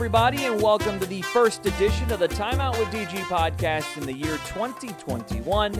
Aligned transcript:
everybody, 0.00 0.46
and 0.46 0.62
welcome 0.62 0.98
to 0.98 1.04
the 1.04 1.20
first 1.20 1.66
edition 1.66 2.10
of 2.10 2.20
the 2.20 2.28
Timeout 2.28 2.78
with 2.78 2.88
DG 2.88 3.18
podcast 3.24 3.98
in 3.98 4.06
the 4.06 4.12
year 4.14 4.38
2021. 4.46 5.74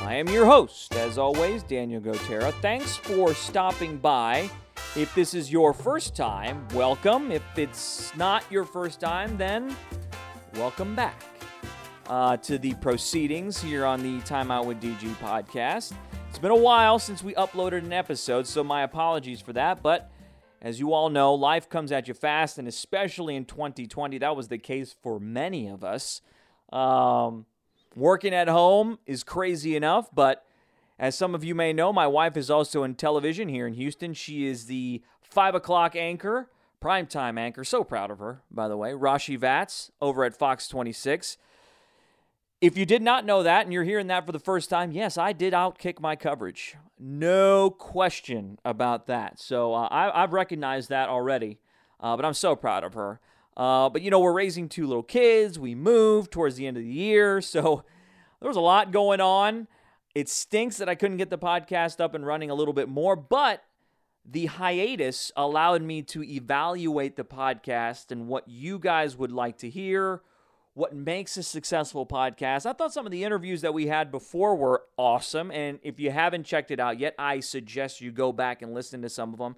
I 0.00 0.14
am 0.14 0.26
your 0.28 0.46
host, 0.46 0.94
as 0.94 1.18
always, 1.18 1.62
Daniel 1.64 2.00
Gotera. 2.00 2.50
Thanks 2.62 2.96
for 2.96 3.34
stopping 3.34 3.98
by. 3.98 4.48
If 4.96 5.14
this 5.14 5.34
is 5.34 5.52
your 5.52 5.74
first 5.74 6.16
time, 6.16 6.66
welcome. 6.72 7.30
If 7.30 7.42
it's 7.58 8.16
not 8.16 8.42
your 8.50 8.64
first 8.64 9.00
time, 9.00 9.36
then 9.36 9.76
welcome 10.54 10.94
back 10.94 11.22
uh, 12.06 12.38
to 12.38 12.56
the 12.56 12.72
proceedings 12.76 13.60
here 13.60 13.84
on 13.84 14.00
the 14.02 14.18
Timeout 14.22 14.64
with 14.64 14.80
DG 14.80 15.14
podcast. 15.16 15.92
It's 16.30 16.38
been 16.38 16.52
a 16.52 16.56
while 16.56 16.98
since 16.98 17.22
we 17.22 17.34
uploaded 17.34 17.84
an 17.84 17.92
episode, 17.92 18.46
so 18.46 18.64
my 18.64 18.84
apologies 18.84 19.42
for 19.42 19.52
that, 19.52 19.82
but 19.82 20.10
as 20.60 20.80
you 20.80 20.92
all 20.92 21.08
know, 21.08 21.34
life 21.34 21.68
comes 21.68 21.92
at 21.92 22.08
you 22.08 22.14
fast, 22.14 22.58
and 22.58 22.66
especially 22.66 23.36
in 23.36 23.44
2020, 23.44 24.18
that 24.18 24.36
was 24.36 24.48
the 24.48 24.58
case 24.58 24.94
for 25.02 25.20
many 25.20 25.68
of 25.68 25.84
us. 25.84 26.20
Um, 26.72 27.46
working 27.94 28.34
at 28.34 28.48
home 28.48 28.98
is 29.06 29.22
crazy 29.22 29.76
enough, 29.76 30.08
but 30.12 30.44
as 30.98 31.14
some 31.14 31.34
of 31.34 31.44
you 31.44 31.54
may 31.54 31.72
know, 31.72 31.92
my 31.92 32.06
wife 32.06 32.36
is 32.36 32.50
also 32.50 32.82
in 32.82 32.96
television 32.96 33.48
here 33.48 33.66
in 33.66 33.74
Houston. 33.74 34.14
She 34.14 34.46
is 34.46 34.66
the 34.66 35.02
5 35.22 35.54
o'clock 35.54 35.94
anchor, 35.94 36.50
primetime 36.82 37.38
anchor. 37.38 37.62
So 37.62 37.84
proud 37.84 38.10
of 38.10 38.18
her, 38.18 38.42
by 38.50 38.66
the 38.66 38.76
way. 38.76 38.92
Rashi 38.92 39.38
Vats 39.38 39.92
over 40.00 40.24
at 40.24 40.36
Fox 40.36 40.66
26. 40.66 41.38
If 42.60 42.76
you 42.76 42.84
did 42.84 43.02
not 43.02 43.24
know 43.24 43.44
that 43.44 43.66
and 43.66 43.72
you're 43.72 43.84
hearing 43.84 44.08
that 44.08 44.26
for 44.26 44.32
the 44.32 44.40
first 44.40 44.68
time, 44.68 44.90
yes, 44.90 45.16
I 45.16 45.32
did 45.32 45.52
outkick 45.52 46.00
my 46.00 46.16
coverage. 46.16 46.76
No 46.98 47.70
question 47.70 48.58
about 48.64 49.06
that. 49.06 49.38
So 49.38 49.74
uh, 49.74 49.86
I, 49.92 50.22
have 50.22 50.32
recognized 50.32 50.88
that 50.88 51.08
already, 51.08 51.60
uh, 52.00 52.16
but 52.16 52.24
I'm 52.24 52.34
so 52.34 52.56
proud 52.56 52.82
of 52.82 52.94
her. 52.94 53.20
Uh, 53.56 53.88
but 53.88 54.02
you 54.02 54.10
know, 54.10 54.18
we're 54.18 54.32
raising 54.32 54.68
two 54.68 54.88
little 54.88 55.04
kids. 55.04 55.56
We 55.56 55.76
moved 55.76 56.32
towards 56.32 56.56
the 56.56 56.66
end 56.66 56.76
of 56.76 56.82
the 56.82 56.92
year. 56.92 57.40
So 57.48 57.84
there 58.40 58.48
was 58.48 58.56
a 58.56 58.60
lot 58.60 58.92
going 58.92 59.20
on. 59.20 59.68
It 60.14 60.28
stinks 60.28 60.78
that 60.78 60.88
I 60.88 60.96
couldn't 60.96 61.16
get 61.16 61.30
the 61.30 61.38
podcast 61.38 62.00
up 62.00 62.14
and 62.14 62.26
running 62.26 62.50
a 62.50 62.54
little 62.54 62.74
bit 62.74 62.88
more, 62.88 63.14
but 63.14 63.62
the 64.24 64.46
hiatus 64.46 65.30
allowed 65.36 65.82
me 65.82 66.02
to 66.02 66.24
evaluate 66.24 67.16
the 67.16 67.24
podcast 67.24 68.10
and 68.10 68.26
what 68.26 68.48
you 68.48 68.78
guys 68.78 69.16
would 69.16 69.32
like 69.32 69.58
to 69.58 69.70
hear 69.70 70.22
what 70.78 70.94
makes 70.94 71.36
a 71.36 71.42
successful 71.42 72.06
podcast. 72.06 72.64
I 72.64 72.72
thought 72.72 72.92
some 72.92 73.04
of 73.04 73.10
the 73.10 73.24
interviews 73.24 73.62
that 73.62 73.74
we 73.74 73.88
had 73.88 74.12
before 74.12 74.54
were 74.54 74.84
awesome. 74.96 75.50
And 75.50 75.80
if 75.82 75.98
you 75.98 76.12
haven't 76.12 76.44
checked 76.44 76.70
it 76.70 76.78
out 76.78 77.00
yet, 77.00 77.16
I 77.18 77.40
suggest 77.40 78.00
you 78.00 78.12
go 78.12 78.30
back 78.30 78.62
and 78.62 78.72
listen 78.72 79.02
to 79.02 79.08
some 79.08 79.32
of 79.32 79.40
them. 79.40 79.56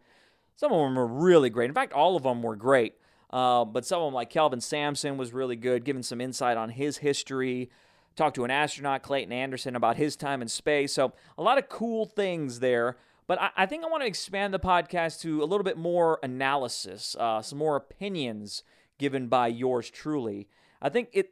Some 0.57 0.73
of 0.73 0.79
them 0.79 0.99
are 0.99 1.07
really 1.07 1.51
great. 1.51 1.69
In 1.69 1.75
fact, 1.75 1.93
all 1.93 2.17
of 2.17 2.23
them 2.23 2.43
were 2.43 2.57
great. 2.57 2.95
Uh, 3.29 3.67
but 3.67 3.85
some 3.85 4.01
of 4.01 4.07
them, 4.07 4.15
like 4.15 4.31
Kelvin 4.31 4.63
Sampson, 4.63 5.19
was 5.19 5.35
really 5.35 5.57
good, 5.57 5.85
giving 5.85 6.03
some 6.03 6.23
insight 6.23 6.57
on 6.57 6.71
his 6.71 6.97
history. 6.97 7.69
Talked 8.17 8.37
to 8.37 8.45
an 8.45 8.51
astronaut, 8.51 9.03
Clayton 9.03 9.31
Anderson, 9.33 9.77
about 9.77 9.97
his 9.97 10.17
time 10.17 10.41
in 10.41 10.49
space. 10.49 10.95
So, 10.95 11.13
a 11.37 11.43
lot 11.43 11.59
of 11.59 11.69
cool 11.69 12.07
things 12.07 12.61
there. 12.61 12.97
But 13.27 13.39
I, 13.39 13.51
I 13.59 13.67
think 13.67 13.85
I 13.85 13.89
want 13.89 14.03
to 14.03 14.09
expand 14.09 14.55
the 14.55 14.59
podcast 14.59 15.21
to 15.21 15.43
a 15.43 15.45
little 15.45 15.65
bit 15.65 15.77
more 15.77 16.19
analysis, 16.23 17.15
uh, 17.21 17.43
some 17.43 17.59
more 17.59 17.77
opinions 17.77 18.63
given 18.99 19.29
by 19.29 19.49
yours 19.49 19.91
truly. 19.91 20.49
I 20.81 20.89
think 20.89 21.09
it 21.13 21.31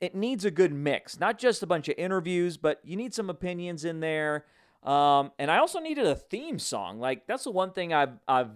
it 0.00 0.14
needs 0.14 0.44
a 0.44 0.50
good 0.50 0.72
mix, 0.72 1.20
not 1.20 1.38
just 1.38 1.62
a 1.62 1.66
bunch 1.66 1.88
of 1.88 1.94
interviews, 1.98 2.56
but 2.56 2.80
you 2.82 2.96
need 2.96 3.12
some 3.12 3.28
opinions 3.28 3.84
in 3.84 4.00
there. 4.00 4.46
Um, 4.82 5.32
and 5.38 5.50
I 5.50 5.58
also 5.58 5.78
needed 5.78 6.06
a 6.06 6.14
theme 6.14 6.58
song. 6.58 6.98
Like 6.98 7.26
that's 7.26 7.44
the 7.44 7.50
one 7.50 7.72
thing 7.72 7.92
I've 7.92 8.18
I've 8.26 8.50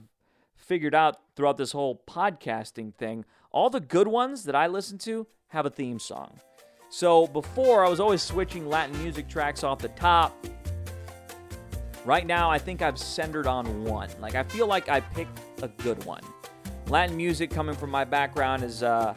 figured 0.56 0.94
out 0.94 1.18
throughout 1.36 1.56
this 1.56 1.72
whole 1.72 2.02
podcasting 2.08 2.94
thing. 2.94 3.24
All 3.50 3.70
the 3.70 3.80
good 3.80 4.08
ones 4.08 4.44
that 4.44 4.54
I 4.54 4.66
listen 4.66 4.98
to 4.98 5.26
have 5.48 5.66
a 5.66 5.70
theme 5.70 5.98
song. 5.98 6.38
So 6.88 7.26
before 7.26 7.84
I 7.84 7.88
was 7.88 8.00
always 8.00 8.22
switching 8.22 8.68
Latin 8.68 9.00
music 9.02 9.28
tracks 9.28 9.64
off 9.64 9.78
the 9.78 9.88
top. 9.88 10.34
Right 12.04 12.26
now, 12.26 12.50
I 12.50 12.58
think 12.58 12.82
I've 12.82 12.98
centered 12.98 13.46
on 13.46 13.84
one. 13.84 14.10
Like 14.20 14.34
I 14.34 14.44
feel 14.44 14.66
like 14.66 14.88
I 14.88 15.00
picked 15.00 15.40
a 15.62 15.68
good 15.68 16.04
one. 16.04 16.22
Latin 16.88 17.16
music 17.16 17.50
coming 17.50 17.74
from 17.74 17.90
my 17.90 18.04
background 18.04 18.62
is 18.62 18.82
uh, 18.82 19.14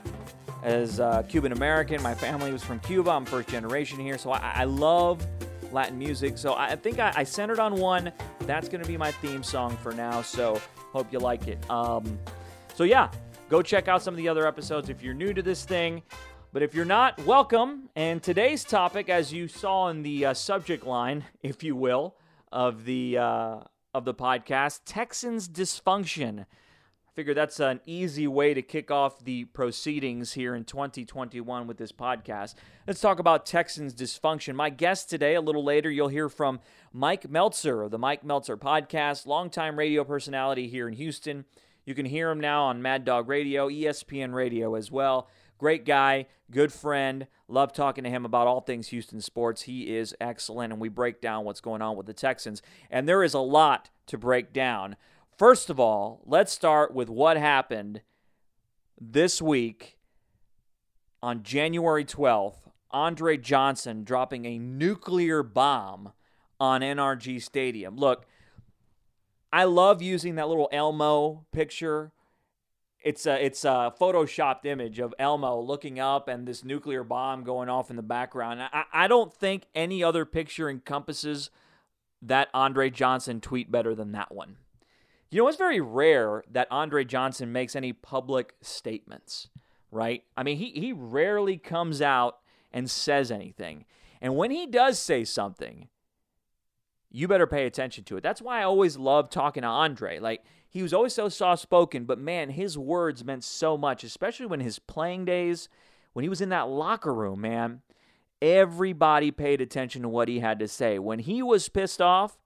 as 0.63 0.99
uh, 0.99 1.23
Cuban 1.23 1.51
American. 1.51 2.01
My 2.01 2.15
family 2.15 2.51
was 2.51 2.63
from 2.63 2.79
Cuba. 2.79 3.11
I'm 3.11 3.25
first 3.25 3.49
generation 3.49 3.99
here, 3.99 4.17
so 4.17 4.31
I, 4.31 4.53
I 4.55 4.63
love 4.63 5.25
Latin 5.71 5.97
music. 5.97 6.37
So 6.37 6.55
I 6.55 6.75
think 6.75 6.99
I, 6.99 7.13
I 7.15 7.23
centered 7.23 7.59
on 7.59 7.75
one. 7.75 8.11
That's 8.41 8.69
going 8.69 8.81
to 8.81 8.87
be 8.87 8.97
my 8.97 9.11
theme 9.11 9.43
song 9.43 9.77
for 9.77 9.91
now. 9.91 10.21
So 10.21 10.61
hope 10.93 11.11
you 11.11 11.19
like 11.19 11.47
it. 11.47 11.69
Um, 11.69 12.19
so 12.73 12.83
yeah, 12.83 13.09
go 13.49 13.61
check 13.61 13.87
out 13.87 14.01
some 14.01 14.13
of 14.13 14.17
the 14.17 14.29
other 14.29 14.47
episodes 14.47 14.89
if 14.89 15.01
you're 15.01 15.13
new 15.13 15.33
to 15.33 15.41
this 15.41 15.65
thing. 15.65 16.01
But 16.53 16.63
if 16.63 16.73
you're 16.73 16.85
not, 16.85 17.19
welcome. 17.25 17.89
And 17.95 18.23
today's 18.23 18.63
topic, 18.63 19.09
as 19.09 19.33
you 19.33 19.47
saw 19.47 19.89
in 19.89 20.01
the 20.01 20.27
uh, 20.27 20.33
subject 20.33 20.85
line, 20.85 21.25
if 21.43 21.63
you 21.63 21.75
will, 21.75 22.15
of 22.51 22.85
the 22.85 23.17
uh, 23.17 23.59
of 23.93 24.05
the 24.05 24.13
podcast, 24.13 24.81
Texans 24.85 25.47
dysfunction. 25.49 26.45
Figure 27.17 27.33
that's 27.33 27.59
an 27.59 27.81
easy 27.87 28.27
way 28.27 28.53
to 28.53 28.61
kick 28.61 28.91
off 28.91 29.25
the 29.25 29.45
proceedings 29.45 30.33
here 30.33 30.53
in 30.53 30.63
2021 30.63 31.65
with 31.65 31.77
this 31.77 31.91
podcast. 31.91 32.53
Let's 32.85 33.01
talk 33.01 33.17
about 33.17 33.43
Texans 33.43 33.95
dysfunction. 33.95 34.53
My 34.53 34.69
guest 34.69 35.09
today, 35.09 35.33
a 35.33 35.41
little 35.41 35.63
later, 35.63 35.89
you'll 35.89 36.09
hear 36.09 36.29
from 36.29 36.59
Mike 36.93 37.27
Meltzer 37.27 37.81
of 37.81 37.89
the 37.89 37.97
Mike 37.97 38.23
Meltzer 38.23 38.55
podcast, 38.55 39.25
longtime 39.25 39.79
radio 39.79 40.03
personality 40.03 40.67
here 40.67 40.87
in 40.87 40.93
Houston. 40.93 41.45
You 41.87 41.95
can 41.95 42.05
hear 42.05 42.29
him 42.29 42.39
now 42.39 42.65
on 42.65 42.83
Mad 42.83 43.03
Dog 43.03 43.27
Radio, 43.27 43.67
ESPN 43.67 44.35
Radio 44.35 44.75
as 44.75 44.91
well. 44.91 45.27
Great 45.57 45.85
guy, 45.85 46.27
good 46.51 46.71
friend. 46.71 47.25
Love 47.47 47.73
talking 47.73 48.03
to 48.03 48.11
him 48.11 48.25
about 48.25 48.45
all 48.45 48.61
things 48.61 48.89
Houston 48.89 49.21
sports. 49.21 49.63
He 49.63 49.95
is 49.95 50.13
excellent, 50.21 50.71
and 50.71 50.79
we 50.79 50.89
break 50.89 51.19
down 51.19 51.45
what's 51.45 51.61
going 51.61 51.81
on 51.81 51.97
with 51.97 52.05
the 52.05 52.13
Texans. 52.13 52.61
And 52.91 53.09
there 53.09 53.23
is 53.23 53.33
a 53.33 53.39
lot 53.39 53.89
to 54.05 54.19
break 54.19 54.53
down. 54.53 54.97
First 55.37 55.69
of 55.69 55.79
all, 55.79 56.21
let's 56.25 56.51
start 56.51 56.95
with 56.95 57.09
what 57.09 57.37
happened 57.37 58.01
this 58.99 59.39
week 59.39 59.99
on 61.21 61.43
January 61.43 62.03
12th. 62.03 62.71
Andre 62.89 63.37
Johnson 63.37 64.03
dropping 64.03 64.45
a 64.45 64.57
nuclear 64.57 65.43
bomb 65.43 66.13
on 66.59 66.81
NRG 66.81 67.39
Stadium. 67.39 67.97
Look, 67.97 68.25
I 69.53 69.65
love 69.65 70.01
using 70.01 70.35
that 70.35 70.47
little 70.47 70.69
Elmo 70.71 71.45
picture. 71.51 72.13
It's 73.03 73.27
a 73.27 73.45
it's 73.45 73.63
a 73.63 73.93
photoshopped 73.99 74.65
image 74.65 74.97
of 74.97 75.13
Elmo 75.19 75.59
looking 75.61 75.99
up 75.99 76.27
and 76.27 76.47
this 76.47 76.63
nuclear 76.63 77.03
bomb 77.03 77.43
going 77.43 77.69
off 77.69 77.91
in 77.91 77.95
the 77.95 78.01
background. 78.01 78.61
I, 78.61 78.85
I 78.91 79.07
don't 79.07 79.31
think 79.31 79.67
any 79.75 80.03
other 80.03 80.25
picture 80.25 80.67
encompasses 80.67 81.51
that 82.23 82.47
Andre 82.55 82.89
Johnson 82.89 83.39
tweet 83.39 83.71
better 83.71 83.93
than 83.93 84.13
that 84.13 84.33
one. 84.33 84.57
You 85.29 85.41
know, 85.41 85.47
it's 85.47 85.57
very 85.57 85.81
rare 85.81 86.43
that 86.51 86.67
Andre 86.71 87.03
Johnson 87.03 87.51
makes 87.51 87.75
any 87.75 87.91
public 87.91 88.55
statements, 88.61 89.49
right? 89.91 90.23
I 90.37 90.43
mean, 90.43 90.57
he, 90.57 90.71
he 90.71 90.93
rarely 90.93 91.57
comes 91.57 92.01
out 92.01 92.37
and 92.71 92.89
says 92.89 93.31
anything. 93.31 93.85
And 94.21 94.35
when 94.35 94.51
he 94.51 94.65
does 94.65 94.99
say 94.99 95.25
something, 95.25 95.89
you 97.09 97.27
better 97.27 97.47
pay 97.47 97.65
attention 97.65 98.03
to 98.05 98.17
it. 98.17 98.23
That's 98.23 98.41
why 98.41 98.61
I 98.61 98.63
always 98.63 98.97
love 98.97 99.29
talking 99.29 99.61
to 99.61 99.67
Andre. 99.67 100.19
Like, 100.19 100.43
he 100.69 100.81
was 100.81 100.93
always 100.93 101.13
so 101.13 101.29
soft 101.29 101.61
spoken, 101.61 102.05
but 102.05 102.19
man, 102.19 102.49
his 102.49 102.77
words 102.77 103.23
meant 103.23 103.43
so 103.43 103.77
much, 103.77 104.03
especially 104.03 104.45
when 104.45 104.59
his 104.59 104.79
playing 104.79 105.25
days, 105.25 105.69
when 106.13 106.23
he 106.23 106.29
was 106.29 106.41
in 106.41 106.49
that 106.49 106.69
locker 106.69 107.13
room, 107.13 107.41
man. 107.41 107.81
Everybody 108.41 109.31
paid 109.31 109.61
attention 109.61 110.03
to 110.03 110.09
what 110.09 110.27
he 110.27 110.39
had 110.39 110.59
to 110.59 110.67
say. 110.67 110.99
When 110.99 111.19
he 111.19 111.41
was 111.41 111.69
pissed 111.69 112.01
off, 112.01 112.37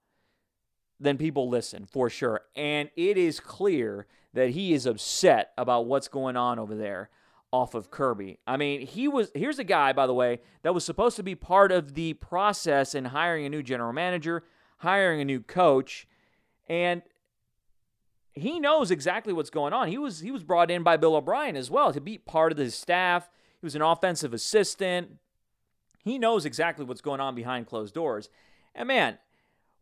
then 1.02 1.18
people 1.18 1.48
listen 1.48 1.86
for 1.86 2.08
sure. 2.08 2.42
And 2.56 2.90
it 2.96 3.16
is 3.16 3.40
clear 3.40 4.06
that 4.34 4.50
he 4.50 4.72
is 4.72 4.86
upset 4.86 5.52
about 5.58 5.86
what's 5.86 6.08
going 6.08 6.36
on 6.36 6.58
over 6.58 6.74
there 6.74 7.10
off 7.52 7.74
of 7.74 7.90
Kirby. 7.90 8.38
I 8.46 8.56
mean, 8.56 8.86
he 8.86 9.06
was 9.08 9.30
here's 9.34 9.58
a 9.58 9.64
guy, 9.64 9.92
by 9.92 10.06
the 10.06 10.14
way, 10.14 10.40
that 10.62 10.74
was 10.74 10.84
supposed 10.84 11.16
to 11.16 11.22
be 11.22 11.34
part 11.34 11.70
of 11.70 11.94
the 11.94 12.14
process 12.14 12.94
in 12.94 13.06
hiring 13.06 13.44
a 13.44 13.50
new 13.50 13.62
general 13.62 13.92
manager, 13.92 14.44
hiring 14.78 15.20
a 15.20 15.24
new 15.24 15.40
coach, 15.40 16.06
and 16.68 17.02
he 18.32 18.58
knows 18.58 18.90
exactly 18.90 19.32
what's 19.32 19.50
going 19.50 19.74
on. 19.74 19.88
He 19.88 19.98
was 19.98 20.20
he 20.20 20.30
was 20.30 20.42
brought 20.42 20.70
in 20.70 20.82
by 20.82 20.96
Bill 20.96 21.14
O'Brien 21.14 21.56
as 21.56 21.70
well 21.70 21.92
to 21.92 22.00
be 22.00 22.16
part 22.16 22.52
of 22.52 22.58
the 22.58 22.70
staff. 22.70 23.28
He 23.60 23.66
was 23.66 23.74
an 23.74 23.82
offensive 23.82 24.32
assistant. 24.32 25.18
He 26.02 26.18
knows 26.18 26.44
exactly 26.44 26.84
what's 26.84 27.02
going 27.02 27.20
on 27.20 27.34
behind 27.34 27.66
closed 27.66 27.94
doors. 27.94 28.28
And 28.74 28.88
man, 28.88 29.18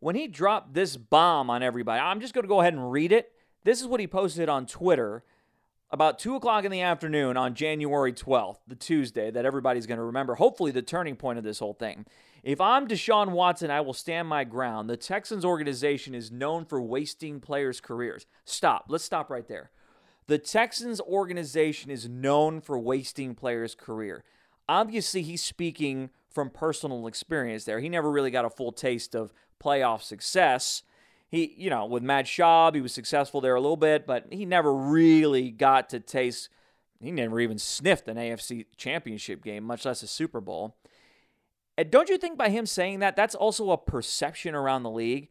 when 0.01 0.15
he 0.15 0.27
dropped 0.27 0.73
this 0.73 0.97
bomb 0.97 1.49
on 1.49 1.63
everybody, 1.63 2.01
I'm 2.01 2.19
just 2.19 2.33
going 2.33 2.43
to 2.43 2.49
go 2.49 2.59
ahead 2.59 2.73
and 2.73 2.91
read 2.91 3.13
it. 3.13 3.31
This 3.63 3.79
is 3.79 3.87
what 3.87 4.01
he 4.01 4.07
posted 4.07 4.49
on 4.49 4.65
Twitter 4.65 5.23
about 5.91 6.19
2 6.19 6.35
o'clock 6.35 6.63
in 6.63 6.71
the 6.71 6.81
afternoon 6.81 7.35
on 7.35 7.53
January 7.53 8.13
12th, 8.13 8.59
the 8.65 8.75
Tuesday 8.75 9.29
that 9.29 9.45
everybody's 9.45 9.85
going 9.85 9.97
to 9.97 10.03
remember, 10.03 10.35
hopefully, 10.35 10.71
the 10.71 10.81
turning 10.81 11.15
point 11.15 11.37
of 11.37 11.43
this 11.43 11.59
whole 11.59 11.73
thing. 11.73 12.05
If 12.43 12.61
I'm 12.61 12.87
Deshaun 12.87 13.31
Watson, 13.31 13.69
I 13.69 13.81
will 13.81 13.93
stand 13.93 14.27
my 14.27 14.43
ground. 14.45 14.89
The 14.89 14.97
Texans 14.97 15.45
organization 15.45 16.15
is 16.15 16.31
known 16.31 16.65
for 16.65 16.81
wasting 16.81 17.39
players' 17.39 17.81
careers. 17.81 18.25
Stop. 18.45 18.85
Let's 18.87 19.03
stop 19.03 19.29
right 19.29 19.47
there. 19.47 19.69
the 20.31 20.37
Texans 20.37 21.01
organization 21.01 21.91
is 21.91 22.07
known 22.07 22.61
for 22.61 22.79
wasting 22.79 23.35
players' 23.35 23.75
career. 23.75 24.23
Obviously, 24.69 25.21
he's 25.21 25.43
speaking 25.43 26.09
from 26.31 26.49
personal 26.49 27.07
experience 27.07 27.65
there. 27.65 27.79
He 27.79 27.89
never 27.89 28.09
really 28.09 28.31
got 28.31 28.45
a 28.45 28.49
full 28.49 28.71
taste 28.71 29.15
of 29.15 29.33
playoff 29.63 30.01
success. 30.01 30.83
He, 31.29 31.53
you 31.57 31.69
know, 31.69 31.85
with 31.85 32.03
Matt 32.03 32.25
Schaub, 32.25 32.75
he 32.75 32.81
was 32.81 32.93
successful 32.93 33.41
there 33.41 33.55
a 33.55 33.61
little 33.61 33.77
bit, 33.77 34.05
but 34.05 34.25
he 34.31 34.45
never 34.45 34.73
really 34.73 35.49
got 35.49 35.89
to 35.89 35.99
taste, 35.99 36.49
he 36.99 37.11
never 37.11 37.39
even 37.39 37.57
sniffed 37.57 38.07
an 38.07 38.17
AFC 38.17 38.65
championship 38.75 39.43
game, 39.43 39.63
much 39.63 39.85
less 39.85 40.03
a 40.03 40.07
Super 40.07 40.41
Bowl. 40.41 40.75
And 41.77 41.89
don't 41.89 42.09
you 42.09 42.17
think 42.17 42.37
by 42.37 42.49
him 42.49 42.65
saying 42.65 42.99
that, 42.99 43.15
that's 43.15 43.35
also 43.35 43.71
a 43.71 43.77
perception 43.77 44.55
around 44.55 44.83
the 44.83 44.89
league? 44.89 45.29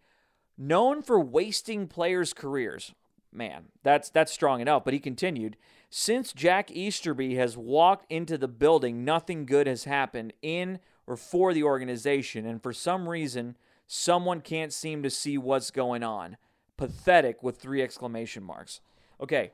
Known 0.57 1.03
for 1.03 1.21
wasting 1.21 1.87
players' 1.87 2.33
careers. 2.33 2.95
Man, 3.33 3.67
that's 3.83 4.11
that's 4.11 4.33
strong 4.33 4.61
enough. 4.61 4.85
But 4.85 4.95
he 4.95 5.01
continued, 5.01 5.57
since 5.89 6.33
Jack 6.33 6.71
Easterby 6.71 7.37
has 7.37 7.57
walked 7.57 8.11
into 8.11 8.37
the 8.37 8.49
building, 8.49 9.05
nothing 9.05 9.47
good 9.47 9.67
has 9.67 9.85
happened 9.85 10.33
in 10.43 10.81
or 11.07 11.17
for 11.17 11.53
the 11.53 11.63
organization, 11.63 12.47
and 12.47 12.63
for 12.63 12.73
some 12.73 13.09
reason, 13.09 13.57
someone 13.87 14.41
can't 14.41 14.73
seem 14.73 15.03
to 15.03 15.11
see 15.11 15.37
what's 15.37 15.71
going 15.71 16.03
on. 16.03 16.37
Pathetic 16.77 17.43
with 17.43 17.59
three 17.59 17.83
exclamation 17.83 18.43
marks. 18.43 18.81
Okay. 19.21 19.53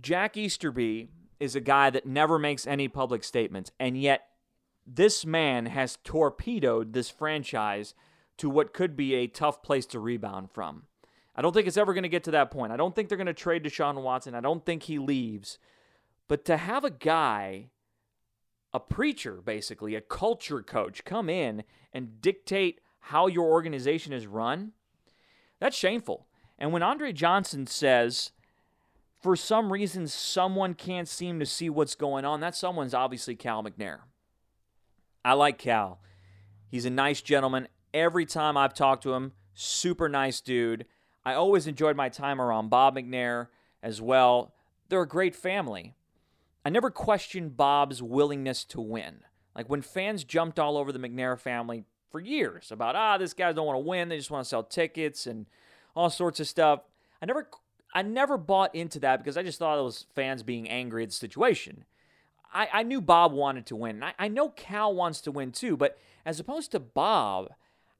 Jack 0.00 0.36
Easterby 0.36 1.08
is 1.40 1.56
a 1.56 1.60
guy 1.60 1.90
that 1.90 2.06
never 2.06 2.38
makes 2.38 2.66
any 2.66 2.86
public 2.86 3.24
statements, 3.24 3.72
and 3.80 4.00
yet 4.00 4.26
this 4.86 5.24
man 5.24 5.66
has 5.66 5.98
torpedoed 6.04 6.92
this 6.92 7.10
franchise 7.10 7.94
to 8.36 8.48
what 8.48 8.72
could 8.72 8.96
be 8.96 9.14
a 9.14 9.26
tough 9.26 9.62
place 9.62 9.86
to 9.86 10.00
rebound 10.00 10.50
from. 10.50 10.84
I 11.34 11.42
don't 11.42 11.52
think 11.52 11.66
it's 11.66 11.76
ever 11.76 11.94
going 11.94 12.02
to 12.02 12.08
get 12.08 12.24
to 12.24 12.30
that 12.32 12.50
point. 12.50 12.72
I 12.72 12.76
don't 12.76 12.94
think 12.94 13.08
they're 13.08 13.18
going 13.18 13.26
to 13.26 13.34
trade 13.34 13.64
Deshaun 13.64 14.02
Watson. 14.02 14.34
I 14.34 14.40
don't 14.40 14.64
think 14.64 14.84
he 14.84 14.98
leaves. 14.98 15.58
But 16.28 16.44
to 16.46 16.56
have 16.56 16.84
a 16.84 16.90
guy, 16.90 17.70
a 18.72 18.80
preacher 18.80 19.40
basically, 19.44 19.94
a 19.94 20.00
culture 20.00 20.62
coach, 20.62 21.04
come 21.04 21.28
in 21.28 21.64
and 21.92 22.20
dictate 22.20 22.80
how 23.00 23.26
your 23.26 23.50
organization 23.50 24.12
is 24.12 24.26
run, 24.26 24.72
that's 25.58 25.76
shameful. 25.76 26.26
And 26.58 26.72
when 26.72 26.82
Andre 26.82 27.12
Johnson 27.12 27.66
says, 27.66 28.32
for 29.20 29.36
some 29.36 29.72
reason, 29.72 30.06
someone 30.06 30.74
can't 30.74 31.08
seem 31.08 31.38
to 31.40 31.46
see 31.46 31.68
what's 31.68 31.94
going 31.94 32.24
on, 32.24 32.40
that 32.40 32.54
someone's 32.54 32.94
obviously 32.94 33.34
Cal 33.34 33.62
McNair. 33.62 34.00
I 35.24 35.34
like 35.34 35.58
Cal. 35.58 36.00
He's 36.70 36.86
a 36.86 36.90
nice 36.90 37.20
gentleman. 37.20 37.68
Every 37.92 38.24
time 38.24 38.56
I've 38.56 38.74
talked 38.74 39.02
to 39.02 39.14
him, 39.14 39.32
super 39.52 40.08
nice 40.08 40.40
dude. 40.40 40.86
I 41.24 41.34
always 41.34 41.66
enjoyed 41.66 41.96
my 41.96 42.08
time 42.08 42.40
around 42.40 42.70
Bob 42.70 42.96
McNair 42.96 43.48
as 43.82 44.00
well. 44.00 44.54
They're 44.88 45.02
a 45.02 45.08
great 45.08 45.34
family. 45.34 45.94
I 46.64 46.70
never 46.70 46.90
questioned 46.90 47.56
Bob's 47.56 48.02
willingness 48.02 48.64
to 48.66 48.80
win. 48.80 49.20
Like 49.54 49.68
when 49.68 49.82
fans 49.82 50.24
jumped 50.24 50.58
all 50.58 50.76
over 50.76 50.92
the 50.92 50.98
McNair 50.98 51.38
family 51.38 51.84
for 52.10 52.20
years 52.20 52.70
about, 52.70 52.96
ah, 52.96 53.18
this 53.18 53.34
guy 53.34 53.52
don't 53.52 53.66
want 53.66 53.76
to 53.76 53.88
win, 53.88 54.08
they 54.08 54.18
just 54.18 54.30
want 54.30 54.44
to 54.44 54.48
sell 54.48 54.62
tickets 54.62 55.26
and 55.26 55.46
all 55.94 56.10
sorts 56.10 56.40
of 56.40 56.48
stuff. 56.48 56.80
I 57.22 57.26
never 57.26 57.48
I 57.92 58.02
never 58.02 58.38
bought 58.38 58.74
into 58.74 59.00
that 59.00 59.18
because 59.18 59.36
I 59.36 59.42
just 59.42 59.58
thought 59.58 59.78
it 59.78 59.82
was 59.82 60.06
fans 60.14 60.42
being 60.42 60.68
angry 60.68 61.02
at 61.02 61.08
the 61.08 61.14
situation. 61.14 61.84
I, 62.52 62.68
I 62.72 62.82
knew 62.82 63.00
Bob 63.00 63.32
wanted 63.32 63.66
to 63.66 63.76
win. 63.76 64.02
I, 64.02 64.14
I 64.18 64.28
know 64.28 64.48
Cal 64.50 64.94
wants 64.94 65.20
to 65.22 65.32
win 65.32 65.52
too, 65.52 65.76
but 65.76 65.98
as 66.24 66.38
opposed 66.40 66.72
to 66.72 66.80
Bob, 66.80 67.50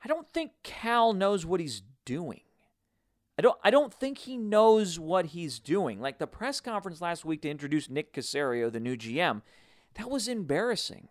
I 0.04 0.08
don't 0.08 0.28
think 0.28 0.52
Cal 0.62 1.12
knows 1.12 1.44
what 1.44 1.60
he's 1.60 1.82
doing. 2.04 2.40
I 3.40 3.42
don't 3.42 3.58
I 3.64 3.70
don't 3.70 3.94
think 3.94 4.18
he 4.18 4.36
knows 4.36 4.98
what 4.98 5.26
he's 5.26 5.58
doing. 5.58 5.98
Like 5.98 6.18
the 6.18 6.26
press 6.26 6.60
conference 6.60 7.00
last 7.00 7.24
week 7.24 7.40
to 7.40 7.48
introduce 7.48 7.88
Nick 7.88 8.12
Caserio, 8.12 8.70
the 8.70 8.78
new 8.78 8.98
GM, 8.98 9.40
that 9.94 10.10
was 10.10 10.28
embarrassing. 10.28 11.08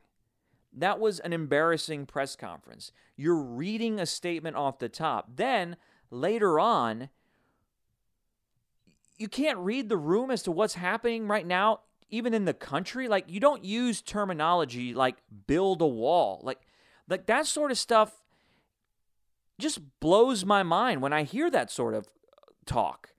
That 0.72 1.00
was 1.00 1.20
an 1.20 1.34
embarrassing 1.34 2.06
press 2.06 2.36
conference. 2.36 2.92
You're 3.18 3.42
reading 3.42 4.00
a 4.00 4.06
statement 4.06 4.58
off 4.58 4.78
the 4.78 4.90
top. 4.90 5.38
Then 5.38 5.76
later 6.12 6.60
on, 6.60 7.10
you 9.18 9.28
can't 9.28 9.58
read 9.58 9.90
the 9.90 9.98
room 9.98 10.30
as 10.30 10.44
to 10.44 10.52
what's 10.52 10.76
happening 10.76 11.28
right 11.28 11.48
now, 11.48 11.80
even 12.12 12.36
in 12.36 12.46
the 12.46 12.54
country. 12.54 13.08
Like 13.08 13.26
you 13.28 13.40
don't 13.40 13.66
use 13.66 14.04
terminology 14.04 14.94
like 14.94 15.16
build 15.48 15.82
a 15.82 15.88
wall. 15.88 16.42
Like 16.44 16.62
like 17.10 17.26
that 17.26 17.48
sort 17.48 17.72
of 17.72 17.80
stuff 17.80 18.22
just 19.58 20.00
blows 20.00 20.46
my 20.46 20.62
mind 20.62 21.02
when 21.02 21.12
I 21.12 21.24
hear 21.24 21.50
that 21.50 21.72
sort 21.72 21.96
of 21.96 22.08
talk. 22.66 23.10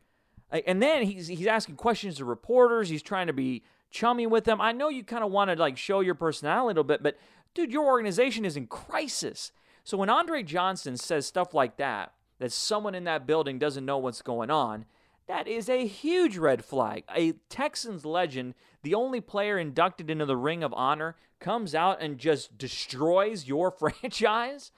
And 0.50 0.82
then 0.82 1.04
he's 1.04 1.28
he's 1.28 1.46
asking 1.46 1.76
questions 1.76 2.16
to 2.16 2.24
reporters. 2.24 2.88
He's 2.88 3.02
trying 3.02 3.28
to 3.28 3.32
be 3.32 3.62
chummy 3.90 4.26
with 4.26 4.44
them. 4.44 4.60
I 4.60 4.72
know 4.72 4.88
you 4.88 5.04
kind 5.04 5.22
of 5.22 5.30
want 5.30 5.50
to 5.50 5.56
like 5.56 5.76
show 5.76 6.00
your 6.00 6.14
personality 6.14 6.64
a 6.64 6.66
little 6.66 6.84
bit, 6.84 7.02
but 7.02 7.16
dude, 7.54 7.72
your 7.72 7.86
organization 7.86 8.44
is 8.44 8.56
in 8.56 8.66
crisis. 8.66 9.52
So 9.84 9.96
when 9.96 10.10
Andre 10.10 10.42
Johnson 10.42 10.96
says 10.96 11.26
stuff 11.26 11.54
like 11.54 11.76
that, 11.76 12.12
that 12.38 12.52
someone 12.52 12.94
in 12.94 13.04
that 13.04 13.26
building 13.26 13.58
doesn't 13.58 13.84
know 13.84 13.98
what's 13.98 14.22
going 14.22 14.50
on, 14.50 14.86
that 15.26 15.46
is 15.46 15.68
a 15.68 15.86
huge 15.86 16.36
red 16.36 16.64
flag. 16.64 17.04
A 17.14 17.32
Texans 17.48 18.04
legend, 18.04 18.54
the 18.82 18.94
only 18.94 19.20
player 19.20 19.58
inducted 19.58 20.10
into 20.10 20.26
the 20.26 20.36
Ring 20.36 20.64
of 20.64 20.74
Honor, 20.74 21.16
comes 21.38 21.74
out 21.74 22.02
and 22.02 22.18
just 22.18 22.58
destroys 22.58 23.46
your 23.46 23.70
franchise. 24.02 24.72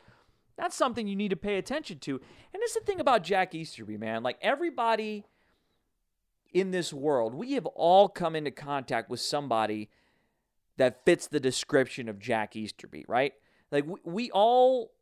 That's 0.57 0.77
something 0.77 1.07
you 1.07 1.17
need 1.17 1.31
to 1.31 1.37
pay 1.37 1.59
attention 1.59 1.99
to. 2.01 2.13
And 2.53 2.63
it's 2.63 2.75
the 2.75 2.81
thing 2.81 3.01
about 3.01 3.23
Jack 3.23 3.55
Easterby, 3.55 3.97
man. 3.97 4.23
Like 4.23 4.39
everybody 4.43 5.25
in 6.53 6.71
this 6.71 6.93
world, 6.93 7.35
we 7.35 7.53
have 7.53 7.67
all 7.67 8.09
come 8.09 8.37
into 8.37 8.51
contact 8.51 9.09
with 9.09 9.21
somebody 9.21 9.89
that 10.77 11.05
fits 11.05 11.27
the 11.27 11.41
description 11.41 12.09
of 12.09 12.19
Jack 12.19 12.57
Easterby, 12.57 13.05
right? 13.09 13.33
Like 13.71 13.87
we, 13.87 14.01
we 14.05 14.31
all 14.31 14.93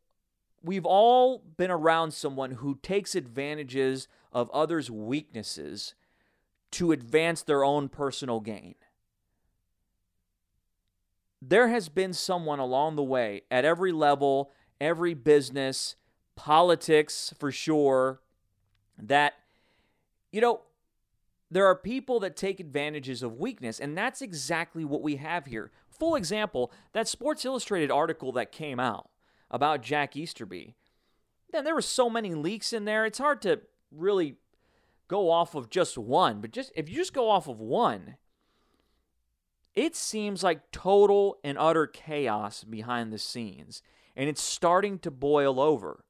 we've 0.63 0.85
all 0.85 1.43
been 1.57 1.71
around 1.71 2.11
someone 2.11 2.51
who 2.51 2.79
takes 2.81 3.15
advantages 3.15 4.07
of 4.31 4.49
others' 4.51 4.89
weaknesses 4.89 5.95
to 6.71 6.91
advance 6.91 7.43
their 7.43 7.63
own 7.63 7.89
personal 7.89 8.39
gain. 8.39 8.75
There 11.41 11.69
has 11.69 11.89
been 11.89 12.13
someone 12.13 12.59
along 12.59 12.95
the 12.95 13.03
way 13.03 13.41
at 13.49 13.65
every 13.65 13.91
level 13.91 14.51
every 14.81 15.13
business, 15.13 15.95
politics 16.35 17.33
for 17.39 17.51
sure, 17.51 18.19
that, 18.97 19.35
you 20.31 20.41
know, 20.41 20.61
there 21.49 21.65
are 21.65 21.75
people 21.75 22.19
that 22.21 22.35
take 22.35 22.59
advantages 22.59 23.21
of 23.21 23.37
weakness, 23.37 23.79
and 23.79 23.97
that's 23.97 24.21
exactly 24.21 24.83
what 24.83 25.01
we 25.01 25.17
have 25.17 25.45
here. 25.45 25.71
Full 25.87 26.15
example 26.15 26.71
that 26.93 27.07
Sports 27.07 27.45
Illustrated 27.45 27.91
article 27.91 28.31
that 28.31 28.51
came 28.51 28.79
out 28.79 29.09
about 29.49 29.83
Jack 29.83 30.15
Easterby. 30.15 30.75
Then 31.51 31.63
there 31.63 31.75
were 31.75 31.81
so 31.81 32.09
many 32.09 32.33
leaks 32.33 32.73
in 32.73 32.85
there, 32.85 33.05
it's 33.05 33.19
hard 33.19 33.41
to 33.43 33.61
really 33.91 34.35
go 35.07 35.29
off 35.29 35.53
of 35.53 35.69
just 35.69 35.97
one, 35.97 36.39
but 36.39 36.51
just 36.51 36.71
if 36.73 36.89
you 36.89 36.95
just 36.95 37.13
go 37.13 37.29
off 37.29 37.47
of 37.47 37.59
one, 37.59 38.15
it 39.75 39.95
seems 39.95 40.41
like 40.41 40.71
total 40.71 41.37
and 41.43 41.57
utter 41.57 41.85
chaos 41.85 42.63
behind 42.63 43.11
the 43.11 43.17
scenes 43.17 43.81
and 44.15 44.29
it's 44.29 44.41
starting 44.41 44.99
to 44.99 45.11
boil 45.11 45.59
over. 45.59 46.03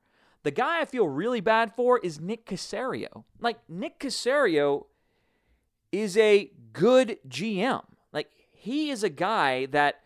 The 0.44 0.52
guy 0.52 0.82
I 0.82 0.86
feel 0.86 1.08
really 1.08 1.42
bad 1.42 1.74
for 1.76 2.00
is 2.00 2.20
Nick 2.20 2.46
Caserio. 2.46 3.26
Like, 3.40 3.60
Nick 3.70 4.00
Caserio 4.00 4.86
is 5.92 6.18
a 6.18 6.52
good 6.74 7.20
GM. 7.28 7.84
Like, 8.12 8.30
he 8.52 8.90
is 8.90 9.04
a 9.04 9.10
guy 9.10 9.68
that, 9.68 10.02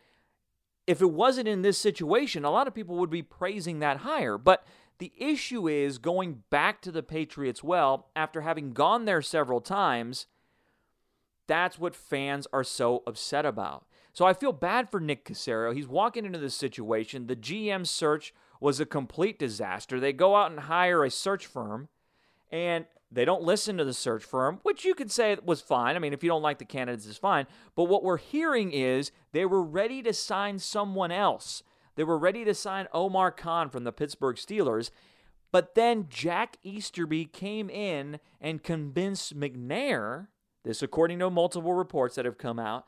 if 0.87 1.01
it 1.01 1.11
wasn't 1.11 1.47
in 1.47 1.61
this 1.61 1.77
situation, 1.77 2.43
a 2.43 2.51
lot 2.51 2.67
of 2.67 2.75
people 2.75 2.97
would 2.97 3.09
be 3.09 3.23
praising 3.23 3.79
that 3.79 3.97
hire. 3.97 4.37
But 4.37 4.65
the 4.97 5.13
issue 5.17 5.67
is 5.67 5.97
going 5.97 6.43
back 6.49 6.81
to 6.81 6.91
the 6.91 7.03
Patriots 7.03 7.63
well 7.63 8.09
after 8.15 8.41
having 8.41 8.73
gone 8.73 9.05
there 9.05 9.21
several 9.21 9.61
times. 9.61 10.27
That's 11.47 11.79
what 11.79 11.95
fans 11.95 12.47
are 12.51 12.63
so 12.63 13.03
upset 13.05 13.45
about. 13.45 13.85
So 14.15 14.23
I 14.23 14.31
feel 14.31 14.53
bad 14.53 14.89
for 14.89 15.01
Nick 15.01 15.25
Caserio. 15.25 15.75
He's 15.75 15.89
walking 15.89 16.23
into 16.25 16.39
this 16.39 16.55
situation. 16.55 17.27
The 17.27 17.35
GM 17.35 17.85
search 17.85 18.33
was 18.61 18.79
a 18.79 18.85
complete 18.85 19.37
disaster. 19.37 19.99
They 19.99 20.13
go 20.13 20.37
out 20.37 20.51
and 20.51 20.61
hire 20.61 21.03
a 21.03 21.11
search 21.11 21.45
firm, 21.45 21.89
and 22.49 22.85
they 23.11 23.25
don't 23.25 23.43
listen 23.43 23.75
to 23.77 23.83
the 23.83 23.93
search 23.93 24.23
firm, 24.23 24.61
which 24.63 24.85
you 24.85 24.95
could 24.95 25.11
say 25.11 25.35
was 25.43 25.59
fine. 25.59 25.97
I 25.97 25.99
mean, 25.99 26.13
if 26.13 26.23
you 26.23 26.29
don't 26.29 26.41
like 26.41 26.59
the 26.59 26.65
candidates, 26.65 27.05
it's 27.05 27.17
fine. 27.17 27.45
But 27.75 27.89
what 27.89 28.05
we're 28.05 28.15
hearing 28.15 28.71
is 28.71 29.11
they 29.33 29.45
were 29.45 29.61
ready 29.61 30.01
to 30.03 30.13
sign 30.13 30.59
someone 30.59 31.11
else. 31.11 31.61
They 31.95 32.05
were 32.05 32.17
ready 32.17 32.45
to 32.45 32.53
sign 32.53 32.87
Omar 32.93 33.31
Khan 33.31 33.69
from 33.69 33.83
the 33.83 33.91
Pittsburgh 33.91 34.37
Steelers. 34.37 34.91
But 35.51 35.75
then 35.75 36.05
Jack 36.07 36.55
Easterby 36.63 37.25
came 37.25 37.69
in 37.69 38.21
and 38.39 38.63
convinced 38.63 39.37
McNair, 39.37 40.27
this 40.63 40.81
according 40.81 41.19
to 41.19 41.29
multiple 41.29 41.73
reports 41.73 42.15
that 42.15 42.23
have 42.23 42.37
come 42.37 42.59
out, 42.59 42.87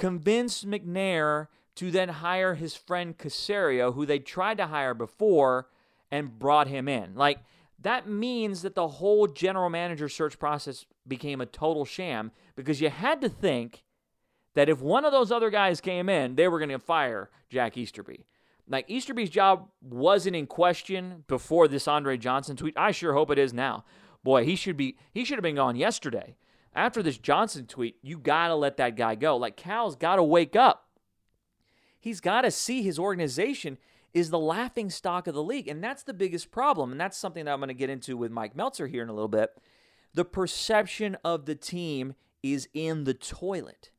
convinced 0.00 0.66
McNair 0.66 1.46
to 1.76 1.90
then 1.90 2.08
hire 2.08 2.54
his 2.54 2.74
friend 2.74 3.16
Caserio, 3.16 3.94
who 3.94 4.04
they 4.04 4.18
tried 4.18 4.56
to 4.56 4.66
hire 4.66 4.94
before, 4.94 5.68
and 6.10 6.38
brought 6.38 6.66
him 6.66 6.88
in. 6.88 7.14
Like, 7.14 7.38
that 7.78 8.08
means 8.08 8.62
that 8.62 8.74
the 8.74 8.88
whole 8.88 9.26
general 9.26 9.70
manager 9.70 10.08
search 10.08 10.38
process 10.38 10.86
became 11.06 11.40
a 11.40 11.46
total 11.46 11.84
sham 11.84 12.32
because 12.56 12.80
you 12.80 12.88
had 12.90 13.20
to 13.20 13.28
think 13.28 13.84
that 14.54 14.68
if 14.68 14.80
one 14.80 15.04
of 15.04 15.12
those 15.12 15.30
other 15.30 15.50
guys 15.50 15.80
came 15.80 16.08
in, 16.08 16.34
they 16.34 16.48
were 16.48 16.58
going 16.58 16.70
to 16.70 16.78
fire 16.78 17.30
Jack 17.48 17.76
Easterby. 17.76 18.24
Like 18.68 18.88
Easterby's 18.88 19.30
job 19.30 19.68
wasn't 19.82 20.36
in 20.36 20.46
question 20.46 21.24
before 21.28 21.68
this 21.68 21.86
Andre 21.86 22.16
Johnson 22.16 22.56
tweet. 22.56 22.74
I 22.76 22.90
sure 22.90 23.14
hope 23.14 23.30
it 23.30 23.38
is 23.38 23.52
now. 23.52 23.84
Boy, 24.22 24.44
he 24.44 24.56
should 24.56 24.76
be 24.76 24.96
he 25.12 25.24
should 25.24 25.36
have 25.38 25.42
been 25.42 25.56
gone 25.56 25.76
yesterday. 25.76 26.36
After 26.74 27.02
this 27.02 27.18
Johnson 27.18 27.66
tweet, 27.66 27.96
you 28.02 28.18
got 28.18 28.48
to 28.48 28.54
let 28.54 28.76
that 28.76 28.96
guy 28.96 29.14
go. 29.14 29.36
Like 29.36 29.56
Cal's 29.56 29.96
got 29.96 30.16
to 30.16 30.22
wake 30.22 30.54
up. 30.54 30.86
He's 31.98 32.20
got 32.20 32.42
to 32.42 32.50
see 32.50 32.82
his 32.82 32.98
organization 32.98 33.78
is 34.12 34.30
the 34.30 34.38
laughing 34.38 34.90
stock 34.90 35.26
of 35.26 35.34
the 35.34 35.42
league. 35.42 35.68
And 35.68 35.82
that's 35.82 36.02
the 36.02 36.14
biggest 36.14 36.50
problem. 36.50 36.92
And 36.92 37.00
that's 37.00 37.16
something 37.16 37.44
that 37.44 37.52
I'm 37.52 37.60
going 37.60 37.68
to 37.68 37.74
get 37.74 37.90
into 37.90 38.16
with 38.16 38.32
Mike 38.32 38.56
Meltzer 38.56 38.86
here 38.86 39.02
in 39.02 39.08
a 39.08 39.12
little 39.12 39.28
bit. 39.28 39.50
The 40.14 40.24
perception 40.24 41.16
of 41.24 41.46
the 41.46 41.54
team 41.54 42.14
is 42.42 42.68
in 42.72 43.04
the 43.04 43.14
toilet. 43.14 43.90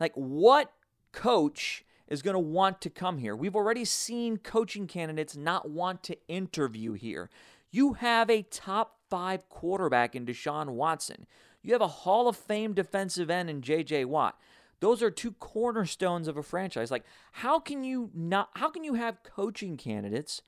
Like, 0.00 0.12
what 0.14 0.72
coach 1.12 1.84
is 2.08 2.22
going 2.22 2.34
to 2.34 2.40
want 2.40 2.80
to 2.80 2.90
come 2.90 3.18
here? 3.18 3.36
We've 3.36 3.56
already 3.56 3.84
seen 3.84 4.38
coaching 4.38 4.86
candidates 4.86 5.36
not 5.36 5.70
want 5.70 6.02
to 6.04 6.16
interview 6.28 6.92
here. 6.94 7.30
You 7.70 7.94
have 7.94 8.30
a 8.30 8.42
top 8.42 8.98
five 9.08 9.48
quarterback 9.48 10.16
in 10.16 10.26
Deshaun 10.26 10.70
Watson. 10.70 11.26
You 11.62 11.72
have 11.72 11.82
a 11.82 11.88
Hall 11.88 12.28
of 12.28 12.36
Fame 12.36 12.74
defensive 12.74 13.30
end 13.30 13.50
in 13.50 13.62
J.J. 13.62 14.04
Watt. 14.04 14.38
Those 14.80 15.02
are 15.02 15.10
two 15.10 15.32
cornerstones 15.32 16.28
of 16.28 16.36
a 16.36 16.42
franchise. 16.42 16.90
Like, 16.90 17.04
how 17.32 17.58
can 17.58 17.82
you 17.82 18.10
not? 18.14 18.50
How 18.54 18.68
can 18.70 18.84
you 18.84 18.94
have 18.94 19.22
coaching 19.22 19.76
candidates 19.76 20.42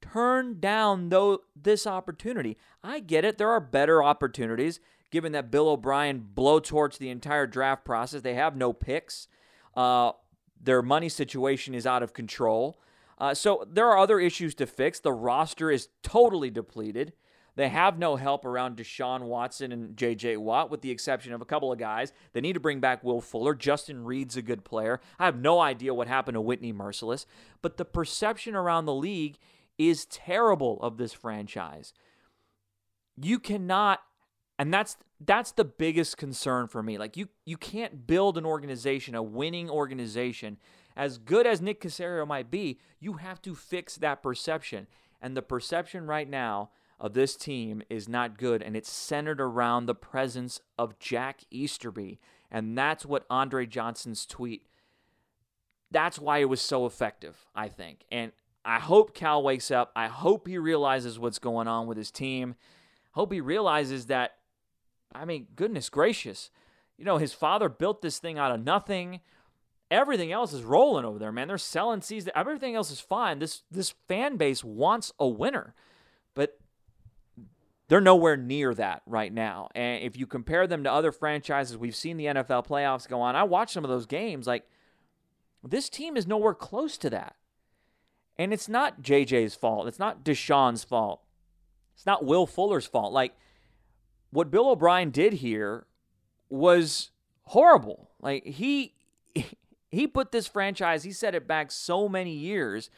turn 0.00 0.58
down 0.60 1.10
though 1.10 1.40
this 1.54 1.86
opportunity? 1.86 2.56
I 2.82 3.00
get 3.00 3.24
it. 3.24 3.38
There 3.38 3.50
are 3.50 3.60
better 3.60 4.02
opportunities 4.02 4.80
given 5.10 5.32
that 5.32 5.50
Bill 5.50 5.68
O'Brien 5.68 6.26
blowtorched 6.34 6.98
the 6.98 7.10
entire 7.10 7.46
draft 7.46 7.84
process. 7.84 8.22
They 8.22 8.34
have 8.34 8.56
no 8.56 8.72
picks. 8.72 9.28
Uh, 9.74 10.12
their 10.60 10.82
money 10.82 11.08
situation 11.08 11.74
is 11.74 11.86
out 11.86 12.02
of 12.02 12.12
control. 12.12 12.80
Uh, 13.18 13.34
so 13.34 13.66
there 13.70 13.88
are 13.88 13.98
other 13.98 14.20
issues 14.20 14.54
to 14.56 14.66
fix. 14.66 15.00
The 15.00 15.12
roster 15.12 15.70
is 15.70 15.88
totally 16.02 16.50
depleted. 16.50 17.12
They 17.58 17.70
have 17.70 17.98
no 17.98 18.14
help 18.14 18.44
around 18.44 18.76
Deshaun 18.76 19.22
Watson 19.22 19.72
and 19.72 19.96
J.J. 19.96 20.36
Watt, 20.36 20.70
with 20.70 20.80
the 20.80 20.92
exception 20.92 21.32
of 21.32 21.40
a 21.40 21.44
couple 21.44 21.72
of 21.72 21.78
guys. 21.80 22.12
They 22.32 22.40
need 22.40 22.52
to 22.52 22.60
bring 22.60 22.78
back 22.78 23.02
Will 23.02 23.20
Fuller. 23.20 23.52
Justin 23.52 24.04
Reid's 24.04 24.36
a 24.36 24.42
good 24.42 24.64
player. 24.64 25.00
I 25.18 25.24
have 25.24 25.40
no 25.40 25.58
idea 25.58 25.92
what 25.92 26.06
happened 26.06 26.36
to 26.36 26.40
Whitney 26.40 26.72
Mercilus, 26.72 27.26
but 27.60 27.76
the 27.76 27.84
perception 27.84 28.54
around 28.54 28.84
the 28.84 28.94
league 28.94 29.38
is 29.76 30.04
terrible 30.04 30.78
of 30.82 30.98
this 30.98 31.12
franchise. 31.12 31.92
You 33.20 33.40
cannot 33.40 34.02
and 34.56 34.72
that's 34.72 34.96
that's 35.20 35.50
the 35.50 35.64
biggest 35.64 36.16
concern 36.16 36.68
for 36.68 36.80
me. 36.80 36.96
Like 36.96 37.16
you 37.16 37.28
you 37.44 37.56
can't 37.56 38.06
build 38.06 38.38
an 38.38 38.46
organization, 38.46 39.16
a 39.16 39.22
winning 39.22 39.68
organization 39.68 40.58
as 40.96 41.18
good 41.18 41.44
as 41.44 41.60
Nick 41.60 41.80
Caserio 41.80 42.24
might 42.24 42.52
be, 42.52 42.78
you 43.00 43.14
have 43.14 43.42
to 43.42 43.56
fix 43.56 43.96
that 43.96 44.22
perception. 44.22 44.86
And 45.20 45.36
the 45.36 45.42
perception 45.42 46.06
right 46.06 46.30
now 46.30 46.70
of 47.00 47.14
this 47.14 47.36
team 47.36 47.82
is 47.88 48.08
not 48.08 48.38
good, 48.38 48.62
and 48.62 48.76
it's 48.76 48.90
centered 48.90 49.40
around 49.40 49.86
the 49.86 49.94
presence 49.94 50.60
of 50.78 50.98
Jack 50.98 51.42
Easterby. 51.50 52.18
And 52.50 52.76
that's 52.76 53.04
what 53.06 53.26
Andre 53.28 53.66
Johnson's 53.66 54.26
tweet, 54.26 54.66
that's 55.90 56.18
why 56.18 56.38
it 56.38 56.48
was 56.48 56.60
so 56.60 56.86
effective, 56.86 57.46
I 57.54 57.68
think. 57.68 58.04
And 58.10 58.32
I 58.64 58.78
hope 58.78 59.14
Cal 59.14 59.42
wakes 59.42 59.70
up. 59.70 59.92
I 59.96 60.08
hope 60.08 60.46
he 60.46 60.58
realizes 60.58 61.18
what's 61.18 61.38
going 61.38 61.68
on 61.68 61.86
with 61.86 61.96
his 61.96 62.10
team. 62.10 62.54
Hope 63.12 63.32
he 63.32 63.40
realizes 63.40 64.06
that, 64.06 64.34
I 65.14 65.24
mean, 65.24 65.46
goodness 65.56 65.88
gracious, 65.88 66.50
you 66.98 67.04
know, 67.04 67.16
his 67.16 67.32
father 67.32 67.68
built 67.68 68.02
this 68.02 68.18
thing 68.18 68.38
out 68.38 68.52
of 68.52 68.62
nothing. 68.62 69.20
Everything 69.90 70.32
else 70.32 70.52
is 70.52 70.62
rolling 70.62 71.06
over 71.06 71.18
there, 71.18 71.32
man. 71.32 71.48
They're 71.48 71.56
selling 71.56 72.02
season. 72.02 72.32
Everything 72.34 72.74
else 72.74 72.90
is 72.90 73.00
fine. 73.00 73.38
This 73.38 73.62
this 73.70 73.94
fan 74.06 74.36
base 74.36 74.62
wants 74.62 75.12
a 75.18 75.26
winner, 75.26 75.74
they're 77.88 78.00
nowhere 78.00 78.36
near 78.36 78.74
that 78.74 79.02
right 79.06 79.32
now. 79.32 79.68
And 79.74 80.02
if 80.04 80.16
you 80.16 80.26
compare 80.26 80.66
them 80.66 80.84
to 80.84 80.92
other 80.92 81.10
franchises, 81.10 81.76
we've 81.76 81.96
seen 81.96 82.18
the 82.18 82.26
NFL 82.26 82.66
playoffs 82.66 83.08
go 83.08 83.20
on. 83.20 83.34
I 83.34 83.44
watched 83.44 83.72
some 83.72 83.84
of 83.84 83.90
those 83.90 84.06
games. 84.06 84.46
Like, 84.46 84.64
this 85.64 85.88
team 85.88 86.16
is 86.16 86.26
nowhere 86.26 86.54
close 86.54 86.98
to 86.98 87.10
that. 87.10 87.36
And 88.36 88.52
it's 88.52 88.68
not 88.68 89.02
JJ's 89.02 89.54
fault. 89.54 89.88
It's 89.88 89.98
not 89.98 90.22
Deshaun's 90.22 90.84
fault. 90.84 91.22
It's 91.94 92.06
not 92.06 92.24
Will 92.24 92.46
Fuller's 92.46 92.86
fault. 92.86 93.12
Like, 93.12 93.34
what 94.30 94.50
Bill 94.50 94.68
O'Brien 94.68 95.10
did 95.10 95.32
here 95.34 95.86
was 96.50 97.10
horrible. 97.44 98.10
Like, 98.20 98.44
he. 98.44 98.94
He 99.90 100.06
put 100.06 100.32
this 100.32 100.46
franchise, 100.46 101.04
he 101.04 101.12
set 101.12 101.34
it 101.34 101.48
back 101.48 101.70
so 101.70 102.10
many 102.10 102.34
years 102.34 102.90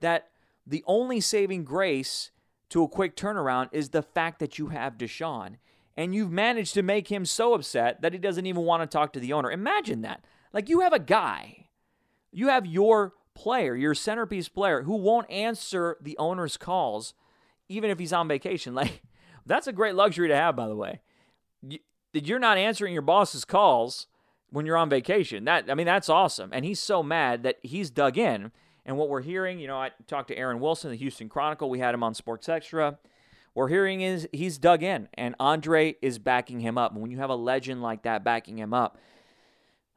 that 0.00 0.30
the 0.66 0.82
only 0.88 1.20
saving 1.20 1.62
grace 1.62 2.31
to 2.72 2.82
a 2.82 2.88
quick 2.88 3.14
turnaround 3.14 3.68
is 3.70 3.90
the 3.90 4.00
fact 4.00 4.38
that 4.38 4.58
you 4.58 4.68
have 4.68 4.96
Deshaun. 4.96 5.56
And 5.94 6.14
you've 6.14 6.32
managed 6.32 6.72
to 6.72 6.82
make 6.82 7.12
him 7.12 7.26
so 7.26 7.52
upset 7.52 8.00
that 8.00 8.14
he 8.14 8.18
doesn't 8.18 8.46
even 8.46 8.62
want 8.62 8.82
to 8.82 8.86
talk 8.86 9.12
to 9.12 9.20
the 9.20 9.34
owner. 9.34 9.50
Imagine 9.50 10.00
that. 10.02 10.24
Like 10.54 10.70
you 10.70 10.80
have 10.80 10.94
a 10.94 10.98
guy, 10.98 11.68
you 12.32 12.48
have 12.48 12.64
your 12.64 13.12
player, 13.34 13.76
your 13.76 13.94
centerpiece 13.94 14.48
player, 14.48 14.84
who 14.84 14.96
won't 14.96 15.30
answer 15.30 15.98
the 16.00 16.16
owner's 16.16 16.56
calls, 16.56 17.12
even 17.68 17.90
if 17.90 17.98
he's 17.98 18.12
on 18.12 18.26
vacation. 18.26 18.74
Like 18.82 19.02
that's 19.44 19.66
a 19.66 19.72
great 19.72 19.94
luxury 19.94 20.28
to 20.28 20.36
have, 20.36 20.56
by 20.56 20.68
the 20.68 20.76
way. 20.76 21.00
You, 21.68 21.80
you're 22.14 22.38
not 22.38 22.56
answering 22.56 22.92
your 22.92 23.02
boss's 23.02 23.44
calls 23.44 24.06
when 24.50 24.64
you're 24.64 24.76
on 24.76 24.88
vacation. 24.88 25.44
That 25.44 25.70
I 25.70 25.74
mean, 25.74 25.86
that's 25.86 26.08
awesome. 26.08 26.50
And 26.54 26.64
he's 26.64 26.80
so 26.80 27.02
mad 27.02 27.42
that 27.42 27.58
he's 27.62 27.90
dug 27.90 28.16
in 28.16 28.50
and 28.84 28.96
what 28.96 29.08
we're 29.08 29.22
hearing, 29.22 29.58
you 29.58 29.68
know, 29.68 29.76
I 29.76 29.90
talked 30.06 30.28
to 30.28 30.36
Aaron 30.36 30.60
Wilson, 30.60 30.90
the 30.90 30.96
Houston 30.96 31.28
Chronicle. 31.28 31.70
We 31.70 31.78
had 31.78 31.94
him 31.94 32.02
on 32.02 32.14
Sports 32.14 32.48
Extra. 32.48 32.98
We're 33.54 33.68
hearing 33.68 34.00
is 34.00 34.28
he's 34.32 34.58
dug 34.58 34.82
in, 34.82 35.08
and 35.14 35.34
Andre 35.38 35.96
is 36.00 36.18
backing 36.18 36.60
him 36.60 36.78
up. 36.78 36.92
And 36.92 37.02
when 37.02 37.10
you 37.10 37.18
have 37.18 37.30
a 37.30 37.36
legend 37.36 37.82
like 37.82 38.02
that 38.02 38.24
backing 38.24 38.58
him 38.58 38.72
up, 38.72 38.98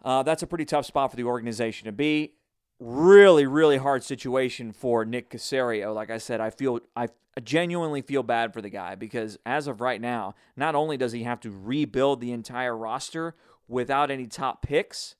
uh, 0.04 0.24
that's 0.24 0.44
a 0.44 0.48
pretty 0.48 0.66
tough 0.66 0.86
spot 0.86 1.10
for 1.10 1.18
the 1.18 1.24
organization 1.24 1.86
to 1.86 1.92
be. 1.92 2.34
Really, 2.80 3.46
really 3.46 3.78
hard 3.78 4.04
situation 4.04 4.74
for 4.74 5.06
Nick 5.06 5.30
Caserio. 5.30 5.96
Like 5.96 6.12
I 6.12 6.18
said, 6.18 6.42
I 6.42 6.50
feel 6.50 6.82
I 6.96 7.08
genuinely 7.44 8.02
feel 8.02 8.22
bad 8.22 8.54
for 8.54 8.62
the 8.62 8.70
guy 8.70 8.96
because 8.96 9.38
as 9.46 9.68
of 9.68 9.82
right 9.82 10.00
now, 10.00 10.36
not 10.56 10.76
only 10.76 10.98
does 10.98 11.14
he 11.14 11.24
have 11.24 11.40
to 11.42 11.52
rebuild 11.52 12.20
the 12.20 12.34
entire 12.34 12.78
roster 12.78 13.36
without 13.68 14.12
any 14.12 14.28
top 14.28 14.62
picks, 14.62 15.16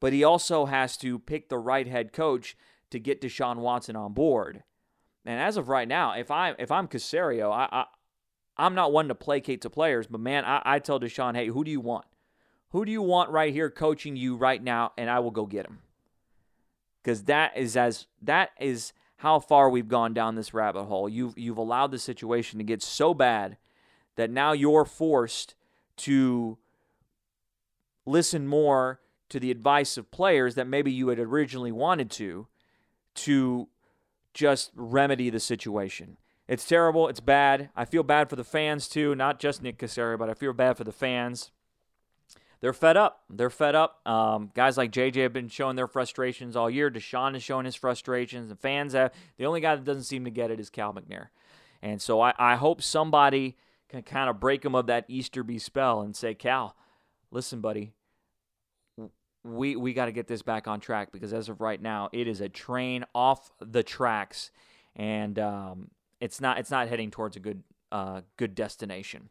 but 0.00 0.12
he 0.12 0.24
also 0.24 0.66
has 0.66 0.96
to 0.96 1.18
pick 1.18 1.48
the 1.48 1.58
right 1.58 1.86
head 1.86 2.12
coach 2.12 2.56
to 2.90 2.98
get 2.98 3.20
Deshaun 3.20 3.58
Watson 3.58 3.94
on 3.94 4.12
board. 4.12 4.64
And 5.24 5.38
as 5.38 5.56
of 5.56 5.68
right 5.68 5.86
now, 5.86 6.12
if 6.12 6.30
I 6.30 6.54
if 6.58 6.72
I'm 6.72 6.88
Caserio, 6.88 7.52
I, 7.52 7.68
I 7.70 7.84
I'm 8.56 8.74
not 8.74 8.92
one 8.92 9.08
to 9.08 9.14
placate 9.14 9.60
to 9.62 9.70
players, 9.70 10.06
but 10.06 10.20
man, 10.20 10.44
I, 10.44 10.62
I 10.64 10.78
tell 10.78 10.98
Deshaun, 10.98 11.34
hey, 11.34 11.46
who 11.48 11.62
do 11.62 11.70
you 11.70 11.80
want? 11.80 12.06
Who 12.70 12.84
do 12.84 12.92
you 12.92 13.02
want 13.02 13.30
right 13.30 13.52
here 13.52 13.70
coaching 13.70 14.16
you 14.16 14.36
right 14.36 14.62
now? 14.62 14.92
And 14.96 15.10
I 15.10 15.18
will 15.18 15.30
go 15.30 15.46
get 15.46 15.66
him. 15.66 15.80
Because 17.02 17.24
that 17.24 17.56
is 17.56 17.76
as 17.76 18.06
that 18.22 18.50
is 18.60 18.92
how 19.16 19.38
far 19.38 19.68
we've 19.68 19.88
gone 19.88 20.14
down 20.14 20.34
this 20.34 20.54
rabbit 20.54 20.84
hole. 20.84 21.08
You've 21.08 21.36
you've 21.38 21.58
allowed 21.58 21.90
the 21.90 21.98
situation 21.98 22.58
to 22.58 22.64
get 22.64 22.82
so 22.82 23.12
bad 23.12 23.56
that 24.16 24.30
now 24.30 24.52
you're 24.52 24.84
forced 24.84 25.54
to 25.98 26.58
listen 28.06 28.46
more 28.46 29.00
to 29.30 29.40
the 29.40 29.50
advice 29.50 29.96
of 29.96 30.10
players 30.10 30.54
that 30.54 30.66
maybe 30.66 30.92
you 30.92 31.08
had 31.08 31.18
originally 31.18 31.72
wanted 31.72 32.10
to 32.12 32.46
to 33.14 33.68
just 34.34 34.70
remedy 34.74 35.30
the 35.30 35.40
situation. 35.40 36.16
It's 36.46 36.66
terrible. 36.66 37.08
It's 37.08 37.20
bad. 37.20 37.70
I 37.76 37.84
feel 37.84 38.02
bad 38.02 38.28
for 38.28 38.36
the 38.36 38.44
fans 38.44 38.88
too, 38.88 39.14
not 39.14 39.38
just 39.38 39.62
Nick 39.62 39.78
Caserio, 39.78 40.18
but 40.18 40.28
I 40.28 40.34
feel 40.34 40.52
bad 40.52 40.76
for 40.76 40.84
the 40.84 40.92
fans. 40.92 41.50
They're 42.60 42.72
fed 42.72 42.96
up. 42.96 43.22
They're 43.30 43.50
fed 43.50 43.74
up. 43.74 44.06
Um, 44.06 44.50
guys 44.54 44.76
like 44.76 44.92
JJ 44.92 45.22
have 45.22 45.32
been 45.32 45.48
showing 45.48 45.76
their 45.76 45.86
frustrations 45.86 46.56
all 46.56 46.68
year. 46.68 46.90
Deshaun 46.90 47.34
is 47.34 47.42
showing 47.42 47.64
his 47.64 47.74
frustrations. 47.74 48.48
The 48.48 48.56
fans 48.56 48.92
have. 48.92 49.12
The 49.38 49.46
only 49.46 49.60
guy 49.60 49.76
that 49.76 49.84
doesn't 49.84 50.04
seem 50.04 50.24
to 50.24 50.30
get 50.30 50.50
it 50.50 50.60
is 50.60 50.68
Cal 50.68 50.92
McNair. 50.92 51.28
And 51.82 52.02
so 52.02 52.20
I, 52.20 52.34
I 52.38 52.56
hope 52.56 52.82
somebody 52.82 53.56
can 53.88 54.02
kind 54.02 54.28
of 54.28 54.38
break 54.38 54.64
him 54.64 54.74
of 54.74 54.86
that 54.86 55.06
Easterby 55.08 55.58
spell 55.58 56.02
and 56.02 56.14
say, 56.14 56.34
Cal, 56.34 56.76
listen, 57.30 57.60
buddy, 57.60 57.92
we 59.44 59.76
we 59.76 59.92
got 59.92 60.06
to 60.06 60.12
get 60.12 60.26
this 60.26 60.42
back 60.42 60.68
on 60.68 60.80
track 60.80 61.12
because 61.12 61.32
as 61.32 61.48
of 61.48 61.60
right 61.60 61.80
now, 61.80 62.08
it 62.12 62.28
is 62.28 62.40
a 62.40 62.48
train 62.48 63.04
off 63.14 63.50
the 63.60 63.82
tracks, 63.82 64.50
and 64.96 65.38
um, 65.38 65.90
it's 66.20 66.40
not 66.40 66.58
it's 66.58 66.70
not 66.70 66.88
heading 66.88 67.10
towards 67.10 67.36
a 67.36 67.40
good 67.40 67.62
uh, 67.90 68.22
good 68.36 68.54
destination. 68.54 69.28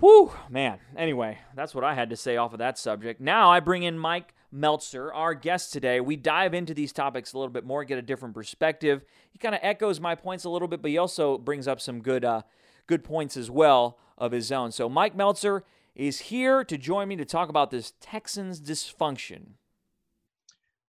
Whew, 0.00 0.32
man. 0.50 0.78
Anyway, 0.94 1.38
that's 1.54 1.74
what 1.74 1.82
I 1.82 1.94
had 1.94 2.10
to 2.10 2.16
say 2.16 2.36
off 2.36 2.52
of 2.52 2.58
that 2.58 2.78
subject. 2.78 3.18
Now 3.18 3.50
I 3.50 3.60
bring 3.60 3.82
in 3.82 3.98
Mike 3.98 4.34
Meltzer, 4.52 5.10
our 5.12 5.32
guest 5.32 5.72
today. 5.72 6.00
We 6.00 6.16
dive 6.16 6.52
into 6.52 6.74
these 6.74 6.92
topics 6.92 7.32
a 7.32 7.38
little 7.38 7.52
bit 7.52 7.64
more, 7.64 7.82
get 7.82 7.96
a 7.96 8.02
different 8.02 8.34
perspective. 8.34 9.04
He 9.30 9.38
kind 9.38 9.54
of 9.54 9.60
echoes 9.62 9.98
my 9.98 10.14
points 10.14 10.44
a 10.44 10.50
little 10.50 10.68
bit, 10.68 10.82
but 10.82 10.90
he 10.90 10.98
also 10.98 11.38
brings 11.38 11.66
up 11.66 11.80
some 11.80 12.02
good, 12.02 12.26
uh, 12.26 12.42
good 12.86 13.04
points 13.04 13.38
as 13.38 13.50
well 13.50 13.98
of 14.18 14.32
his 14.32 14.52
own. 14.52 14.70
So 14.70 14.86
Mike 14.88 15.16
Meltzer 15.16 15.64
is 15.96 16.20
here 16.20 16.62
to 16.62 16.78
join 16.78 17.08
me 17.08 17.16
to 17.16 17.24
talk 17.24 17.48
about 17.48 17.70
this 17.70 17.92
Texans 18.00 18.60
dysfunction. 18.60 19.54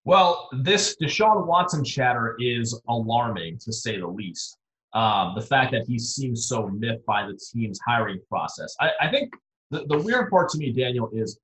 Well, 0.04 0.48
this 0.62 0.96
Deshaun 1.02 1.46
Watson 1.46 1.84
chatter 1.84 2.36
is 2.38 2.80
alarming 2.88 3.58
to 3.58 3.72
say 3.72 3.98
the 3.98 4.06
least. 4.06 4.58
Um, 4.94 5.34
the 5.34 5.42
fact 5.42 5.72
that 5.72 5.84
he 5.86 5.98
seems 5.98 6.46
so 6.46 6.68
miffed 6.68 7.04
by 7.04 7.26
the 7.26 7.38
team's 7.52 7.78
hiring 7.86 8.20
process. 8.28 8.74
I, 8.80 8.90
I 9.02 9.10
think 9.10 9.34
the, 9.70 9.84
the 9.86 9.98
weird 9.98 10.30
part 10.30 10.48
to 10.50 10.58
me, 10.58 10.72
Daniel, 10.72 11.10
is 11.12 11.38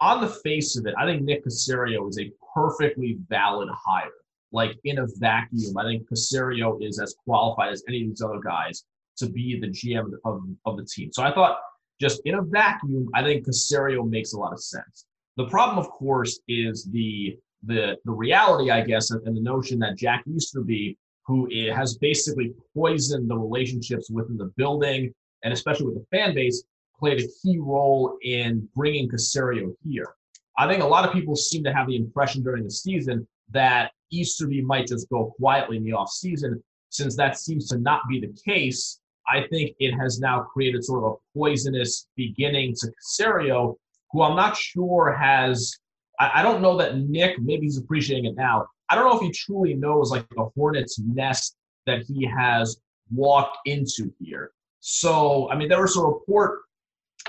on 0.00 0.20
the 0.20 0.28
face 0.28 0.76
of 0.76 0.86
it, 0.86 0.94
I 0.98 1.06
think 1.06 1.22
Nick 1.22 1.44
Caserio 1.44 2.08
is 2.08 2.18
a 2.18 2.32
perfectly 2.54 3.18
valid 3.28 3.68
hire. 3.72 4.10
Like 4.52 4.76
in 4.82 4.98
a 4.98 5.06
vacuum, 5.18 5.76
I 5.78 5.84
think 5.84 6.08
Caserio 6.10 6.84
is 6.84 6.98
as 6.98 7.14
qualified 7.24 7.72
as 7.72 7.84
any 7.86 8.02
of 8.02 8.08
these 8.08 8.22
other 8.22 8.40
guys 8.40 8.84
to 9.18 9.28
be 9.28 9.60
the 9.60 9.68
GM 9.68 10.10
of, 10.24 10.42
of 10.66 10.76
the 10.76 10.84
team. 10.84 11.12
So 11.12 11.22
I 11.22 11.32
thought 11.32 11.58
just 12.00 12.22
in 12.24 12.34
a 12.34 12.42
vacuum, 12.42 13.08
I 13.14 13.22
think 13.22 13.46
Caserio 13.46 14.08
makes 14.08 14.32
a 14.32 14.38
lot 14.38 14.52
of 14.52 14.62
sense. 14.62 15.06
The 15.36 15.46
problem, 15.46 15.78
of 15.78 15.90
course, 15.90 16.40
is 16.48 16.84
the 16.90 17.36
the 17.64 17.98
the 18.04 18.12
reality, 18.12 18.70
I 18.70 18.80
guess, 18.80 19.10
and, 19.10 19.26
and 19.26 19.36
the 19.36 19.42
notion 19.42 19.78
that 19.80 19.96
Jack 19.96 20.24
Easterby, 20.26 20.96
who 21.26 21.48
has 21.72 21.98
basically 21.98 22.54
poisoned 22.74 23.28
the 23.30 23.36
relationships 23.36 24.10
within 24.10 24.36
the 24.36 24.52
building 24.56 25.12
and 25.42 25.52
especially 25.52 25.86
with 25.86 25.94
the 25.94 26.06
fan 26.16 26.34
base, 26.34 26.64
played 26.98 27.20
a 27.20 27.28
key 27.42 27.58
role 27.58 28.18
in 28.22 28.68
bringing 28.74 29.08
Caserio 29.08 29.72
here. 29.88 30.14
I 30.58 30.68
think 30.68 30.82
a 30.82 30.86
lot 30.86 31.06
of 31.06 31.14
people 31.14 31.34
seem 31.34 31.64
to 31.64 31.72
have 31.72 31.86
the 31.86 31.96
impression 31.96 32.42
during 32.42 32.64
the 32.64 32.70
season 32.70 33.26
that 33.50 33.92
Easterby 34.10 34.62
might 34.62 34.86
just 34.86 35.08
go 35.08 35.34
quietly 35.38 35.78
in 35.78 35.84
the 35.84 35.92
offseason. 35.92 36.62
Since 36.90 37.16
that 37.16 37.38
seems 37.38 37.68
to 37.68 37.78
not 37.78 38.02
be 38.08 38.20
the 38.20 38.36
case, 38.44 38.99
I 39.28 39.46
think 39.48 39.76
it 39.78 39.92
has 39.92 40.18
now 40.20 40.40
created 40.40 40.84
sort 40.84 41.04
of 41.04 41.12
a 41.12 41.38
poisonous 41.38 42.08
beginning 42.16 42.74
to 42.80 42.88
Caserio, 42.88 43.76
who 44.10 44.22
I'm 44.22 44.36
not 44.36 44.56
sure 44.56 45.12
has. 45.12 45.76
I, 46.18 46.40
I 46.40 46.42
don't 46.42 46.62
know 46.62 46.76
that 46.78 46.98
Nick, 46.98 47.38
maybe 47.40 47.66
he's 47.66 47.78
appreciating 47.78 48.26
it 48.26 48.36
now. 48.36 48.66
I 48.88 48.94
don't 48.96 49.04
know 49.04 49.16
if 49.16 49.22
he 49.22 49.30
truly 49.30 49.74
knows 49.74 50.10
like 50.10 50.28
the 50.30 50.50
hornet's 50.56 50.98
nest 50.98 51.56
that 51.86 52.02
he 52.02 52.26
has 52.26 52.80
walked 53.12 53.58
into 53.66 54.12
here. 54.18 54.50
So, 54.80 55.48
I 55.50 55.56
mean, 55.56 55.68
there 55.68 55.80
was 55.80 55.96
a 55.96 56.02
report, 56.02 56.60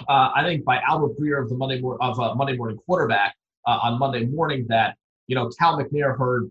uh, 0.07 0.31
I 0.33 0.43
think, 0.43 0.63
by 0.63 0.79
Albert 0.88 1.19
Breer 1.19 1.41
of 1.41 1.50
the 1.50 1.55
Monday 1.55 1.81
of 2.01 2.19
uh, 2.19 2.33
Monday 2.33 2.55
Morning 2.57 2.77
Quarterback 2.86 3.36
uh, 3.67 3.79
on 3.83 4.00
Monday 4.00 4.25
morning 4.25 4.65
that 4.69 4.95
you 5.27 5.36
know 5.36 5.50
Cal 5.60 5.77
McNair 5.77 6.17
heard 6.17 6.50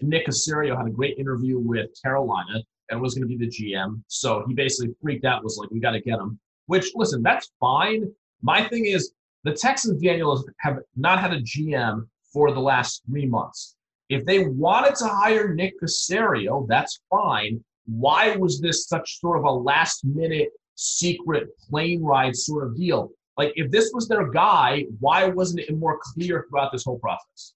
Nick 0.00 0.26
Caserio 0.26 0.76
had 0.76 0.86
a 0.86 0.90
great 0.90 1.18
interview 1.18 1.58
with 1.58 1.90
Carolina 2.02 2.62
and 2.90 3.00
was 3.00 3.14
going 3.14 3.28
to 3.28 3.36
be 3.36 3.44
the 3.44 3.50
GM. 3.50 4.02
So 4.08 4.44
he 4.46 4.54
basically 4.54 4.94
freaked 5.02 5.24
out, 5.24 5.44
was 5.44 5.58
like, 5.58 5.70
we 5.70 5.80
got 5.80 5.92
to 5.92 6.00
get 6.00 6.18
him. 6.18 6.38
Which, 6.66 6.92
listen, 6.94 7.22
that's 7.22 7.50
fine. 7.60 8.10
My 8.42 8.68
thing 8.68 8.86
is, 8.86 9.12
the 9.44 9.52
Texans, 9.52 10.02
Daniel, 10.02 10.44
have 10.58 10.78
not 10.96 11.20
had 11.20 11.32
a 11.32 11.40
GM 11.40 12.06
for 12.32 12.52
the 12.52 12.60
last 12.60 13.02
three 13.06 13.26
months. 13.26 13.76
If 14.08 14.24
they 14.24 14.46
wanted 14.46 14.94
to 14.96 15.06
hire 15.06 15.54
Nick 15.54 15.74
Caserio, 15.80 16.66
that's 16.68 17.00
fine. 17.10 17.62
Why 17.86 18.36
was 18.36 18.60
this 18.60 18.86
such 18.86 19.20
sort 19.20 19.38
of 19.38 19.44
a 19.44 19.50
last 19.50 20.04
minute 20.04 20.50
secret 20.74 21.48
plane 21.68 22.02
ride 22.02 22.36
sort 22.36 22.66
of 22.66 22.76
deal? 22.76 23.10
Like, 23.36 23.52
if 23.54 23.70
this 23.70 23.90
was 23.94 24.08
their 24.08 24.28
guy, 24.28 24.86
why 24.98 25.26
wasn't 25.26 25.60
it 25.60 25.76
more 25.76 25.98
clear 26.02 26.46
throughout 26.48 26.72
this 26.72 26.84
whole 26.84 26.98
process? 26.98 27.54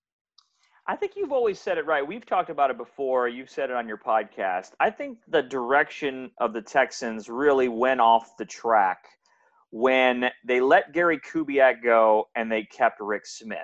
I 0.88 0.96
think 0.96 1.12
you've 1.14 1.32
always 1.32 1.60
said 1.60 1.78
it 1.78 1.86
right. 1.86 2.06
We've 2.06 2.26
talked 2.26 2.50
about 2.50 2.70
it 2.70 2.76
before. 2.76 3.28
You've 3.28 3.50
said 3.50 3.70
it 3.70 3.76
on 3.76 3.86
your 3.86 3.98
podcast. 3.98 4.70
I 4.80 4.90
think 4.90 5.18
the 5.28 5.42
direction 5.42 6.30
of 6.40 6.52
the 6.52 6.62
Texans 6.62 7.28
really 7.28 7.68
went 7.68 8.00
off 8.00 8.36
the 8.36 8.44
track 8.44 9.04
when 9.70 10.28
they 10.44 10.60
let 10.60 10.92
Gary 10.92 11.20
Kubiak 11.20 11.82
go 11.84 12.28
and 12.34 12.50
they 12.50 12.64
kept 12.64 13.00
Rick 13.00 13.26
Smith. 13.26 13.58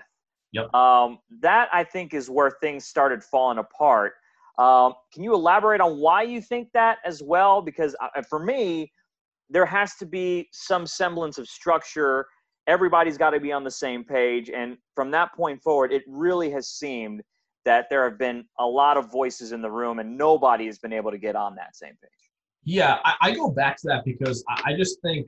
Yep. 0.53 0.73
Um, 0.73 1.19
that 1.41 1.69
I 1.73 1.85
think 1.85 2.15
is 2.15 2.31
where 2.31 2.53
things 2.63 2.87
started 2.87 3.23
falling 3.23 3.59
apart. 3.59 4.13
Um, 4.59 4.95
can 5.13 5.23
you 5.23 5.35
elaborate 5.35 5.81
on 5.81 5.99
why 5.99 6.23
you 6.23 6.41
think 6.41 6.69
that 6.73 6.99
as 7.05 7.23
well? 7.23 7.61
Because 7.61 7.97
uh, 8.01 8.23
for 8.23 8.39
me, 8.39 8.93
there 9.51 9.67
has 9.67 9.97
to 9.97 10.07
be 10.07 10.49
some 10.53 10.87
semblance 10.87 11.39
of 11.39 11.49
structure 11.49 12.27
everybody's 12.69 13.19
got 13.19 13.31
to 13.31 13.41
be 13.41 13.51
on 13.51 13.65
the 13.65 13.71
same 13.71 14.05
page. 14.05 14.51
And 14.51 14.77
from 14.95 15.11
that 15.13 15.35
point 15.35 15.61
forward, 15.63 15.93
it 15.93 16.05
really 16.07 16.51
has 16.51 16.69
seemed 16.69 17.23
that 17.65 17.91
there 17.91 18.09
have 18.09 18.19
been 18.19 18.45
a 18.59 18.67
lot 18.67 18.97
of 18.97 19.11
voices 19.11 19.53
in 19.53 19.63
the 19.63 19.71
room 19.71 19.99
and 19.99 20.17
nobody 20.17 20.67
has 20.67 20.79
been 20.79 20.93
able 20.93 21.11
to 21.11 21.19
get 21.19 21.35
on 21.35 21.57
that 21.57 21.75
same 21.75 21.95
page. 22.01 22.11
Yeah, 22.65 22.99
I, 23.05 23.15
I 23.21 23.35
go 23.35 23.51
back 23.51 23.79
to 23.79 23.89
that 23.89 24.05
because 24.05 24.45
I, 24.49 24.63
I 24.67 24.77
just 24.77 25.01
think 25.03 25.27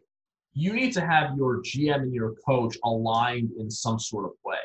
you 0.52 0.72
need 0.72 0.92
to 0.92 1.00
have 1.00 1.36
your 1.36 1.62
GM 1.62 2.02
and 2.02 2.14
your 2.14 2.34
coach 2.46 2.76
aligned 2.84 3.50
in 3.58 3.70
some 3.70 3.98
sort 3.98 4.26
of 4.26 4.32
way. 4.44 4.58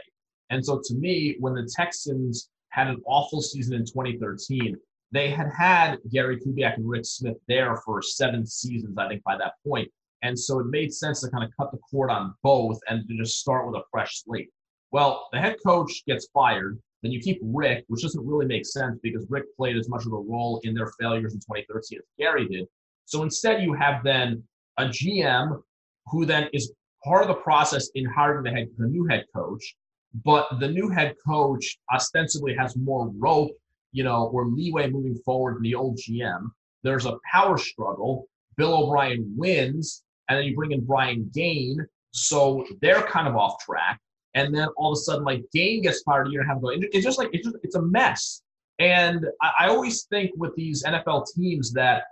And 0.50 0.64
so 0.64 0.82
to 0.84 0.96
me, 0.96 1.38
when 1.40 1.54
the 1.54 1.70
Texans 1.74 2.50
had 2.70 2.88
an 2.88 3.02
awful 3.06 3.42
season 3.42 3.76
in 3.76 3.86
2013, 3.86 4.76
they 5.12 5.30
had 5.30 5.50
had 5.58 6.00
Gary 6.12 6.38
Kubiak 6.38 6.76
and 6.76 6.90
Rick 6.90 7.06
Smith 7.06 7.38
there 7.48 7.78
for 7.86 8.02
seven 8.02 8.46
seasons, 8.46 8.98
I 8.98 9.08
think, 9.08 9.24
by 9.24 9.38
that 9.38 9.54
point. 9.66 9.90
And 10.26 10.38
so 10.38 10.60
it 10.60 10.66
made 10.66 10.92
sense 10.92 11.22
to 11.22 11.30
kind 11.30 11.44
of 11.44 11.52
cut 11.56 11.72
the 11.72 11.78
cord 11.78 12.10
on 12.10 12.34
both 12.42 12.80
and 12.90 13.08
to 13.08 13.16
just 13.16 13.40
start 13.40 13.68
with 13.68 13.76
a 13.76 13.84
fresh 13.92 14.24
slate. 14.24 14.50
Well, 14.92 15.28
the 15.32 15.40
head 15.40 15.58
coach 15.64 16.04
gets 16.08 16.28
fired. 16.34 16.80
Then 17.04 17.12
you 17.12 17.20
keep 17.20 17.40
Rick, 17.44 17.86
which 17.90 18.02
doesn't 18.02 18.26
really 18.26 18.48
make 18.48 18.66
sense 18.66 18.98
because 19.04 19.28
Rick 19.30 19.44
played 19.56 19.78
as 19.78 19.88
much 19.88 20.08
of 20.08 20.14
a 20.14 20.18
role 20.18 20.60
in 20.64 20.74
their 20.74 20.92
failures 21.00 21.36
in 21.36 21.40
2013 21.42 22.00
as 22.00 22.06
Gary 22.18 22.48
did. 22.48 22.66
So 23.06 23.22
instead, 23.22 23.62
you 23.62 23.74
have 23.74 24.04
then 24.04 24.42
a 24.80 24.86
GM 24.86 25.62
who 26.08 26.26
then 26.26 26.50
is 26.54 26.74
part 27.04 27.22
of 27.22 27.28
the 27.28 27.36
process 27.36 27.90
in 27.94 28.06
hiring 28.06 28.46
the, 28.46 28.50
head, 28.50 28.70
the 28.80 28.88
new 28.88 29.06
head 29.06 29.26
coach. 29.36 29.76
But 30.24 30.48
the 30.60 30.70
new 30.70 30.90
head 30.90 31.14
coach 31.24 31.78
ostensibly 31.94 32.56
has 32.56 32.76
more 32.76 33.12
rope, 33.16 33.52
you 33.92 34.04
know, 34.04 34.32
or 34.34 34.48
leeway 34.48 34.90
moving 34.90 35.20
forward 35.24 35.58
than 35.58 35.64
the 35.64 35.76
old 35.76 36.00
GM. 36.00 36.50
There's 36.82 37.06
a 37.06 37.20
power 37.32 37.60
struggle. 37.60 38.26
Bill 38.58 38.86
O'Brien 38.86 39.32
wins, 39.38 40.05
and 40.30 40.38
then 40.38 40.46
you 40.46 40.56
bring 40.56 40.72
in 40.72 40.86
Brian 40.86 41.30
Gaine, 41.34 41.86
so 42.12 42.66
they're 42.82 43.02
kind 43.04 43.28
of 43.28 43.36
off 43.36 43.64
track. 43.64 44.00
And 44.34 44.54
then 44.54 44.68
all 44.78 44.92
of 44.92 44.98
a 44.98 45.02
sudden, 45.02 45.24
like 45.24 45.44
Gaine 45.54 45.82
gets 45.82 46.02
fired 46.02 46.28
a 46.28 46.32
year 46.32 46.42
and 46.42 46.50
a 46.50 46.54
half 46.54 46.60
ago. 46.60 46.72
It's 46.74 47.06
just 47.06 47.18
like 47.18 47.30
it's 47.34 47.46
just 47.46 47.58
it's 47.64 47.76
a 47.76 47.82
mess. 47.82 48.42
And 48.80 49.26
I, 49.42 49.52
I 49.60 49.68
always 49.68 50.04
think 50.04 50.32
with 50.36 50.54
these 50.56 50.84
NFL 50.84 51.28
teams 51.34 51.72
that 51.74 52.04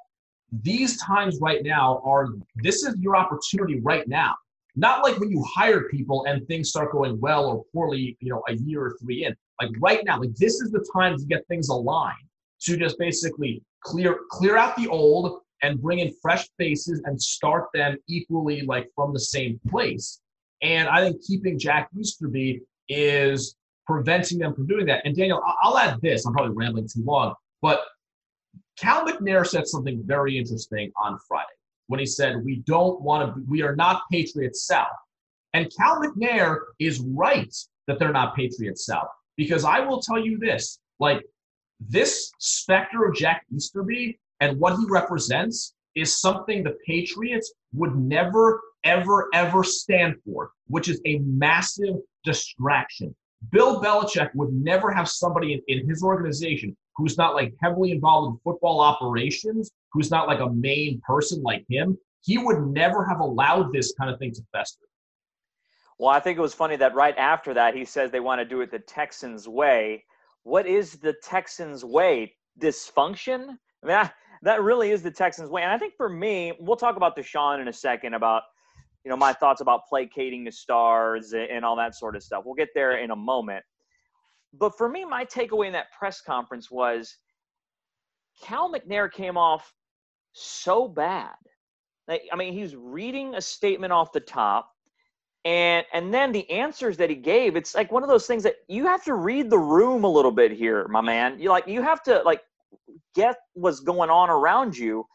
these 0.62 1.02
times 1.02 1.40
right 1.42 1.64
now 1.64 2.02
are 2.06 2.30
this 2.56 2.84
is 2.84 2.96
your 3.00 3.16
opportunity 3.16 3.80
right 3.80 4.08
now. 4.08 4.36
Not 4.76 5.04
like 5.04 5.20
when 5.20 5.30
you 5.30 5.44
hire 5.56 5.88
people 5.90 6.26
and 6.26 6.48
things 6.48 6.70
start 6.70 6.92
going 6.92 7.20
well 7.20 7.46
or 7.46 7.64
poorly, 7.74 8.18
you 8.20 8.30
know, 8.30 8.42
a 8.48 8.54
year 8.54 8.82
or 8.86 8.98
three 9.02 9.26
in. 9.26 9.36
Like 9.62 9.72
right 9.80 10.04
now, 10.04 10.20
like 10.20 10.36
this 10.36 10.56
is 10.62 10.72
the 10.72 10.86
time 10.94 11.18
to 11.18 11.26
get 11.26 11.46
things 11.48 11.70
aligned 11.70 12.18
to 12.62 12.78
just 12.78 12.98
basically 12.98 13.62
clear 13.82 14.20
clear 14.32 14.58
out 14.58 14.76
the 14.76 14.88
old, 14.88 15.42
and 15.64 15.82
bring 15.82 16.00
in 16.00 16.14
fresh 16.22 16.48
faces 16.60 17.02
and 17.06 17.20
start 17.20 17.68
them 17.74 17.98
equally 18.08 18.62
like 18.62 18.90
from 18.96 19.14
the 19.14 19.20
same 19.20 19.60
place. 19.70 20.22
And 20.62 20.88
I 20.88 21.02
think 21.04 21.24
keeping 21.26 21.58
Jack 21.58 21.90
Easterby 21.98 22.62
is 22.90 23.56
preventing 23.88 24.38
them 24.38 24.54
from 24.54 24.68
doing 24.68 24.86
that. 24.86 25.02
And 25.06 25.16
Daniel, 25.16 25.42
I'll 25.62 25.78
add 25.78 26.00
this. 26.02 26.26
I'm 26.26 26.34
probably 26.34 26.56
rambling 26.56 26.88
too 26.88 27.04
long, 27.04 27.34
but 27.62 27.82
Cal 28.78 29.06
McNair 29.06 29.46
said 29.48 29.68
something 29.68 30.02
very 30.06 30.38
interesting 30.38 30.92
on 31.02 31.18
Friday 31.28 31.48
when 31.88 32.00
he 32.00 32.06
said, 32.06 32.44
"We 32.44 32.58
don't 32.66 33.02
want 33.02 33.36
to. 33.36 33.42
We 33.48 33.62
are 33.62 33.76
not 33.76 34.04
Patriots 34.12 34.66
South." 34.66 34.88
And 35.54 35.72
Cal 35.78 36.02
McNair 36.02 36.58
is 36.80 37.00
right 37.00 37.54
that 37.88 38.00
they're 38.00 38.12
not 38.12 38.36
Patriots 38.36 38.86
South 38.86 39.10
because 39.38 39.64
I 39.64 39.80
will 39.80 40.02
tell 40.02 40.20
you 40.20 40.38
this: 40.40 40.80
like 41.00 41.24
this 41.80 42.32
specter 42.40 43.06
of 43.06 43.16
Jack 43.16 43.46
Easterby 43.54 44.20
and 44.44 44.60
what 44.60 44.78
he 44.78 44.86
represents 44.90 45.74
is 45.96 46.20
something 46.20 46.64
the 46.64 46.78
Patriots 46.86 47.54
would 47.74 47.96
never, 47.96 48.60
ever, 48.84 49.30
ever 49.34 49.64
stand 49.64 50.16
for, 50.26 50.52
which 50.68 50.90
is 50.90 51.00
a 51.06 51.20
massive 51.20 51.96
distraction. 52.26 53.16
Bill 53.52 53.82
Belichick 53.82 54.32
would 54.36 54.52
never 54.52 54.92
have 54.92 55.08
somebody 55.08 55.54
in, 55.54 55.62
in 55.70 55.88
his 55.88 56.04
organization 56.04 56.76
who's 56.98 57.18
not 57.18 57.36
like 57.36 57.54
heavily 57.62 57.92
involved 57.92 58.34
in 58.34 58.40
football 58.44 58.82
operations, 58.82 59.72
who's 59.94 60.12
not 60.12 60.28
like 60.28 60.42
a 60.42 60.50
main 60.50 61.02
person 61.08 61.42
like 61.42 61.64
him. 61.70 61.98
He 62.22 62.38
would 62.38 62.68
never 62.68 63.06
have 63.06 63.22
allowed 63.22 63.72
this 63.72 63.94
kind 63.98 64.12
of 64.12 64.20
thing 64.20 64.34
to 64.34 64.42
fester. 64.52 64.86
Well, 66.00 66.10
I 66.10 66.20
think 66.20 66.38
it 66.38 66.42
was 66.42 66.54
funny 66.54 66.76
that 66.78 66.96
right 66.96 67.18
after 67.18 67.54
that, 67.54 67.76
he 67.76 67.86
says 67.86 68.12
they 68.12 68.20
want 68.20 68.42
to 68.42 68.46
do 68.46 68.60
it 68.60 68.72
the 68.72 68.80
Texans' 68.80 69.48
way. 69.48 70.04
What 70.44 70.68
is 70.68 70.98
the 70.98 71.14
Texans' 71.24 71.86
way? 71.86 72.36
Dysfunction? 72.60 73.58
I 73.84 73.88
mean, 73.88 73.96
I, 73.98 74.12
that 74.44 74.62
really 74.62 74.92
is 74.92 75.02
the 75.02 75.12
Texans' 75.12 75.50
way. 75.50 75.64
And 75.64 75.72
I 75.72 75.78
think 75.78 75.96
for 75.96 76.10
me, 76.10 76.54
we'll 76.60 76.78
talk 76.78 76.96
about 76.96 77.18
Deshaun 77.18 77.62
in 77.62 77.68
a 77.68 77.74
second 77.74 78.14
about 78.14 78.44
you 79.04 79.10
know, 79.10 79.18
my 79.18 79.34
thoughts 79.34 79.62
about 79.62 79.82
placating 79.88 80.44
the 80.44 80.52
stars 80.52 81.34
and 81.34 81.66
all 81.66 81.76
that 81.76 81.96
sort 81.96 82.16
of 82.16 82.24
stuff. 82.24 82.44
We'll 82.46 82.56
get 82.56 82.70
there 82.74 82.98
in 82.98 83.12
a 83.12 83.16
moment. 83.16 83.64
But 84.54 84.78
for 84.78 84.88
me, 84.88 85.04
my 85.04 85.26
takeaway 85.26 85.68
in 85.68 85.74
that 85.74 85.92
press 85.98 86.22
conference 86.22 86.72
was 86.72 87.18
Cal 88.42 88.72
McNair 88.72 89.12
came 89.12 89.38
off 89.38 89.74
so 90.32 90.88
bad. 90.88 91.36
Like, 92.08 92.24
I 92.32 92.36
mean, 92.36 92.54
he's 92.54 92.76
reading 92.76 93.36
a 93.36 93.42
statement 93.42 93.92
off 93.92 94.12
the 94.12 94.20
top, 94.20 94.70
and 95.46 95.86
and 95.94 96.14
then 96.14 96.32
the 96.32 96.50
answers 96.50 96.98
that 96.98 97.10
he 97.10 97.16
gave. 97.16 97.56
It's 97.56 97.76
like 97.76 97.92
one 97.92 98.04
of 98.04 98.10
those 98.10 98.28
things 98.28 98.44
that 98.44 98.56
you 98.68 98.86
have 98.86 99.04
to 99.06 99.16
read 99.16 99.50
the 99.50 99.58
room 99.58 100.04
a 100.04 100.10
little 100.10 100.32
bit 100.32 100.52
here, 100.52 100.88
my 100.88 101.02
man. 101.02 101.40
You 101.40 101.50
like 101.50 101.68
you 101.68 101.82
have 101.82 102.04
to 102.04 102.22
like 102.24 102.42
get 103.16 103.36
what's 103.54 103.80
going 103.80 104.10
on 104.10 104.30
around 104.30 104.78
you. 104.78 105.06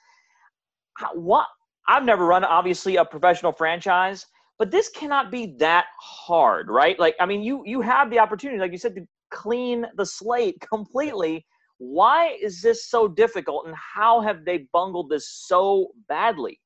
What 1.14 1.46
I've 1.88 2.04
never 2.04 2.26
run 2.26 2.44
obviously 2.44 2.96
a 2.96 3.04
professional 3.04 3.52
franchise, 3.52 4.26
but 4.58 4.70
this 4.70 4.88
cannot 4.90 5.30
be 5.30 5.54
that 5.58 5.86
hard, 6.00 6.68
right? 6.68 6.98
Like 6.98 7.14
I 7.20 7.26
mean, 7.26 7.42
you 7.42 7.62
you 7.64 7.80
have 7.80 8.10
the 8.10 8.18
opportunity, 8.18 8.58
like 8.58 8.72
you 8.72 8.78
said, 8.78 8.94
to 8.96 9.06
clean 9.30 9.86
the 9.96 10.06
slate 10.06 10.60
completely. 10.72 11.46
Why 11.78 12.36
is 12.42 12.60
this 12.60 12.88
so 12.90 13.06
difficult, 13.06 13.66
and 13.66 13.74
how 13.76 14.20
have 14.20 14.44
they 14.44 14.66
bungled 14.72 15.10
this 15.10 15.28
so 15.28 15.88
badly? 16.08 16.60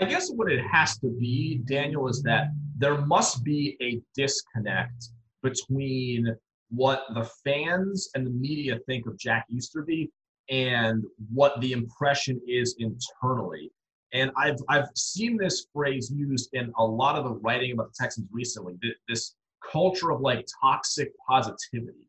I 0.00 0.04
guess 0.04 0.30
what 0.30 0.50
it 0.50 0.64
has 0.72 0.98
to 1.00 1.08
be, 1.08 1.60
Daniel, 1.66 2.08
is 2.08 2.22
that 2.22 2.48
there 2.78 2.98
must 3.02 3.44
be 3.44 3.76
a 3.82 4.00
disconnect 4.14 5.10
between 5.42 6.34
what 6.70 7.04
the 7.14 7.28
fans 7.44 8.08
and 8.14 8.26
the 8.26 8.30
media 8.30 8.78
think 8.86 9.06
of 9.06 9.18
Jack 9.18 9.46
Easterby 9.50 10.10
and 10.50 11.04
what 11.32 11.60
the 11.60 11.72
impression 11.72 12.40
is 12.46 12.76
internally. 12.78 13.70
And 14.12 14.30
I've 14.36 14.58
I've 14.68 14.88
seen 14.94 15.36
this 15.36 15.66
phrase 15.72 16.12
used 16.14 16.50
in 16.52 16.72
a 16.78 16.84
lot 16.84 17.16
of 17.16 17.24
the 17.24 17.34
writing 17.34 17.72
about 17.72 17.88
the 17.88 17.94
Texans 17.98 18.28
recently. 18.30 18.74
This 19.08 19.34
culture 19.72 20.10
of 20.10 20.20
like 20.20 20.46
toxic 20.62 21.12
positivity. 21.28 22.06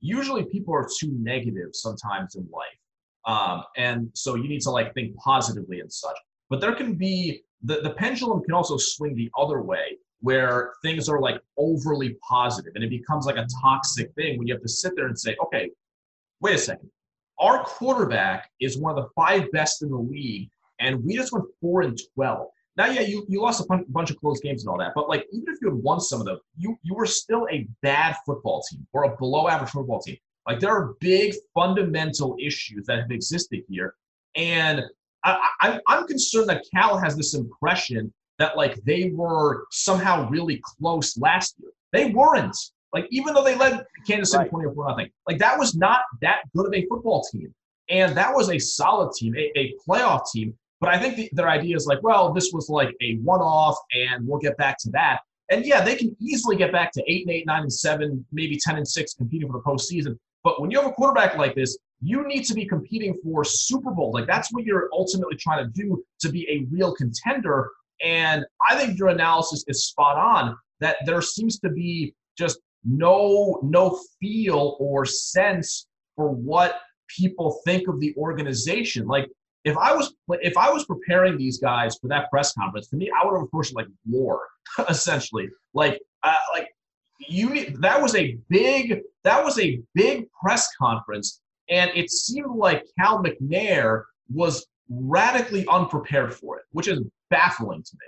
Usually, 0.00 0.44
people 0.44 0.74
are 0.74 0.88
too 0.98 1.12
negative 1.20 1.70
sometimes 1.72 2.36
in 2.36 2.48
life, 2.50 2.78
um, 3.26 3.64
and 3.76 4.10
so 4.14 4.34
you 4.34 4.48
need 4.48 4.62
to 4.62 4.70
like 4.70 4.94
think 4.94 5.14
positively 5.16 5.80
and 5.80 5.92
such. 5.92 6.16
But 6.48 6.60
there 6.60 6.74
can 6.74 6.94
be 6.94 7.42
the, 7.62 7.80
the 7.80 7.90
pendulum 7.90 8.42
can 8.42 8.54
also 8.54 8.76
swing 8.76 9.14
the 9.14 9.30
other 9.38 9.62
way 9.62 9.98
where 10.22 10.72
things 10.82 11.08
are 11.08 11.20
like 11.20 11.40
overly 11.58 12.16
positive 12.26 12.72
and 12.74 12.82
it 12.82 12.90
becomes 12.90 13.26
like 13.26 13.36
a 13.36 13.46
toxic 13.60 14.12
thing 14.14 14.38
when 14.38 14.46
you 14.46 14.54
have 14.54 14.62
to 14.62 14.68
sit 14.68 14.94
there 14.96 15.06
and 15.06 15.18
say, 15.18 15.36
okay, 15.44 15.70
wait 16.40 16.54
a 16.54 16.58
second. 16.58 16.90
Our 17.38 17.64
quarterback 17.64 18.50
is 18.60 18.78
one 18.78 18.96
of 18.96 19.04
the 19.04 19.10
five 19.16 19.50
best 19.52 19.82
in 19.82 19.90
the 19.90 19.96
league, 19.96 20.48
and 20.78 21.04
we 21.04 21.16
just 21.16 21.32
went 21.32 21.44
four 21.60 21.82
and 21.82 21.98
twelve. 22.14 22.48
Now, 22.76 22.86
yeah, 22.86 23.00
you, 23.00 23.26
you 23.28 23.42
lost 23.42 23.60
a 23.68 23.82
bunch 23.88 24.10
of 24.10 24.16
close 24.18 24.40
games 24.40 24.62
and 24.62 24.70
all 24.70 24.78
that, 24.78 24.92
but 24.94 25.08
like 25.08 25.26
even 25.32 25.52
if 25.52 25.60
you 25.60 25.68
had 25.68 25.82
won 25.82 26.00
some 26.00 26.20
of 26.20 26.26
them, 26.26 26.38
you 26.56 26.78
you 26.82 26.94
were 26.94 27.06
still 27.06 27.46
a 27.50 27.66
bad 27.82 28.16
football 28.24 28.62
team 28.70 28.86
or 28.92 29.04
a 29.04 29.16
below 29.16 29.48
average 29.48 29.70
football 29.70 30.00
team. 30.00 30.16
Like 30.46 30.60
there 30.60 30.70
are 30.70 30.94
big 31.00 31.34
fundamental 31.52 32.36
issues 32.40 32.86
that 32.86 33.00
have 33.00 33.10
existed 33.10 33.62
here, 33.68 33.94
and 34.36 34.82
I, 35.24 35.48
I, 35.60 35.80
I'm 35.88 36.06
concerned 36.06 36.48
that 36.48 36.64
Cal 36.72 36.96
has 36.98 37.16
this 37.16 37.34
impression 37.34 38.12
that 38.42 38.56
like 38.56 38.74
they 38.84 39.12
were 39.14 39.66
somehow 39.70 40.28
really 40.28 40.60
close 40.62 41.16
last 41.16 41.54
year. 41.58 41.70
They 41.92 42.06
weren't. 42.10 42.56
Like 42.92 43.06
even 43.10 43.32
though 43.32 43.44
they 43.44 43.54
led 43.56 43.84
Kansas 44.06 44.32
City 44.32 44.42
right. 44.42 44.50
24 44.50 44.88
nothing, 44.88 45.10
like 45.28 45.38
that 45.38 45.58
was 45.58 45.76
not 45.76 46.00
that 46.20 46.42
good 46.54 46.66
of 46.66 46.74
a 46.74 46.84
football 46.86 47.22
team, 47.32 47.54
and 47.88 48.14
that 48.16 48.34
was 48.34 48.50
a 48.50 48.58
solid 48.58 49.12
team, 49.14 49.34
a, 49.36 49.50
a 49.56 49.74
playoff 49.88 50.30
team. 50.30 50.54
But 50.80 50.90
I 50.90 50.98
think 50.98 51.16
the, 51.16 51.30
their 51.32 51.48
idea 51.48 51.76
is 51.76 51.86
like, 51.86 52.02
well, 52.02 52.32
this 52.32 52.50
was 52.52 52.68
like 52.68 52.92
a 53.00 53.14
one-off, 53.18 53.76
and 53.94 54.26
we'll 54.26 54.40
get 54.40 54.56
back 54.56 54.76
to 54.80 54.90
that. 54.90 55.20
And 55.50 55.64
yeah, 55.64 55.82
they 55.82 55.94
can 55.94 56.14
easily 56.20 56.56
get 56.56 56.72
back 56.72 56.92
to 56.92 57.02
eight 57.06 57.26
and 57.26 57.34
eight, 57.34 57.46
nine 57.46 57.62
and 57.62 57.72
seven, 57.72 58.26
maybe 58.32 58.58
ten 58.58 58.76
and 58.76 58.86
six, 58.86 59.14
competing 59.14 59.48
for 59.48 59.54
the 59.54 59.62
postseason. 59.62 60.18
But 60.42 60.60
when 60.60 60.70
you 60.70 60.80
have 60.80 60.90
a 60.90 60.92
quarterback 60.92 61.38
like 61.38 61.54
this, 61.54 61.78
you 62.02 62.26
need 62.26 62.42
to 62.44 62.54
be 62.54 62.66
competing 62.66 63.16
for 63.22 63.44
Super 63.44 63.92
Bowl. 63.92 64.10
Like 64.12 64.26
that's 64.26 64.52
what 64.52 64.64
you're 64.64 64.90
ultimately 64.92 65.36
trying 65.36 65.64
to 65.64 65.70
do 65.70 66.04
to 66.20 66.28
be 66.30 66.46
a 66.50 66.66
real 66.74 66.92
contender. 66.94 67.70
And 68.02 68.44
I 68.68 68.76
think 68.76 68.98
your 68.98 69.08
analysis 69.08 69.64
is 69.68 69.86
spot 69.86 70.16
on 70.16 70.56
that 70.80 70.96
there 71.06 71.22
seems 71.22 71.58
to 71.60 71.70
be 71.70 72.14
just 72.36 72.58
no 72.84 73.60
no 73.62 74.00
feel 74.20 74.76
or 74.80 75.04
sense 75.04 75.86
for 76.16 76.30
what 76.30 76.80
people 77.08 77.60
think 77.64 77.88
of 77.88 78.00
the 78.00 78.14
organization. 78.16 79.06
Like 79.06 79.28
if 79.64 79.76
I 79.78 79.94
was 79.94 80.14
if 80.40 80.56
I 80.56 80.70
was 80.70 80.84
preparing 80.84 81.38
these 81.38 81.58
guys 81.58 81.96
for 82.00 82.08
that 82.08 82.30
press 82.30 82.52
conference, 82.54 82.88
to 82.88 82.96
me, 82.96 83.10
I 83.10 83.24
would 83.24 83.34
have 83.34 83.44
approached 83.44 83.74
like 83.74 83.86
war, 84.08 84.48
essentially. 84.88 85.48
Like 85.74 86.00
uh, 86.22 86.34
like 86.52 86.68
you 87.28 87.50
need 87.50 87.80
that 87.80 88.00
was 88.02 88.14
a 88.16 88.36
big 88.48 89.00
that 89.22 89.44
was 89.44 89.58
a 89.60 89.80
big 89.94 90.26
press 90.32 90.68
conference 90.76 91.40
and 91.68 91.90
it 91.94 92.10
seemed 92.10 92.56
like 92.56 92.84
Cal 92.98 93.22
McNair 93.22 94.04
was 94.32 94.66
radically 94.90 95.66
unprepared 95.68 96.34
for 96.34 96.58
it, 96.58 96.64
which 96.72 96.88
is 96.88 97.00
baffling 97.32 97.82
to 97.82 97.92
me. 97.94 98.06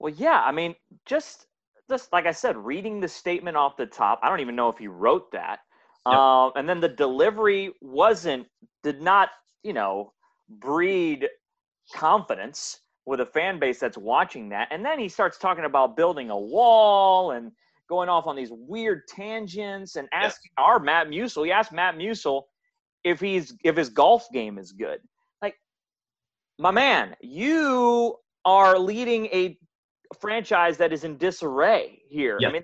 Well, 0.00 0.12
yeah, 0.16 0.42
I 0.44 0.50
mean, 0.50 0.74
just 1.06 1.46
just 1.88 2.12
like 2.12 2.26
I 2.26 2.32
said, 2.32 2.56
reading 2.56 2.98
the 2.98 3.08
statement 3.08 3.56
off 3.56 3.76
the 3.76 3.86
top, 3.86 4.18
I 4.22 4.28
don't 4.28 4.40
even 4.40 4.56
know 4.56 4.68
if 4.68 4.78
he 4.78 4.88
wrote 4.88 5.30
that. 5.32 5.60
Yep. 6.06 6.14
Um, 6.16 6.52
and 6.56 6.68
then 6.68 6.80
the 6.80 6.88
delivery 6.88 7.72
wasn't 7.80 8.46
did 8.82 9.00
not, 9.00 9.28
you 9.62 9.72
know, 9.72 10.12
breed 10.48 11.28
confidence 11.94 12.80
with 13.06 13.20
a 13.20 13.26
fan 13.26 13.58
base 13.58 13.78
that's 13.78 13.98
watching 13.98 14.48
that. 14.48 14.68
And 14.70 14.84
then 14.84 14.98
he 14.98 15.08
starts 15.08 15.38
talking 15.38 15.64
about 15.64 15.96
building 15.96 16.30
a 16.30 16.38
wall 16.38 17.32
and 17.32 17.52
going 17.88 18.08
off 18.08 18.26
on 18.26 18.34
these 18.34 18.50
weird 18.50 19.02
tangents 19.08 19.96
and 19.96 20.08
asking 20.12 20.50
yes. 20.58 20.64
our 20.64 20.78
Matt 20.80 21.08
Musil. 21.08 21.44
He 21.44 21.52
asked 21.52 21.72
Matt 21.72 21.96
Musil 21.96 22.42
if 23.04 23.20
he's 23.20 23.54
if 23.62 23.76
his 23.76 23.90
golf 23.90 24.26
game 24.32 24.58
is 24.58 24.72
good. 24.72 25.00
My 26.58 26.70
man, 26.70 27.16
you 27.20 28.16
are 28.44 28.78
leading 28.78 29.26
a 29.26 29.58
franchise 30.20 30.76
that 30.78 30.92
is 30.92 31.04
in 31.04 31.16
disarray 31.16 32.02
here. 32.08 32.38
Yep. 32.40 32.48
I 32.48 32.52
mean, 32.52 32.62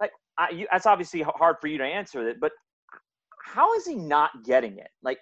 like, 0.00 0.10
I, 0.38 0.50
you, 0.50 0.66
that's 0.70 0.86
obviously 0.86 1.22
hard 1.22 1.56
for 1.60 1.68
you 1.68 1.78
to 1.78 1.84
answer 1.84 2.28
it, 2.28 2.38
but 2.40 2.52
how 3.44 3.74
is 3.74 3.86
he 3.86 3.94
not 3.94 4.44
getting 4.44 4.78
it? 4.78 4.88
Like, 5.02 5.18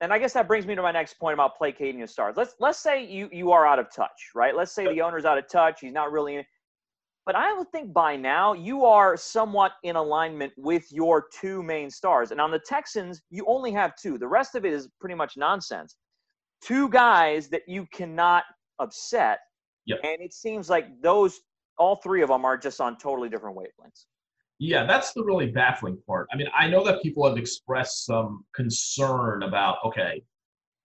and 0.00 0.12
I 0.12 0.18
guess 0.18 0.32
that 0.34 0.46
brings 0.46 0.66
me 0.66 0.74
to 0.74 0.82
my 0.82 0.92
next 0.92 1.14
point 1.14 1.34
about 1.34 1.56
placating 1.56 2.00
the 2.00 2.06
stars. 2.06 2.36
Let's 2.36 2.54
let's 2.60 2.78
say 2.78 3.06
you 3.06 3.30
you 3.32 3.50
are 3.52 3.66
out 3.66 3.78
of 3.78 3.86
touch, 3.94 4.30
right? 4.34 4.54
Let's 4.54 4.72
say 4.72 4.86
the 4.86 5.00
owner's 5.00 5.24
out 5.24 5.38
of 5.38 5.48
touch. 5.48 5.80
He's 5.80 5.92
not 5.92 6.12
really 6.12 6.36
in. 6.36 6.44
But 7.24 7.34
I 7.34 7.52
would 7.54 7.70
think 7.72 7.92
by 7.92 8.14
now 8.14 8.52
you 8.52 8.84
are 8.84 9.16
somewhat 9.16 9.72
in 9.82 9.96
alignment 9.96 10.52
with 10.56 10.84
your 10.92 11.26
two 11.40 11.62
main 11.62 11.90
stars. 11.90 12.30
And 12.30 12.40
on 12.40 12.50
the 12.50 12.60
Texans, 12.60 13.22
you 13.30 13.44
only 13.48 13.72
have 13.72 13.96
two. 13.96 14.16
The 14.16 14.28
rest 14.28 14.54
of 14.54 14.64
it 14.64 14.72
is 14.72 14.88
pretty 15.00 15.16
much 15.16 15.36
nonsense. 15.36 15.96
Two 16.62 16.88
guys 16.88 17.48
that 17.48 17.62
you 17.66 17.86
cannot 17.92 18.44
upset. 18.78 19.40
Yep. 19.86 20.00
And 20.02 20.20
it 20.20 20.32
seems 20.32 20.68
like 20.68 20.86
those, 21.00 21.40
all 21.78 21.96
three 21.96 22.22
of 22.22 22.28
them 22.28 22.44
are 22.44 22.56
just 22.56 22.80
on 22.80 22.96
totally 22.98 23.28
different 23.28 23.56
wavelengths. 23.56 24.06
Yeah, 24.58 24.86
that's 24.86 25.12
the 25.12 25.22
really 25.22 25.48
baffling 25.48 25.98
part. 26.06 26.28
I 26.32 26.36
mean, 26.36 26.48
I 26.58 26.68
know 26.68 26.82
that 26.84 27.02
people 27.02 27.28
have 27.28 27.36
expressed 27.36 28.06
some 28.06 28.44
concern 28.54 29.42
about, 29.42 29.76
okay, 29.84 30.22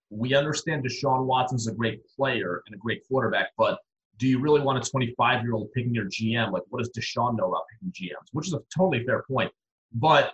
we 0.10 0.36
understand 0.36 0.86
Deshaun 0.86 1.26
Watson's 1.26 1.68
a 1.68 1.74
great 1.74 2.02
player 2.16 2.62
and 2.66 2.76
a 2.76 2.78
great 2.78 3.02
quarterback, 3.08 3.52
but 3.58 3.80
do 4.18 4.28
you 4.28 4.40
really 4.40 4.60
want 4.62 4.86
a 4.86 4.90
25 4.90 5.42
year 5.42 5.54
old 5.54 5.72
picking 5.72 5.96
your 5.96 6.06
GM? 6.06 6.52
Like, 6.52 6.64
what 6.70 6.80
does 6.80 6.92
Deshaun 6.92 7.38
know 7.38 7.48
about 7.48 7.64
picking 7.72 7.92
GMs? 7.92 8.28
Which 8.34 8.48
is 8.48 8.54
a 8.54 8.60
totally 8.76 9.06
fair 9.06 9.24
point. 9.28 9.52
But, 9.94 10.34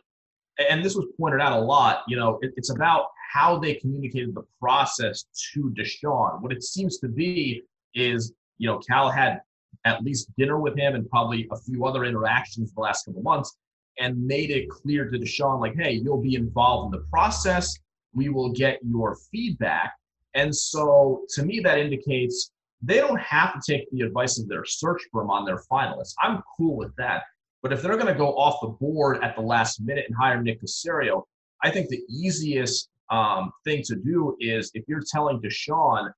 and 0.59 0.83
this 0.83 0.95
was 0.95 1.05
pointed 1.19 1.41
out 1.41 1.53
a 1.53 1.59
lot, 1.59 2.03
you 2.07 2.17
know, 2.17 2.39
it, 2.41 2.51
it's 2.57 2.71
about 2.71 3.07
how 3.31 3.57
they 3.57 3.75
communicated 3.75 4.33
the 4.33 4.43
process 4.59 5.25
to 5.53 5.73
Deshaun. 5.77 6.41
What 6.41 6.51
it 6.51 6.63
seems 6.63 6.97
to 6.99 7.07
be 7.07 7.63
is, 7.93 8.33
you 8.57 8.67
know, 8.67 8.79
Cal 8.79 9.09
had 9.09 9.41
at 9.85 10.03
least 10.03 10.29
dinner 10.37 10.59
with 10.59 10.77
him 10.77 10.95
and 10.95 11.09
probably 11.09 11.47
a 11.51 11.57
few 11.57 11.85
other 11.85 12.03
interactions 12.03 12.73
the 12.73 12.81
last 12.81 13.05
couple 13.05 13.21
months 13.21 13.55
and 13.99 14.25
made 14.25 14.51
it 14.51 14.69
clear 14.69 15.09
to 15.09 15.17
Deshaun, 15.17 15.59
like, 15.59 15.75
hey, 15.75 15.93
you'll 15.93 16.21
be 16.21 16.35
involved 16.35 16.93
in 16.93 16.99
the 16.99 17.05
process. 17.07 17.77
We 18.13 18.29
will 18.29 18.51
get 18.51 18.79
your 18.83 19.17
feedback. 19.31 19.93
And 20.33 20.55
so 20.55 21.23
to 21.35 21.43
me, 21.43 21.59
that 21.61 21.79
indicates 21.79 22.51
they 22.81 22.97
don't 22.97 23.19
have 23.19 23.53
to 23.53 23.71
take 23.71 23.89
the 23.91 24.01
advice 24.01 24.39
of 24.39 24.47
their 24.47 24.65
search 24.65 25.01
firm 25.11 25.29
on 25.29 25.45
their 25.45 25.63
finalists. 25.71 26.13
I'm 26.21 26.43
cool 26.55 26.77
with 26.77 26.95
that. 26.97 27.23
But 27.67 27.75
if 27.75 27.81
they're 27.81 27.97
going 27.97 28.07
to 28.07 28.13
go 28.13 28.29
off 28.37 28.61
the 28.61 28.69
board 28.69 29.21
at 29.21 29.35
the 29.35 29.41
last 29.41 29.81
minute 29.81 30.05
and 30.07 30.15
hire 30.15 30.41
Nick 30.41 30.61
Caserio, 30.61 31.23
I 31.61 31.69
think 31.69 31.89
the 31.89 32.01
easiest 32.09 32.87
um, 33.09 33.51
thing 33.65 33.83
to 33.87 33.95
do 33.97 34.37
is 34.39 34.71
if 34.73 34.85
you're 34.87 35.03
telling 35.11 35.41
Deshaun 35.41 36.09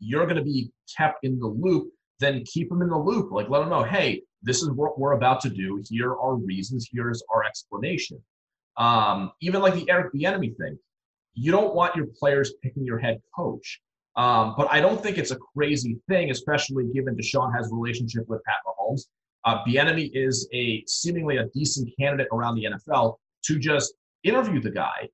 you're 0.00 0.26
going 0.26 0.36
to 0.36 0.44
be 0.44 0.70
kept 0.98 1.24
in 1.24 1.38
the 1.38 1.46
loop, 1.46 1.88
then 2.20 2.44
keep 2.44 2.70
him 2.70 2.82
in 2.82 2.90
the 2.90 2.98
loop. 2.98 3.32
Like 3.32 3.48
let 3.48 3.62
him 3.62 3.70
know, 3.70 3.84
hey, 3.84 4.20
this 4.42 4.60
is 4.60 4.68
what 4.72 4.98
we're 4.98 5.12
about 5.12 5.40
to 5.40 5.48
do. 5.48 5.82
Here 5.88 6.14
are 6.14 6.34
reasons. 6.36 6.90
Here's 6.92 7.22
our 7.34 7.42
explanation. 7.42 8.22
Um, 8.76 9.32
even 9.40 9.62
like 9.62 9.76
the 9.76 9.88
Eric 9.88 10.12
Bieniemy 10.12 10.58
thing, 10.58 10.78
you 11.32 11.52
don't 11.52 11.74
want 11.74 11.96
your 11.96 12.08
players 12.18 12.52
picking 12.62 12.84
your 12.84 12.98
head 12.98 13.22
coach. 13.34 13.80
Um, 14.14 14.52
but 14.58 14.70
I 14.70 14.82
don't 14.82 15.02
think 15.02 15.16
it's 15.16 15.30
a 15.30 15.38
crazy 15.56 15.96
thing, 16.06 16.30
especially 16.30 16.84
given 16.92 17.16
Deshaun 17.16 17.50
has 17.56 17.72
a 17.72 17.74
relationship 17.74 18.28
with 18.28 18.44
Pat 18.44 18.56
Mahomes. 18.66 19.06
Uh, 19.44 19.64
Bieniemy 19.64 20.10
is 20.14 20.48
a 20.52 20.84
seemingly 20.86 21.38
a 21.38 21.46
decent 21.54 21.90
candidate 21.98 22.28
around 22.32 22.56
the 22.56 22.64
NFL 22.64 23.16
to 23.44 23.58
just 23.58 23.94
interview 24.24 24.60
the 24.60 24.70
guy. 24.70 25.08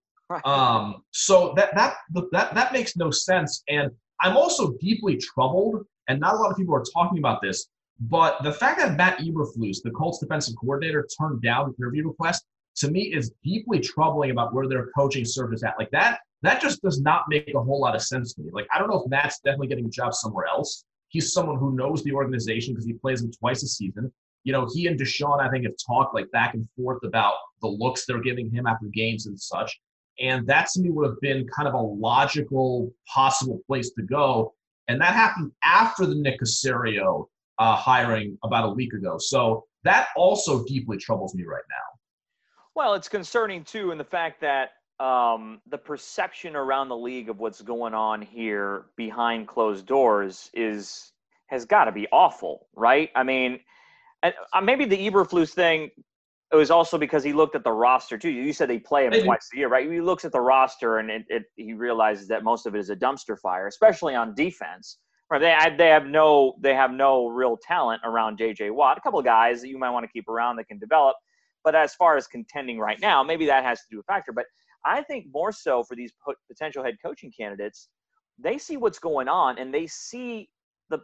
Um, 0.45 1.03
so 1.11 1.53
that 1.57 1.75
that 1.75 1.97
that 2.33 2.55
that 2.55 2.73
makes 2.73 2.97
no 2.97 3.11
sense. 3.11 3.63
And 3.69 3.91
I'm 4.21 4.37
also 4.37 4.73
deeply 4.81 5.17
troubled, 5.17 5.85
and 6.09 6.19
not 6.21 6.35
a 6.35 6.37
lot 6.39 6.51
of 6.51 6.57
people 6.57 6.75
are 6.75 6.85
talking 6.93 7.19
about 7.19 7.43
this. 7.43 7.69
But 8.01 8.43
the 8.43 8.53
fact 8.53 8.81
that 8.81 8.97
Matt 8.97 9.19
Eberflus, 9.19 9.83
the 9.83 9.91
Colts 9.91 10.19
defensive 10.19 10.55
coordinator, 10.61 11.07
turned 11.19 11.43
down 11.43 11.69
the 11.71 11.85
interview 11.85 12.09
request 12.09 12.45
to 12.77 12.91
me 12.91 13.15
is 13.15 13.33
deeply 13.45 13.79
troubling 13.79 14.31
about 14.31 14.53
where 14.53 14.67
their 14.67 14.89
coaching 14.97 15.25
service 15.25 15.63
at. 15.63 15.75
Like 15.79 15.91
that, 15.93 16.21
that 16.43 16.61
just 16.61 16.83
does 16.83 17.01
not 17.01 17.25
make 17.29 17.53
a 17.55 17.63
whole 17.63 17.81
lot 17.81 17.95
of 17.95 18.03
sense 18.03 18.35
to 18.35 18.43
me. 18.43 18.51
Like 18.53 18.67
I 18.75 18.79
don't 18.79 18.89
know 18.89 19.03
if 19.03 19.09
Matt's 19.09 19.39
definitely 19.41 19.69
getting 19.69 19.87
a 19.87 19.91
job 19.91 20.15
somewhere 20.15 20.47
else. 20.47 20.85
He's 21.15 21.33
someone 21.33 21.61
who 21.61 21.77
knows 21.77 22.03
the 22.03 22.11
organization 22.11 22.75
because 22.75 22.85
he 22.85 22.95
plays 22.95 23.23
them 23.23 23.31
twice 23.31 23.63
a 23.63 23.69
season. 23.69 24.13
You 24.43 24.53
know, 24.53 24.67
he 24.75 24.89
and 24.89 24.99
Deshaun, 24.99 25.41
I 25.41 25.49
think, 25.49 25.65
have 25.65 25.75
talked 25.87 26.13
like 26.13 26.29
back 26.33 26.55
and 26.55 26.69
forth 26.77 27.05
about 27.05 27.35
the 27.63 27.69
looks 27.69 28.05
they're 28.05 28.21
giving 28.21 28.51
him 28.51 28.67
after 28.67 28.87
games 28.93 29.27
and 29.27 29.41
such. 29.41 29.81
And 30.19 30.45
that 30.49 30.67
to 30.71 30.81
me 30.81 30.91
would 30.91 31.09
have 31.09 31.21
been 31.21 31.47
kind 31.55 31.69
of 31.69 31.75
a 31.75 31.81
logical, 31.81 32.93
possible 33.07 33.61
place 33.69 33.93
to 33.93 34.03
go. 34.03 34.55
And 34.89 35.01
that 35.01 35.15
happened 35.15 35.53
after 35.63 36.05
the 36.05 36.17
Nick 36.17 36.41
Caserio 36.41 37.27
uh, 37.61 37.77
hiring 37.77 38.37
about 38.43 38.69
a 38.69 38.73
week 38.73 38.93
ago. 38.93 39.17
So 39.17 39.67
that 39.85 40.09
also 40.17 40.65
deeply 40.65 40.97
troubles 40.97 41.33
me 41.37 41.45
right 41.45 41.63
now. 41.71 42.01
Well, 42.75 42.95
it's 42.95 43.09
concerning 43.09 43.63
too 43.63 43.93
in 43.93 43.99
the 43.99 44.05
fact 44.05 44.41
that 44.41 44.71
um, 45.01 45.61
the 45.69 45.79
perception 45.79 46.57
around 46.57 46.89
the 46.89 46.97
league 46.97 47.29
of 47.29 47.39
what's 47.39 47.61
going 47.61 47.95
on 47.95 48.23
here 48.23 48.87
behind 48.97 49.49
closed 49.49 49.87
doors 49.87 50.51
is 50.55 51.13
has 51.47 51.65
got 51.65 51.85
to 51.85 51.93
be 51.93 52.07
awful, 52.11 52.69
right? 52.75 53.11
I 53.15 53.23
mean, 53.23 53.61
uh, 54.23 54.31
maybe 54.63 54.85
the 54.85 54.97
Eberflus 54.97 55.51
thing 55.51 55.91
it 56.55 56.57
was 56.57 56.71
also 56.71 56.97
because 56.97 57.25
he 57.25 57.33
looked 57.33 57.57
at 57.57 57.65
the 57.65 57.73
roster 57.73 58.17
too. 58.17 58.31
You 58.31 58.53
said 58.53 58.71
they 58.71 58.79
play 58.79 59.07
him 59.07 59.13
twice 59.25 59.51
a 59.53 59.57
year, 59.57 59.69
right? 59.69 59.91
He 59.91 60.01
looks 60.01 60.25
at 60.25 60.31
the 60.31 60.41
roster 60.41 60.99
and 60.99 61.11
it, 61.11 61.25
it, 61.29 61.43
he 61.57 61.73
realizes 61.73 62.29
that 62.29 62.45
most 62.45 62.67
of 62.67 62.77
it 62.77 62.79
is 62.79 62.91
a 62.91 62.97
dumpster 62.97 63.37
fire, 63.37 63.67
especially 63.67 64.15
on 64.15 64.35
defense. 64.35 64.99
Right? 65.31 65.41
They 65.41 65.77
they 65.77 65.89
have 65.89 66.07
no 66.07 66.55
they 66.61 66.75
have 66.75 66.93
no 66.93 67.27
real 67.27 67.57
talent 67.57 68.03
around 68.05 68.39
J.J. 68.39 68.71
Watt. 68.71 68.99
A 68.99 69.01
couple 69.01 69.19
of 69.19 69.25
guys 69.25 69.63
that 69.63 69.69
you 69.69 69.79
might 69.79 69.91
want 69.91 70.05
to 70.05 70.13
keep 70.13 70.29
around 70.29 70.57
that 70.57 70.69
can 70.69 70.79
develop, 70.79 71.17
but 71.65 71.75
as 71.75 71.95
far 71.95 72.17
as 72.17 72.27
contending 72.29 72.79
right 72.79 73.01
now, 73.01 73.23
maybe 73.23 73.47
that 73.47 73.65
has 73.65 73.81
to 73.81 73.87
do 73.91 73.99
a 73.99 74.03
factor. 74.05 74.33
But 74.33 74.45
I 74.85 75.03
think 75.03 75.27
more 75.33 75.53
so 75.53 75.83
for 75.83 75.97
these 75.97 76.13
potential 76.49 76.85
head 76.85 76.97
coaching 77.05 77.33
candidates, 77.39 77.89
they 78.39 78.59
see 78.59 78.77
what's 78.77 78.99
going 78.99 79.29
on 79.29 79.59
and 79.59 79.73
they 79.73 79.87
see 79.87 80.49
the 80.91 81.01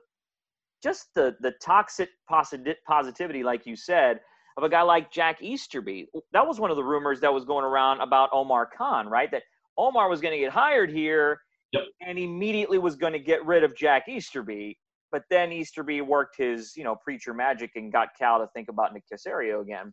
just 0.82 1.06
the 1.14 1.36
the 1.40 1.52
toxic 1.62 2.10
positivity, 2.28 3.42
like 3.42 3.66
you 3.66 3.76
said 3.76 4.20
of 4.56 4.64
a 4.64 4.68
guy 4.68 4.82
like 4.82 5.10
Jack 5.10 5.42
Easterby. 5.42 6.08
That 6.32 6.46
was 6.46 6.60
one 6.60 6.70
of 6.70 6.76
the 6.76 6.84
rumors 6.84 7.20
that 7.20 7.32
was 7.32 7.44
going 7.44 7.64
around 7.64 8.00
about 8.00 8.30
Omar 8.32 8.68
Khan, 8.76 9.08
right? 9.08 9.30
That 9.30 9.42
Omar 9.78 10.08
was 10.08 10.20
going 10.20 10.34
to 10.34 10.38
get 10.38 10.52
hired 10.52 10.90
here 10.90 11.40
yep. 11.72 11.84
and 12.06 12.18
immediately 12.18 12.78
was 12.78 12.96
going 12.96 13.12
to 13.12 13.18
get 13.18 13.44
rid 13.46 13.64
of 13.64 13.76
Jack 13.76 14.08
Easterby. 14.08 14.76
But 15.12 15.22
then 15.30 15.50
Easterby 15.50 16.02
worked 16.02 16.36
his, 16.36 16.74
you 16.76 16.84
know, 16.84 16.96
preacher 17.02 17.34
magic 17.34 17.72
and 17.74 17.92
got 17.92 18.08
Cal 18.18 18.38
to 18.38 18.48
think 18.54 18.68
about 18.68 18.92
Nick 18.92 19.04
Caserio 19.12 19.62
again. 19.62 19.92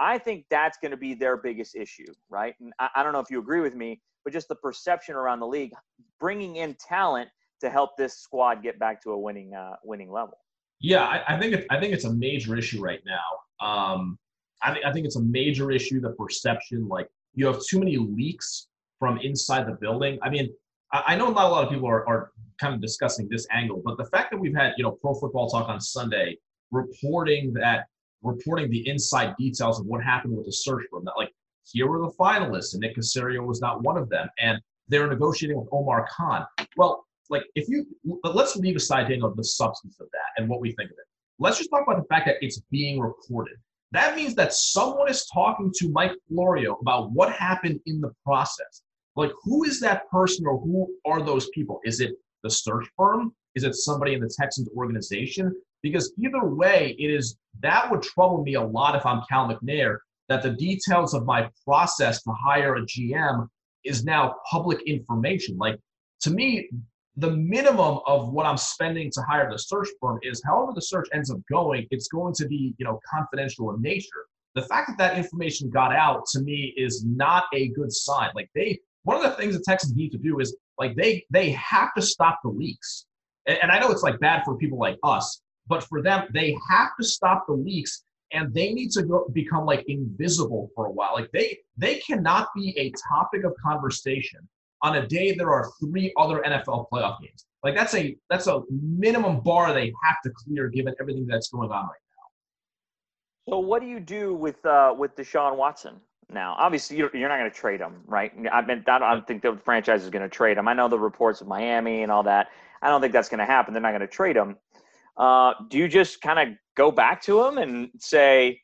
I 0.00 0.18
think 0.18 0.44
that's 0.50 0.78
going 0.78 0.90
to 0.92 0.96
be 0.96 1.14
their 1.14 1.36
biggest 1.36 1.74
issue, 1.76 2.12
right? 2.28 2.54
And 2.60 2.72
I, 2.78 2.88
I 2.96 3.02
don't 3.02 3.12
know 3.12 3.20
if 3.20 3.30
you 3.30 3.38
agree 3.38 3.60
with 3.60 3.74
me, 3.74 4.00
but 4.24 4.32
just 4.32 4.48
the 4.48 4.54
perception 4.54 5.14
around 5.14 5.40
the 5.40 5.46
league, 5.46 5.72
bringing 6.20 6.56
in 6.56 6.74
talent 6.74 7.28
to 7.60 7.70
help 7.70 7.96
this 7.96 8.18
squad 8.18 8.62
get 8.62 8.78
back 8.78 9.02
to 9.02 9.10
a 9.10 9.18
winning, 9.18 9.54
uh, 9.54 9.74
winning 9.82 10.10
level. 10.10 10.38
Yeah, 10.80 11.04
I, 11.04 11.34
I 11.34 11.40
think 11.40 11.54
it, 11.54 11.66
I 11.70 11.80
think 11.80 11.92
it's 11.92 12.04
a 12.04 12.12
major 12.12 12.56
issue 12.56 12.80
right 12.80 13.00
now. 13.04 13.66
Um, 13.66 14.18
I, 14.62 14.74
th- 14.74 14.84
I 14.84 14.92
think 14.92 15.06
it's 15.06 15.16
a 15.16 15.22
major 15.22 15.70
issue. 15.72 16.00
The 16.00 16.10
perception, 16.10 16.86
like 16.86 17.08
you 17.34 17.46
have 17.46 17.60
too 17.68 17.80
many 17.80 17.96
leaks 17.96 18.68
from 18.98 19.18
inside 19.18 19.66
the 19.66 19.72
building. 19.72 20.18
I 20.22 20.30
mean, 20.30 20.52
I, 20.92 21.02
I 21.08 21.16
know 21.16 21.30
not 21.30 21.46
a 21.46 21.48
lot 21.48 21.64
of 21.64 21.70
people 21.70 21.88
are, 21.88 22.08
are 22.08 22.30
kind 22.60 22.74
of 22.74 22.80
discussing 22.80 23.28
this 23.28 23.46
angle, 23.50 23.82
but 23.84 23.96
the 23.96 24.04
fact 24.04 24.30
that 24.30 24.38
we've 24.38 24.54
had 24.54 24.74
you 24.76 24.84
know 24.84 24.92
Pro 24.92 25.14
Football 25.14 25.48
Talk 25.48 25.68
on 25.68 25.80
Sunday 25.80 26.36
reporting 26.70 27.52
that 27.54 27.86
reporting 28.22 28.70
the 28.70 28.86
inside 28.88 29.34
details 29.38 29.80
of 29.80 29.86
what 29.86 30.02
happened 30.02 30.36
with 30.36 30.46
the 30.46 30.52
search 30.52 30.84
firm. 30.90 31.04
That 31.04 31.14
like 31.16 31.32
here 31.64 31.86
were 31.86 32.00
the 32.00 32.12
finalists, 32.18 32.72
and 32.74 32.80
Nick 32.80 32.96
Caserio 32.96 33.46
was 33.46 33.60
not 33.60 33.82
one 33.82 33.96
of 33.96 34.08
them, 34.08 34.28
and 34.38 34.58
they 34.88 34.98
were 34.98 35.06
negotiating 35.06 35.58
with 35.58 35.68
Omar 35.72 36.08
Khan. 36.10 36.46
Well, 36.76 37.04
like 37.30 37.44
if 37.54 37.68
you 37.68 37.86
let's 38.24 38.56
leave 38.56 38.76
aside 38.76 39.08
know, 39.10 39.32
the 39.34 39.44
substance 39.44 39.96
of 40.00 40.08
that 40.12 40.40
and 40.40 40.48
what 40.48 40.60
we 40.60 40.72
think 40.72 40.90
of 40.90 40.96
it. 40.98 41.04
Let's 41.38 41.58
just 41.58 41.70
talk 41.70 41.84
about 41.86 42.00
the 42.00 42.08
fact 42.08 42.26
that 42.26 42.36
it's 42.40 42.60
being 42.70 42.98
recorded. 42.98 43.56
That 43.92 44.16
means 44.16 44.34
that 44.34 44.52
someone 44.52 45.08
is 45.08 45.26
talking 45.32 45.72
to 45.76 45.88
Mike 45.90 46.12
Florio 46.28 46.76
about 46.82 47.12
what 47.12 47.32
happened 47.32 47.80
in 47.86 48.00
the 48.00 48.12
process. 48.24 48.82
Like, 49.16 49.30
who 49.42 49.64
is 49.64 49.80
that 49.80 50.08
person 50.10 50.46
or 50.46 50.58
who 50.58 50.88
are 51.06 51.22
those 51.22 51.48
people? 51.50 51.80
Is 51.84 52.00
it 52.00 52.12
the 52.42 52.50
search 52.50 52.86
firm? 52.96 53.32
Is 53.54 53.64
it 53.64 53.74
somebody 53.74 54.14
in 54.14 54.20
the 54.20 54.32
Texans 54.38 54.68
organization? 54.76 55.54
Because 55.82 56.12
either 56.18 56.44
way, 56.44 56.96
it 56.98 57.10
is 57.10 57.36
that 57.60 57.90
would 57.90 58.02
trouble 58.02 58.42
me 58.42 58.54
a 58.54 58.62
lot 58.62 58.94
if 58.94 59.04
I'm 59.04 59.22
Cal 59.28 59.48
McNair 59.48 59.98
that 60.28 60.42
the 60.42 60.50
details 60.50 61.14
of 61.14 61.24
my 61.24 61.48
process 61.64 62.22
to 62.22 62.30
hire 62.32 62.76
a 62.76 62.82
GM 62.82 63.48
is 63.84 64.04
now 64.04 64.34
public 64.50 64.80
information. 64.82 65.56
Like 65.56 65.78
to 66.22 66.30
me, 66.30 66.68
the 67.16 67.30
minimum 67.30 67.98
of 68.06 68.32
what 68.32 68.46
I'm 68.46 68.56
spending 68.56 69.10
to 69.12 69.22
hire 69.22 69.50
the 69.50 69.58
search 69.58 69.88
firm 70.00 70.20
is 70.22 70.40
however 70.44 70.72
the 70.74 70.82
search 70.82 71.08
ends 71.12 71.30
up 71.30 71.38
going, 71.50 71.86
it's 71.90 72.08
going 72.08 72.34
to 72.34 72.46
be, 72.46 72.74
you 72.78 72.84
know, 72.84 73.00
confidential 73.12 73.74
in 73.74 73.82
nature. 73.82 74.26
The 74.54 74.62
fact 74.62 74.88
that 74.88 74.98
that 74.98 75.18
information 75.18 75.68
got 75.70 75.92
out 75.92 76.26
to 76.32 76.40
me 76.40 76.74
is 76.76 77.04
not 77.04 77.44
a 77.54 77.68
good 77.68 77.92
sign. 77.92 78.30
Like 78.34 78.48
they, 78.54 78.78
one 79.02 79.16
of 79.16 79.22
the 79.22 79.30
things 79.30 79.56
the 79.56 79.64
Texans 79.66 79.96
need 79.96 80.10
to 80.10 80.18
do 80.18 80.38
is 80.38 80.56
like 80.78 80.94
they 80.94 81.24
they 81.30 81.50
have 81.50 81.92
to 81.94 82.02
stop 82.02 82.38
the 82.44 82.50
leaks. 82.50 83.06
And, 83.46 83.58
and 83.62 83.72
I 83.72 83.80
know 83.80 83.90
it's 83.90 84.02
like 84.02 84.20
bad 84.20 84.42
for 84.44 84.56
people 84.56 84.78
like 84.78 84.98
us, 85.02 85.40
but 85.68 85.84
for 85.84 86.02
them, 86.02 86.26
they 86.32 86.56
have 86.70 86.90
to 86.98 87.04
stop 87.06 87.46
the 87.46 87.54
leaks 87.54 88.04
and 88.32 88.52
they 88.52 88.72
need 88.72 88.90
to 88.92 89.02
go, 89.02 89.26
become 89.32 89.64
like 89.64 89.84
invisible 89.88 90.70
for 90.74 90.86
a 90.86 90.90
while. 90.90 91.12
Like 91.14 91.30
they 91.32 91.58
they 91.76 91.96
cannot 91.96 92.48
be 92.54 92.76
a 92.78 92.92
topic 93.08 93.44
of 93.44 93.54
conversation 93.64 94.40
on 94.82 94.96
a 94.96 95.06
day 95.06 95.32
there 95.32 95.52
are 95.52 95.70
three 95.80 96.12
other 96.16 96.42
NFL 96.46 96.86
playoff 96.92 97.20
games. 97.20 97.46
Like 97.62 97.74
that's 97.74 97.94
a 97.94 98.16
that's 98.30 98.46
a 98.46 98.62
minimum 98.70 99.40
bar 99.40 99.72
they 99.72 99.92
have 100.04 100.16
to 100.24 100.30
clear 100.30 100.68
given 100.68 100.94
everything 101.00 101.26
that's 101.26 101.48
going 101.48 101.70
on 101.70 101.84
right 101.84 101.88
now. 101.88 103.52
So 103.52 103.58
what 103.58 103.82
do 103.82 103.88
you 103.88 104.00
do 104.00 104.34
with 104.34 104.64
uh, 104.64 104.94
with 104.96 105.16
Deshaun 105.16 105.56
Watson 105.56 105.96
now? 106.30 106.54
Obviously, 106.58 106.96
you're, 106.96 107.10
you're 107.14 107.28
not 107.28 107.38
going 107.38 107.50
to 107.50 107.56
trade 107.56 107.80
him, 107.80 108.02
right? 108.06 108.32
I 108.52 108.62
mean, 108.62 108.84
I 108.86 108.98
don't 108.98 109.26
think 109.26 109.42
the 109.42 109.58
franchise 109.64 110.04
is 110.04 110.10
going 110.10 110.22
to 110.22 110.28
trade 110.28 110.56
him. 110.56 110.68
I 110.68 110.74
know 110.74 110.88
the 110.88 110.98
reports 110.98 111.40
of 111.40 111.48
Miami 111.48 112.02
and 112.02 112.12
all 112.12 112.22
that. 112.24 112.50
I 112.80 112.88
don't 112.88 113.00
think 113.00 113.12
that's 113.12 113.28
going 113.28 113.40
to 113.40 113.44
happen. 113.44 113.74
They're 113.74 113.82
not 113.82 113.90
going 113.90 114.02
to 114.02 114.06
trade 114.06 114.36
him. 114.36 114.56
Uh, 115.18 115.54
do 115.68 115.78
you 115.78 115.88
just 115.88 116.20
kind 116.20 116.38
of 116.38 116.56
go 116.76 116.90
back 116.90 117.20
to 117.22 117.44
him 117.44 117.58
and 117.58 117.90
say, 117.98 118.60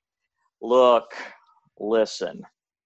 "Look, 0.62 1.14
listen, 1.79 2.43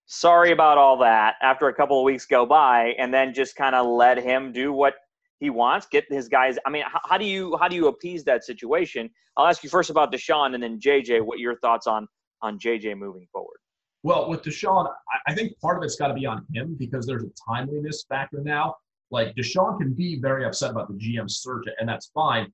sorry 0.08 0.52
about 0.52 0.78
all 0.78 0.96
that 0.96 1.34
after 1.42 1.68
a 1.68 1.74
couple 1.74 1.98
of 1.98 2.04
weeks 2.04 2.24
go 2.24 2.46
by 2.46 2.94
and 2.98 3.12
then 3.12 3.34
just 3.34 3.54
kind 3.56 3.74
of 3.74 3.86
let 3.86 4.16
him 4.16 4.52
do 4.52 4.72
what 4.72 4.94
he 5.38 5.50
wants 5.50 5.86
get 5.86 6.04
his 6.08 6.28
guys 6.28 6.56
i 6.66 6.70
mean 6.70 6.82
how, 6.86 6.98
how, 7.04 7.18
do 7.18 7.26
you 7.26 7.56
how 7.60 7.68
do 7.68 7.76
you 7.76 7.88
appease 7.88 8.24
that 8.24 8.42
situation? 8.42 9.08
I'll 9.36 9.46
ask 9.46 9.62
you 9.62 9.68
first 9.68 9.90
about 9.90 10.10
deshaun 10.10 10.54
and 10.54 10.62
then 10.62 10.80
jj 10.80 11.22
what 11.22 11.38
your 11.38 11.56
thoughts 11.58 11.86
on 11.86 12.08
on 12.40 12.58
jj 12.58 12.96
moving 12.96 13.28
forward. 13.30 13.58
Well 14.02 14.30
with 14.30 14.42
deshaun 14.42 14.90
i, 15.26 15.34
think 15.34 15.60
part 15.60 15.76
of 15.76 15.84
it's 15.84 15.96
got 15.96 16.08
to 16.08 16.14
be 16.14 16.24
on 16.24 16.44
him 16.54 16.74
because 16.78 17.06
there's 17.06 17.24
a 17.24 17.30
timeliness 17.46 18.04
factor 18.08 18.40
now. 18.42 18.76
Like 19.10 19.34
deshaun 19.36 19.78
can 19.78 19.92
be 19.92 20.18
very 20.18 20.46
upset 20.46 20.70
about 20.70 20.88
the 20.88 20.94
gm 20.94 21.30
search 21.30 21.66
and 21.78 21.86
that's 21.86 22.10
fine 22.14 22.50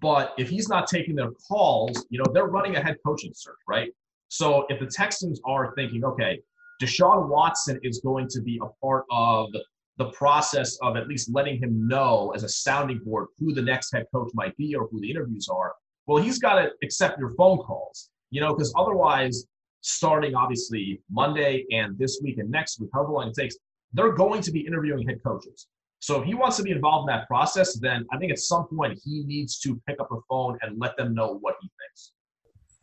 but 0.00 0.34
if 0.38 0.48
he's 0.48 0.68
not 0.68 0.86
taking 0.86 1.14
their 1.14 1.30
calls 1.48 2.06
you 2.10 2.18
know 2.18 2.24
they're 2.32 2.46
running 2.46 2.76
a 2.76 2.82
head 2.82 2.96
coaching 3.04 3.32
search 3.34 3.58
right 3.68 3.90
so 4.28 4.66
if 4.68 4.80
the 4.80 4.86
texans 4.86 5.40
are 5.44 5.72
thinking 5.74 6.04
okay 6.04 6.40
Deshaun 6.82 7.28
Watson 7.28 7.78
is 7.82 8.00
going 8.00 8.28
to 8.28 8.40
be 8.42 8.60
a 8.62 8.66
part 8.84 9.04
of 9.10 9.50
the 9.96 10.06
process 10.06 10.76
of 10.82 10.96
at 10.96 11.06
least 11.06 11.30
letting 11.32 11.58
him 11.58 11.86
know 11.86 12.32
as 12.34 12.42
a 12.42 12.48
sounding 12.48 12.98
board 13.04 13.28
who 13.38 13.54
the 13.54 13.62
next 13.62 13.92
head 13.92 14.06
coach 14.12 14.30
might 14.34 14.56
be 14.56 14.74
or 14.74 14.88
who 14.88 15.00
the 15.00 15.10
interviews 15.10 15.48
are. 15.48 15.72
Well, 16.06 16.22
he's 16.22 16.38
got 16.38 16.56
to 16.56 16.70
accept 16.82 17.18
your 17.18 17.30
phone 17.36 17.58
calls, 17.58 18.10
you 18.30 18.40
know, 18.40 18.52
because 18.52 18.74
otherwise, 18.76 19.46
starting 19.82 20.34
obviously 20.34 21.00
Monday 21.10 21.64
and 21.70 21.96
this 21.96 22.20
week 22.22 22.38
and 22.38 22.50
next 22.50 22.80
week, 22.80 22.90
however 22.92 23.12
long 23.12 23.28
it 23.28 23.34
takes, 23.34 23.56
they're 23.92 24.12
going 24.12 24.42
to 24.42 24.50
be 24.50 24.60
interviewing 24.60 25.06
head 25.06 25.20
coaches. 25.24 25.68
So 26.04 26.20
if 26.20 26.26
he 26.26 26.34
wants 26.34 26.58
to 26.58 26.62
be 26.62 26.70
involved 26.70 27.08
in 27.08 27.16
that 27.16 27.26
process, 27.26 27.78
then 27.78 28.04
I 28.12 28.18
think 28.18 28.30
at 28.30 28.38
some 28.38 28.66
point 28.68 29.00
he 29.02 29.24
needs 29.24 29.58
to 29.60 29.80
pick 29.88 29.98
up 29.98 30.10
the 30.10 30.20
phone 30.28 30.58
and 30.60 30.78
let 30.78 30.98
them 30.98 31.14
know 31.14 31.38
what 31.40 31.54
he 31.62 31.70
thinks. 31.80 32.12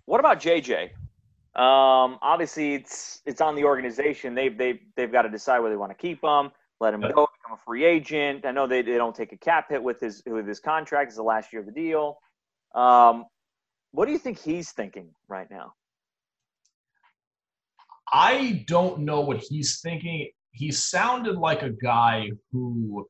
What 0.05 0.19
about 0.19 0.39
JJ? 0.39 0.85
Um, 1.55 2.17
obviously, 2.23 2.73
it's 2.73 3.21
it's 3.27 3.39
on 3.39 3.55
the 3.55 3.63
organization. 3.63 4.33
They've 4.33 4.57
they've 4.57 4.79
they've 4.95 5.11
got 5.11 5.21
to 5.21 5.29
decide 5.29 5.59
whether 5.59 5.75
they 5.75 5.77
want 5.77 5.91
to 5.91 5.97
keep 6.01 6.23
him, 6.23 6.49
let 6.79 6.95
him 6.95 7.01
go, 7.01 7.27
become 7.37 7.53
a 7.53 7.57
free 7.63 7.85
agent. 7.85 8.43
I 8.43 8.51
know 8.53 8.65
they, 8.65 8.81
they 8.81 8.95
don't 8.95 9.15
take 9.15 9.33
a 9.33 9.37
cap 9.37 9.69
hit 9.69 9.83
with 9.83 9.99
his 9.99 10.23
with 10.25 10.47
his 10.47 10.59
contract. 10.59 11.09
It's 11.09 11.17
the 11.17 11.21
last 11.21 11.53
year 11.53 11.59
of 11.59 11.67
the 11.67 11.73
deal. 11.73 12.17
Um, 12.73 13.25
what 13.91 14.07
do 14.07 14.13
you 14.13 14.17
think 14.17 14.39
he's 14.39 14.71
thinking 14.71 15.09
right 15.27 15.47
now? 15.51 15.73
I 18.11 18.65
don't 18.65 19.01
know 19.01 19.21
what 19.21 19.43
he's 19.47 19.79
thinking. 19.79 20.31
He 20.53 20.71
sounded 20.71 21.37
like 21.37 21.61
a 21.61 21.69
guy 21.69 22.29
who, 22.51 23.07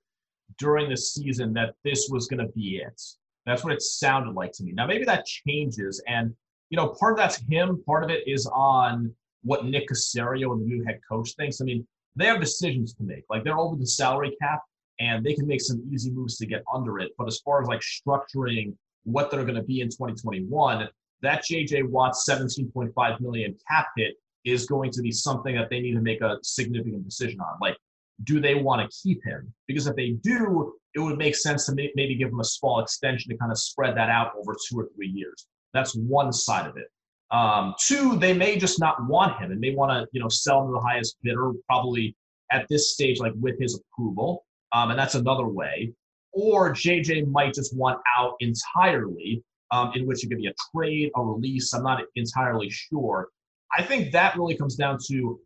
during 0.61 0.89
the 0.89 0.97
season, 0.97 1.53
that 1.53 1.73
this 1.83 2.07
was 2.11 2.27
going 2.27 2.45
to 2.45 2.51
be 2.53 2.77
it. 2.77 3.01
That's 3.47 3.63
what 3.63 3.73
it 3.73 3.81
sounded 3.81 4.35
like 4.35 4.51
to 4.53 4.63
me. 4.63 4.71
Now, 4.71 4.85
maybe 4.85 5.05
that 5.05 5.25
changes. 5.25 6.01
And, 6.07 6.35
you 6.69 6.77
know, 6.77 6.89
part 6.89 7.13
of 7.13 7.17
that's 7.17 7.41
him, 7.49 7.83
part 7.87 8.03
of 8.03 8.11
it 8.11 8.27
is 8.27 8.45
on 8.53 9.13
what 9.43 9.65
Nick 9.65 9.89
Caserio, 9.89 10.57
the 10.59 10.65
new 10.65 10.83
head 10.85 10.99
coach, 11.09 11.33
thinks. 11.33 11.59
I 11.59 11.65
mean, 11.65 11.87
they 12.15 12.27
have 12.27 12.39
decisions 12.39 12.93
to 12.93 13.03
make. 13.03 13.23
Like, 13.29 13.43
they're 13.43 13.57
over 13.57 13.75
the 13.75 13.87
salary 13.87 14.37
cap 14.39 14.61
and 14.99 15.25
they 15.25 15.33
can 15.33 15.47
make 15.47 15.61
some 15.61 15.81
easy 15.91 16.11
moves 16.11 16.37
to 16.37 16.45
get 16.45 16.63
under 16.71 16.99
it. 16.99 17.11
But 17.17 17.27
as 17.27 17.39
far 17.39 17.61
as 17.61 17.67
like 17.67 17.81
structuring 17.81 18.75
what 19.03 19.31
they're 19.31 19.43
going 19.43 19.55
to 19.55 19.63
be 19.63 19.81
in 19.81 19.89
2021, 19.89 20.87
that 21.23 21.43
JJ 21.43 21.89
Watt's 21.89 22.23
17.5 22.29 23.19
million 23.19 23.55
cap 23.67 23.87
hit 23.97 24.13
is 24.45 24.67
going 24.67 24.91
to 24.91 25.01
be 25.01 25.11
something 25.11 25.55
that 25.55 25.69
they 25.71 25.79
need 25.79 25.93
to 25.93 26.01
make 26.01 26.21
a 26.21 26.37
significant 26.43 27.03
decision 27.03 27.39
on. 27.39 27.57
Like, 27.59 27.77
do 28.23 28.39
they 28.39 28.55
want 28.55 28.81
to 28.81 28.97
keep 29.01 29.23
him? 29.23 29.53
Because 29.67 29.87
if 29.87 29.95
they 29.95 30.11
do, 30.21 30.73
it 30.93 30.99
would 30.99 31.17
make 31.17 31.35
sense 31.35 31.65
to 31.65 31.73
maybe 31.73 32.15
give 32.15 32.29
him 32.29 32.39
a 32.39 32.45
small 32.45 32.79
extension 32.79 33.31
to 33.31 33.37
kind 33.37 33.51
of 33.51 33.57
spread 33.57 33.95
that 33.97 34.09
out 34.09 34.33
over 34.37 34.55
two 34.67 34.79
or 34.79 34.89
three 34.95 35.07
years. 35.07 35.47
That's 35.73 35.95
one 35.95 36.33
side 36.33 36.67
of 36.67 36.77
it. 36.77 36.87
Um, 37.31 37.75
two, 37.79 38.17
they 38.17 38.33
may 38.33 38.57
just 38.57 38.79
not 38.79 39.07
want 39.07 39.39
him 39.39 39.51
and 39.51 39.59
may 39.59 39.73
want 39.73 39.91
to, 39.91 40.07
you 40.11 40.21
know, 40.21 40.27
sell 40.27 40.61
him 40.61 40.67
to 40.67 40.73
the 40.73 40.81
highest 40.81 41.17
bidder, 41.23 41.53
probably 41.65 42.15
at 42.51 42.67
this 42.69 42.93
stage, 42.93 43.19
like 43.19 43.33
with 43.39 43.57
his 43.59 43.79
approval. 43.79 44.45
Um, 44.73 44.91
and 44.91 44.99
that's 44.99 45.15
another 45.15 45.47
way. 45.47 45.93
Or 46.33 46.73
JJ 46.73 47.27
might 47.27 47.53
just 47.53 47.75
want 47.75 47.99
out 48.17 48.33
entirely, 48.41 49.43
um, 49.71 49.91
in 49.95 50.05
which 50.05 50.23
it 50.23 50.27
could 50.29 50.39
be 50.39 50.47
a 50.47 50.53
trade, 50.75 51.11
a 51.15 51.21
release. 51.21 51.73
I'm 51.73 51.83
not 51.83 52.01
entirely 52.15 52.69
sure. 52.69 53.29
I 53.77 53.83
think 53.83 54.11
that 54.11 54.35
really 54.35 54.55
comes 54.55 54.75
down 54.75 54.97
to 55.07 55.39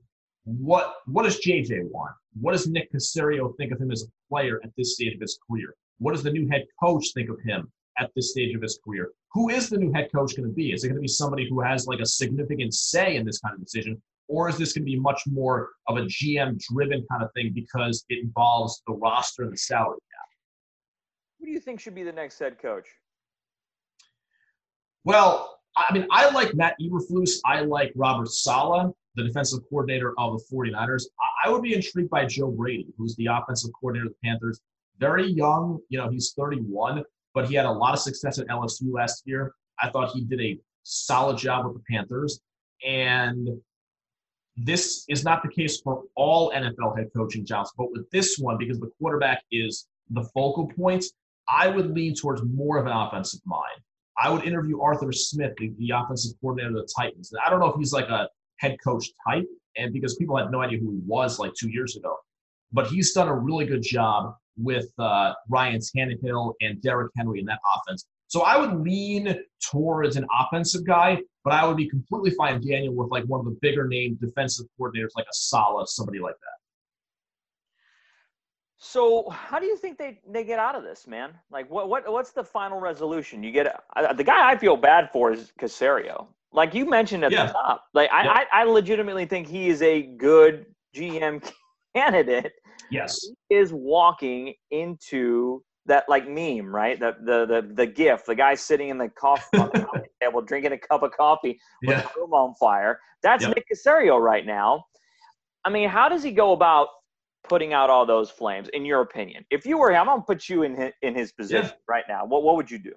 what 0.45 0.95
what 1.07 1.23
does 1.23 1.39
JJ 1.41 1.89
want? 1.91 2.13
What 2.39 2.51
does 2.53 2.67
Nick 2.67 2.91
Caserio 2.93 3.55
think 3.57 3.71
of 3.71 3.79
him 3.79 3.91
as 3.91 4.03
a 4.03 4.07
player 4.29 4.61
at 4.63 4.71
this 4.77 4.93
stage 4.93 5.15
of 5.15 5.21
his 5.21 5.37
career? 5.47 5.75
What 5.97 6.13
does 6.13 6.23
the 6.23 6.31
new 6.31 6.47
head 6.49 6.65
coach 6.81 7.13
think 7.13 7.29
of 7.29 7.39
him 7.43 7.71
at 7.99 8.11
this 8.15 8.31
stage 8.31 8.55
of 8.55 8.61
his 8.61 8.79
career? 8.83 9.11
Who 9.33 9.49
is 9.49 9.69
the 9.69 9.77
new 9.77 9.91
head 9.91 10.09
coach 10.13 10.35
going 10.35 10.47
to 10.47 10.53
be? 10.53 10.71
Is 10.71 10.83
it 10.83 10.89
going 10.89 10.97
to 10.97 11.01
be 11.01 11.07
somebody 11.07 11.47
who 11.49 11.61
has 11.61 11.87
like 11.87 11.99
a 11.99 12.05
significant 12.05 12.73
say 12.73 13.15
in 13.15 13.25
this 13.25 13.39
kind 13.39 13.55
of 13.55 13.61
decision? 13.61 14.01
Or 14.27 14.49
is 14.49 14.57
this 14.57 14.73
going 14.73 14.85
to 14.85 14.91
be 14.91 14.99
much 14.99 15.21
more 15.27 15.69
of 15.87 15.97
a 15.97 16.01
GM 16.01 16.59
driven 16.59 17.05
kind 17.09 17.23
of 17.23 17.29
thing 17.33 17.51
because 17.53 18.05
it 18.09 18.23
involves 18.23 18.81
the 18.87 18.93
roster 18.93 19.43
and 19.43 19.53
the 19.53 19.57
salary 19.57 19.99
cap? 20.11 20.27
Who 21.39 21.45
do 21.45 21.51
you 21.51 21.59
think 21.59 21.79
should 21.79 21.95
be 21.95 22.03
the 22.03 22.11
next 22.11 22.39
head 22.39 22.59
coach? 22.59 22.87
Well, 25.03 25.59
I 25.77 25.93
mean, 25.93 26.07
I 26.11 26.29
like 26.31 26.55
Matt 26.55 26.75
Eberflus. 26.81 27.39
I 27.45 27.61
like 27.61 27.91
Robert 27.95 28.29
Saleh, 28.29 28.91
the 29.15 29.23
defensive 29.23 29.59
coordinator 29.69 30.13
of 30.17 30.33
the 30.33 30.43
49ers. 30.53 31.03
I 31.43 31.49
would 31.49 31.61
be 31.61 31.73
intrigued 31.73 32.09
by 32.09 32.25
Joe 32.25 32.51
Brady, 32.51 32.87
who's 32.97 33.15
the 33.15 33.27
offensive 33.27 33.71
coordinator 33.79 34.07
of 34.07 34.13
the 34.13 34.27
Panthers. 34.27 34.59
Very 34.99 35.27
young, 35.27 35.79
you 35.89 35.97
know, 35.97 36.09
he's 36.09 36.33
31, 36.37 37.03
but 37.33 37.47
he 37.47 37.55
had 37.55 37.65
a 37.65 37.71
lot 37.71 37.93
of 37.93 37.99
success 37.99 38.39
at 38.39 38.47
LSU 38.47 38.93
last 38.93 39.23
year. 39.25 39.53
I 39.81 39.89
thought 39.89 40.11
he 40.11 40.23
did 40.23 40.41
a 40.41 40.59
solid 40.83 41.37
job 41.37 41.65
with 41.65 41.75
the 41.75 41.83
Panthers. 41.89 42.39
And 42.85 43.49
this 44.57 45.03
is 45.09 45.23
not 45.23 45.43
the 45.43 45.49
case 45.49 45.81
for 45.81 46.03
all 46.15 46.51
NFL 46.51 46.97
head 46.97 47.09
coaching 47.15 47.45
jobs, 47.45 47.71
but 47.77 47.91
with 47.91 48.09
this 48.11 48.37
one, 48.37 48.57
because 48.57 48.79
the 48.79 48.89
quarterback 48.99 49.43
is 49.51 49.87
the 50.11 50.23
focal 50.33 50.67
point, 50.67 51.03
I 51.47 51.67
would 51.67 51.91
lean 51.91 52.15
towards 52.15 52.41
more 52.43 52.77
of 52.77 52.85
an 52.85 52.93
offensive 52.93 53.41
mind. 53.45 53.81
I 54.17 54.29
would 54.29 54.45
interview 54.45 54.81
Arthur 54.81 55.11
Smith, 55.11 55.53
the, 55.57 55.73
the 55.77 55.91
offensive 55.91 56.39
coordinator 56.39 56.69
of 56.69 56.75
the 56.75 56.93
Titans. 56.95 57.33
I 57.45 57.49
don't 57.49 57.59
know 57.59 57.67
if 57.67 57.75
he's 57.77 57.91
like 57.91 58.07
a 58.07 58.29
head 58.57 58.77
coach 58.83 59.11
type, 59.27 59.45
and 59.77 59.93
because 59.93 60.15
people 60.15 60.37
had 60.37 60.51
no 60.51 60.61
idea 60.61 60.79
who 60.79 60.91
he 60.91 61.01
was 61.05 61.39
like 61.39 61.53
two 61.53 61.69
years 61.69 61.95
ago, 61.95 62.15
but 62.71 62.87
he's 62.87 63.13
done 63.13 63.27
a 63.27 63.35
really 63.35 63.65
good 63.65 63.81
job 63.81 64.35
with 64.57 64.87
uh, 64.99 65.33
Ryan 65.49 65.79
Tannehill 65.79 66.53
and 66.61 66.81
Derrick 66.81 67.11
Henry 67.15 67.39
in 67.39 67.45
that 67.45 67.59
offense. 67.75 68.05
So 68.27 68.41
I 68.41 68.57
would 68.57 68.81
lean 68.81 69.35
towards 69.71 70.15
an 70.15 70.25
offensive 70.39 70.85
guy, 70.85 71.19
but 71.43 71.53
I 71.53 71.65
would 71.65 71.77
be 71.77 71.87
completely 71.87 72.31
fine, 72.31 72.59
Daniel, 72.65 72.93
with 72.95 73.11
like 73.11 73.23
one 73.25 73.39
of 73.39 73.45
the 73.45 73.57
bigger 73.61 73.87
name 73.87 74.17
defensive 74.19 74.65
coordinators 74.79 75.09
like 75.15 75.25
a 75.25 75.33
Saleh, 75.33 75.87
somebody 75.87 76.19
like 76.19 76.35
that. 76.35 76.55
So, 78.77 79.29
how 79.29 79.59
do 79.59 79.65
you 79.65 79.77
think 79.77 79.97
they, 79.97 80.19
they 80.27 80.43
get 80.43 80.59
out 80.59 80.75
of 80.75 80.83
this, 80.83 81.07
man? 81.07 81.33
Like, 81.49 81.69
what 81.71 81.89
what 81.89 82.11
what's 82.11 82.31
the 82.31 82.43
final 82.43 82.79
resolution? 82.79 83.41
You 83.41 83.51
get 83.51 83.81
uh, 83.95 84.13
the 84.13 84.23
guy 84.23 84.49
I 84.49 84.57
feel 84.57 84.77
bad 84.77 85.09
for 85.11 85.31
is 85.31 85.51
Caserio. 85.59 86.27
Like 86.55 86.73
you 86.73 86.89
mentioned 86.89 87.25
at 87.25 87.31
yeah. 87.31 87.47
the 87.47 87.53
top, 87.53 87.85
like 87.93 88.09
yeah. 88.11 88.45
I, 88.51 88.61
I 88.61 88.63
legitimately 88.63 89.25
think 89.25 89.47
he 89.47 89.69
is 89.69 89.81
a 89.81 90.03
good 90.03 90.65
GM 90.95 91.43
candidate. 91.95 92.53
Yes, 92.89 93.19
he 93.49 93.55
is 93.55 93.73
walking 93.73 94.53
into 94.71 95.61
that 95.85 96.05
like 96.07 96.27
meme, 96.27 96.73
right? 96.73 96.99
The 96.99 97.15
the 97.23 97.45
the 97.45 97.73
the 97.73 97.85
gif, 97.85 98.25
the 98.25 98.35
guy 98.35 98.55
sitting 98.55 98.89
in 98.89 98.97
the 98.97 99.09
coffee 99.09 99.43
table 100.21 100.41
drinking 100.41 100.71
a 100.71 100.77
cup 100.77 101.03
of 101.03 101.11
coffee 101.11 101.59
with 101.81 101.97
yeah. 101.97 102.01
the 102.01 102.09
room 102.21 102.33
on 102.33 102.55
fire. 102.55 102.99
That's 103.21 103.43
yep. 103.43 103.55
Nick 103.55 103.65
Caserio 103.71 104.19
right 104.19 104.45
now. 104.45 104.85
I 105.65 105.69
mean, 105.69 105.89
how 105.89 106.07
does 106.07 106.23
he 106.23 106.31
go 106.31 106.53
about 106.53 106.87
putting 107.49 107.73
out 107.73 107.89
all 107.89 108.05
those 108.05 108.29
flames, 108.29 108.69
in 108.69 108.85
your 108.85 109.01
opinion? 109.01 109.45
If 109.51 109.65
you 109.65 109.77
were 109.77 109.91
him, 109.91 110.01
I'm 110.01 110.17
gonna 110.17 110.21
put 110.21 110.47
you 110.47 110.63
in 110.63 110.75
his, 110.75 110.93
in 111.01 111.15
his 111.15 111.31
position 111.31 111.65
yeah. 111.65 111.85
right 111.87 112.05
now. 112.07 112.25
What 112.25 112.43
what 112.43 112.55
would 112.55 112.71
you 112.71 112.79
do? 112.79 112.93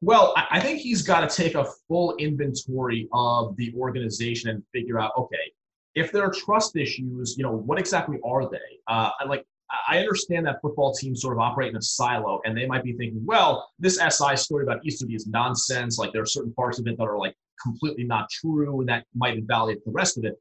Well, 0.00 0.34
I 0.50 0.60
think 0.60 0.80
he's 0.80 1.02
got 1.02 1.28
to 1.28 1.34
take 1.42 1.54
a 1.54 1.66
full 1.88 2.14
inventory 2.16 3.08
of 3.12 3.56
the 3.56 3.74
organization 3.76 4.50
and 4.50 4.62
figure 4.72 5.00
out, 5.00 5.12
okay, 5.16 5.52
if 5.94 6.12
there 6.12 6.22
are 6.22 6.30
trust 6.30 6.76
issues, 6.76 7.34
you 7.36 7.42
know, 7.42 7.52
what 7.52 7.78
exactly 7.78 8.18
are 8.24 8.48
they? 8.48 8.58
Uh, 8.86 9.10
like, 9.26 9.44
I 9.88 9.98
understand 9.98 10.46
that 10.46 10.60
football 10.62 10.94
teams 10.94 11.22
sort 11.22 11.36
of 11.36 11.40
operate 11.40 11.70
in 11.70 11.76
a 11.76 11.82
silo, 11.82 12.40
and 12.44 12.56
they 12.56 12.66
might 12.66 12.84
be 12.84 12.92
thinking, 12.92 13.24
well, 13.24 13.68
this 13.78 13.98
SI 13.98 14.36
story 14.36 14.62
about 14.62 14.84
Easterby 14.84 15.14
is 15.14 15.26
nonsense. 15.26 15.98
Like, 15.98 16.12
there 16.12 16.22
are 16.22 16.26
certain 16.26 16.52
parts 16.52 16.78
of 16.78 16.86
it 16.86 16.96
that 16.98 17.04
are 17.04 17.18
like 17.18 17.34
completely 17.60 18.04
not 18.04 18.30
true, 18.30 18.80
and 18.80 18.88
that 18.88 19.04
might 19.14 19.36
invalidate 19.36 19.84
the 19.84 19.90
rest 19.90 20.18
of 20.18 20.24
it. 20.24 20.34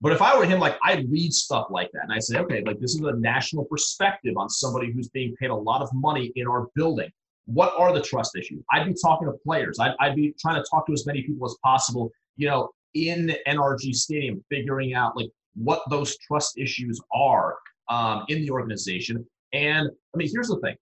But 0.00 0.10
if 0.12 0.20
I 0.20 0.36
were 0.36 0.44
him, 0.44 0.58
like 0.58 0.76
I'd 0.82 1.08
read 1.12 1.32
stuff 1.32 1.68
like 1.70 1.88
that 1.92 2.02
and 2.02 2.12
I 2.12 2.18
say, 2.18 2.38
okay, 2.38 2.60
like 2.66 2.80
this 2.80 2.94
is 2.94 3.00
a 3.02 3.12
national 3.12 3.64
perspective 3.66 4.34
on 4.36 4.48
somebody 4.50 4.90
who's 4.92 5.08
being 5.08 5.36
paid 5.36 5.50
a 5.50 5.54
lot 5.54 5.80
of 5.80 5.88
money 5.94 6.32
in 6.34 6.48
our 6.48 6.66
building. 6.74 7.10
What 7.46 7.74
are 7.76 7.92
the 7.92 8.02
trust 8.02 8.36
issues? 8.36 8.62
I'd 8.72 8.86
be 8.86 8.94
talking 9.00 9.26
to 9.28 9.34
players. 9.44 9.78
I'd, 9.78 9.94
I'd 10.00 10.16
be 10.16 10.34
trying 10.40 10.62
to 10.62 10.68
talk 10.70 10.86
to 10.86 10.92
as 10.92 11.06
many 11.06 11.22
people 11.22 11.46
as 11.46 11.56
possible, 11.62 12.10
you 12.36 12.48
know, 12.48 12.70
in 12.94 13.34
NRG 13.46 13.94
Stadium, 13.94 14.44
figuring 14.48 14.94
out 14.94 15.16
like 15.16 15.28
what 15.54 15.82
those 15.90 16.16
trust 16.18 16.58
issues 16.58 17.00
are 17.12 17.56
um, 17.88 18.24
in 18.28 18.42
the 18.42 18.50
organization. 18.50 19.24
And 19.52 19.88
I 19.88 20.16
mean, 20.16 20.28
here's 20.32 20.48
the 20.48 20.60
thing 20.60 20.76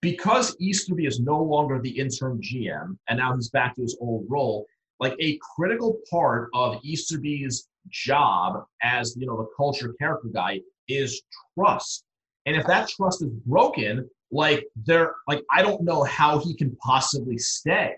because 0.00 0.56
Easterby 0.60 1.06
is 1.06 1.20
no 1.20 1.42
longer 1.42 1.80
the 1.80 1.90
interim 1.90 2.40
GM 2.40 2.96
and 3.08 3.18
now 3.18 3.34
he's 3.34 3.50
back 3.50 3.74
to 3.76 3.82
his 3.82 3.96
old 4.00 4.24
role, 4.28 4.66
like 5.00 5.14
a 5.20 5.38
critical 5.56 5.98
part 6.10 6.48
of 6.54 6.78
Easterby's 6.82 7.68
job 7.88 8.64
as 8.82 9.16
you 9.16 9.26
know 9.26 9.36
the 9.36 9.48
culture 9.56 9.94
character 9.98 10.28
guy 10.32 10.60
is 10.88 11.22
trust. 11.54 12.04
And 12.46 12.56
if 12.56 12.66
that 12.66 12.88
trust 12.88 13.22
is 13.22 13.30
broken, 13.46 14.08
like 14.30 14.64
there, 14.84 15.14
like 15.28 15.42
I 15.50 15.62
don't 15.62 15.82
know 15.82 16.02
how 16.04 16.38
he 16.38 16.54
can 16.54 16.76
possibly 16.76 17.38
stay. 17.38 17.94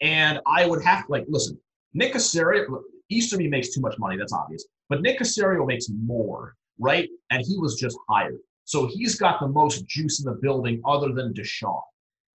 And 0.00 0.40
I 0.46 0.66
would 0.66 0.82
have 0.82 1.04
like 1.08 1.24
listen, 1.28 1.58
Nick 1.94 2.14
Caserio, 2.14 2.82
Easterby 3.08 3.48
makes 3.48 3.74
too 3.74 3.80
much 3.80 3.98
money, 3.98 4.16
that's 4.16 4.32
obvious. 4.32 4.64
But 4.88 5.02
Nick 5.02 5.20
Caserio 5.20 5.66
makes 5.66 5.86
more, 5.88 6.54
right? 6.78 7.08
And 7.30 7.44
he 7.46 7.56
was 7.58 7.76
just 7.76 7.98
hired. 8.08 8.38
So 8.64 8.86
he's 8.86 9.16
got 9.16 9.40
the 9.40 9.48
most 9.48 9.86
juice 9.86 10.20
in 10.20 10.26
the 10.26 10.38
building 10.40 10.80
other 10.84 11.12
than 11.12 11.32
Deshaun. 11.32 11.80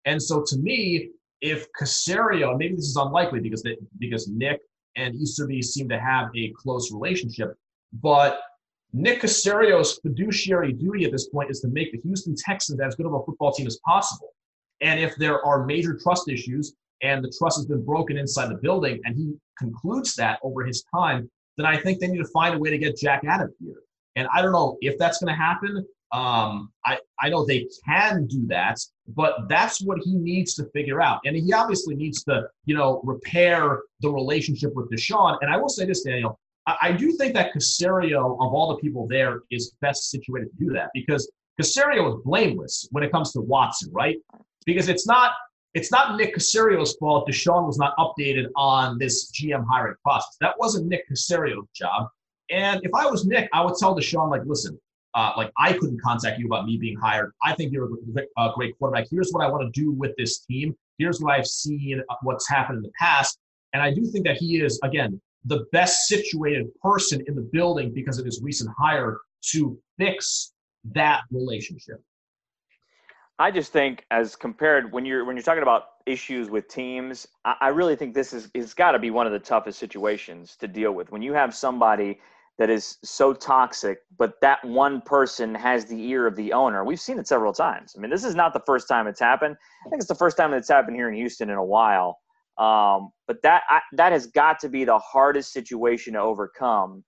And 0.05 0.21
so 0.21 0.43
to 0.47 0.57
me, 0.57 1.09
if 1.41 1.67
Caserio, 1.79 2.57
maybe 2.57 2.75
this 2.75 2.85
is 2.85 2.95
unlikely 2.95 3.39
because 3.39 3.61
they, 3.61 3.77
because 3.99 4.27
Nick 4.27 4.61
and 4.95 5.15
Easterby 5.15 5.61
seem 5.61 5.89
to 5.89 5.99
have 5.99 6.29
a 6.35 6.53
close 6.57 6.91
relationship, 6.91 7.55
but 8.01 8.39
Nick 8.93 9.21
Caserio's 9.21 9.99
fiduciary 10.03 10.71
duty 10.71 11.03
at 11.05 11.11
this 11.11 11.27
point 11.27 11.49
is 11.49 11.59
to 11.61 11.67
make 11.67 11.91
the 11.91 11.99
Houston 12.01 12.35
Texans 12.37 12.79
as 12.79 12.95
good 12.95 13.07
of 13.07 13.13
a 13.13 13.23
football 13.25 13.51
team 13.51 13.65
as 13.65 13.79
possible. 13.83 14.29
And 14.81 14.99
if 14.99 15.15
there 15.15 15.43
are 15.43 15.65
major 15.65 15.97
trust 15.97 16.29
issues 16.29 16.75
and 17.01 17.23
the 17.23 17.33
trust 17.37 17.57
has 17.57 17.65
been 17.65 17.83
broken 17.83 18.17
inside 18.17 18.49
the 18.49 18.55
building 18.55 19.01
and 19.03 19.15
he 19.15 19.33
concludes 19.57 20.15
that 20.15 20.39
over 20.43 20.63
his 20.63 20.83
time, 20.93 21.29
then 21.57 21.65
I 21.65 21.77
think 21.77 21.99
they 21.99 22.07
need 22.07 22.19
to 22.19 22.27
find 22.27 22.53
a 22.55 22.59
way 22.59 22.69
to 22.69 22.77
get 22.77 22.95
Jack 22.95 23.23
out 23.27 23.41
of 23.41 23.51
here. 23.59 23.81
And 24.15 24.27
I 24.31 24.43
don't 24.43 24.51
know 24.51 24.77
if 24.81 24.97
that's 24.99 25.19
going 25.19 25.33
to 25.33 25.41
happen. 25.41 25.85
Um, 26.11 26.71
I, 26.85 26.99
I 27.19 27.29
know 27.29 27.43
they 27.43 27.67
can 27.87 28.27
do 28.27 28.45
that, 28.47 28.77
but 29.07 29.49
that's 29.49 29.81
what 29.81 29.97
he 30.03 30.13
needs 30.13 30.53
to 30.55 30.65
figure 30.65 31.01
out. 31.01 31.21
And 31.25 31.35
he 31.35 31.51
obviously 31.51 31.95
needs 31.95 32.23
to, 32.25 32.47
you 32.65 32.75
know, 32.75 33.01
repair 33.03 33.81
the 34.01 34.11
relationship 34.11 34.75
with 34.75 34.91
Deshaun. 34.91 35.39
And 35.41 35.51
I 35.51 35.57
will 35.57 35.69
say 35.69 35.85
this, 35.85 36.03
Daniel, 36.03 36.39
I, 36.67 36.77
I 36.81 36.91
do 36.91 37.11
think 37.13 37.33
that 37.33 37.53
Caserio, 37.53 38.33
of 38.33 38.53
all 38.53 38.69
the 38.69 38.81
people 38.81 39.07
there, 39.07 39.41
is 39.51 39.73
best 39.81 40.09
situated 40.09 40.49
to 40.51 40.65
do 40.65 40.73
that 40.73 40.89
because 40.93 41.29
Caserio 41.61 42.09
is 42.09 42.21
blameless 42.23 42.87
when 42.91 43.03
it 43.03 43.11
comes 43.11 43.31
to 43.33 43.41
Watson, 43.41 43.91
right? 43.91 44.17
Because 44.65 44.89
it's 44.89 45.05
not 45.07 45.33
it's 45.73 45.91
not 45.91 46.17
Nick 46.17 46.35
Caserio's 46.35 46.95
fault 46.97 47.27
Deshaun 47.27 47.65
was 47.65 47.79
not 47.79 47.95
updated 47.97 48.45
on 48.55 48.99
this 48.99 49.31
GM 49.31 49.65
hiring 49.67 49.95
process. 50.03 50.37
That 50.39 50.53
wasn't 50.59 50.87
Nick 50.87 51.09
Caserio's 51.09 51.67
job. 51.73 52.09
And 52.51 52.79
if 52.83 52.93
I 52.93 53.07
was 53.07 53.25
Nick, 53.25 53.49
I 53.53 53.63
would 53.63 53.75
tell 53.79 53.95
Deshaun, 53.95 54.29
like, 54.29 54.43
listen, 54.45 54.79
uh, 55.15 55.31
like 55.35 55.51
I 55.57 55.73
couldn't 55.73 55.99
contact 56.01 56.39
you 56.39 56.45
about 56.45 56.65
me 56.65 56.77
being 56.77 56.97
hired. 56.97 57.31
I 57.43 57.55
think 57.55 57.71
you're 57.71 57.89
a 58.37 58.51
great 58.55 58.77
quarterback. 58.77 59.07
Here's 59.09 59.31
what 59.31 59.43
I 59.43 59.49
want 59.49 59.63
to 59.63 59.81
do 59.81 59.91
with 59.91 60.15
this 60.17 60.39
team. 60.39 60.75
Here's 60.99 61.19
what 61.19 61.33
I've 61.33 61.47
seen, 61.47 62.03
uh, 62.07 62.15
what's 62.21 62.47
happened 62.47 62.77
in 62.77 62.83
the 62.83 62.91
past. 62.99 63.39
And 63.73 63.81
I 63.81 63.91
do 63.91 64.05
think 64.05 64.25
that 64.25 64.37
he 64.37 64.61
is, 64.61 64.79
again, 64.83 65.19
the 65.45 65.65
best 65.71 66.07
situated 66.07 66.67
person 66.81 67.23
in 67.27 67.35
the 67.35 67.49
building 67.51 67.91
because 67.93 68.19
of 68.19 68.25
his 68.25 68.41
recent 68.43 68.69
hire 68.77 69.19
to 69.51 69.77
fix 69.97 70.53
that 70.93 71.21
relationship. 71.31 72.01
I 73.39 73.51
just 73.51 73.73
think, 73.73 74.05
as 74.11 74.35
compared 74.35 74.91
when 74.91 75.05
you're 75.05 75.25
when 75.25 75.35
you're 75.35 75.43
talking 75.43 75.63
about 75.63 75.85
issues 76.05 76.49
with 76.49 76.67
teams, 76.67 77.27
I, 77.43 77.55
I 77.61 77.67
really 77.69 77.95
think 77.95 78.13
this 78.13 78.31
is 78.31 78.49
has 78.55 78.73
got 78.73 78.91
to 78.91 78.99
be 78.99 79.09
one 79.09 79.25
of 79.25 79.33
the 79.33 79.39
toughest 79.39 79.79
situations 79.79 80.55
to 80.57 80.67
deal 80.67 80.91
with 80.91 81.11
when 81.11 81.21
you 81.21 81.33
have 81.33 81.55
somebody 81.55 82.19
that 82.59 82.69
is 82.69 82.99
so 83.03 83.33
toxic, 83.33 83.99
but 84.17 84.39
that 84.41 84.63
one 84.63 85.01
person 85.01 85.55
has 85.55 85.85
the 85.85 85.99
ear 86.09 86.27
of 86.27 86.35
the 86.35 86.53
owner. 86.53 86.83
We've 86.83 86.99
seen 86.99 87.17
it 87.17 87.27
several 87.27 87.51
times. 87.51 87.95
I 87.97 88.01
mean, 88.01 88.11
this 88.11 88.23
is 88.23 88.35
not 88.35 88.53
the 88.53 88.61
first 88.65 88.87
time 88.87 89.07
it's 89.07 89.19
happened. 89.19 89.57
I 89.85 89.89
think 89.89 89.99
it's 89.99 90.07
the 90.07 90.15
first 90.15 90.37
time 90.37 90.53
it's 90.53 90.69
happened 90.69 90.95
here 90.95 91.09
in 91.09 91.15
Houston 91.15 91.49
in 91.49 91.57
a 91.57 91.65
while. 91.65 92.19
Um, 92.57 93.09
but 93.27 93.41
that 93.43 93.63
I, 93.69 93.81
that 93.93 94.11
has 94.11 94.27
got 94.27 94.59
to 94.59 94.69
be 94.69 94.85
the 94.85 94.99
hardest 94.99 95.53
situation 95.53 96.13
to 96.13 96.19
overcome 96.19 97.03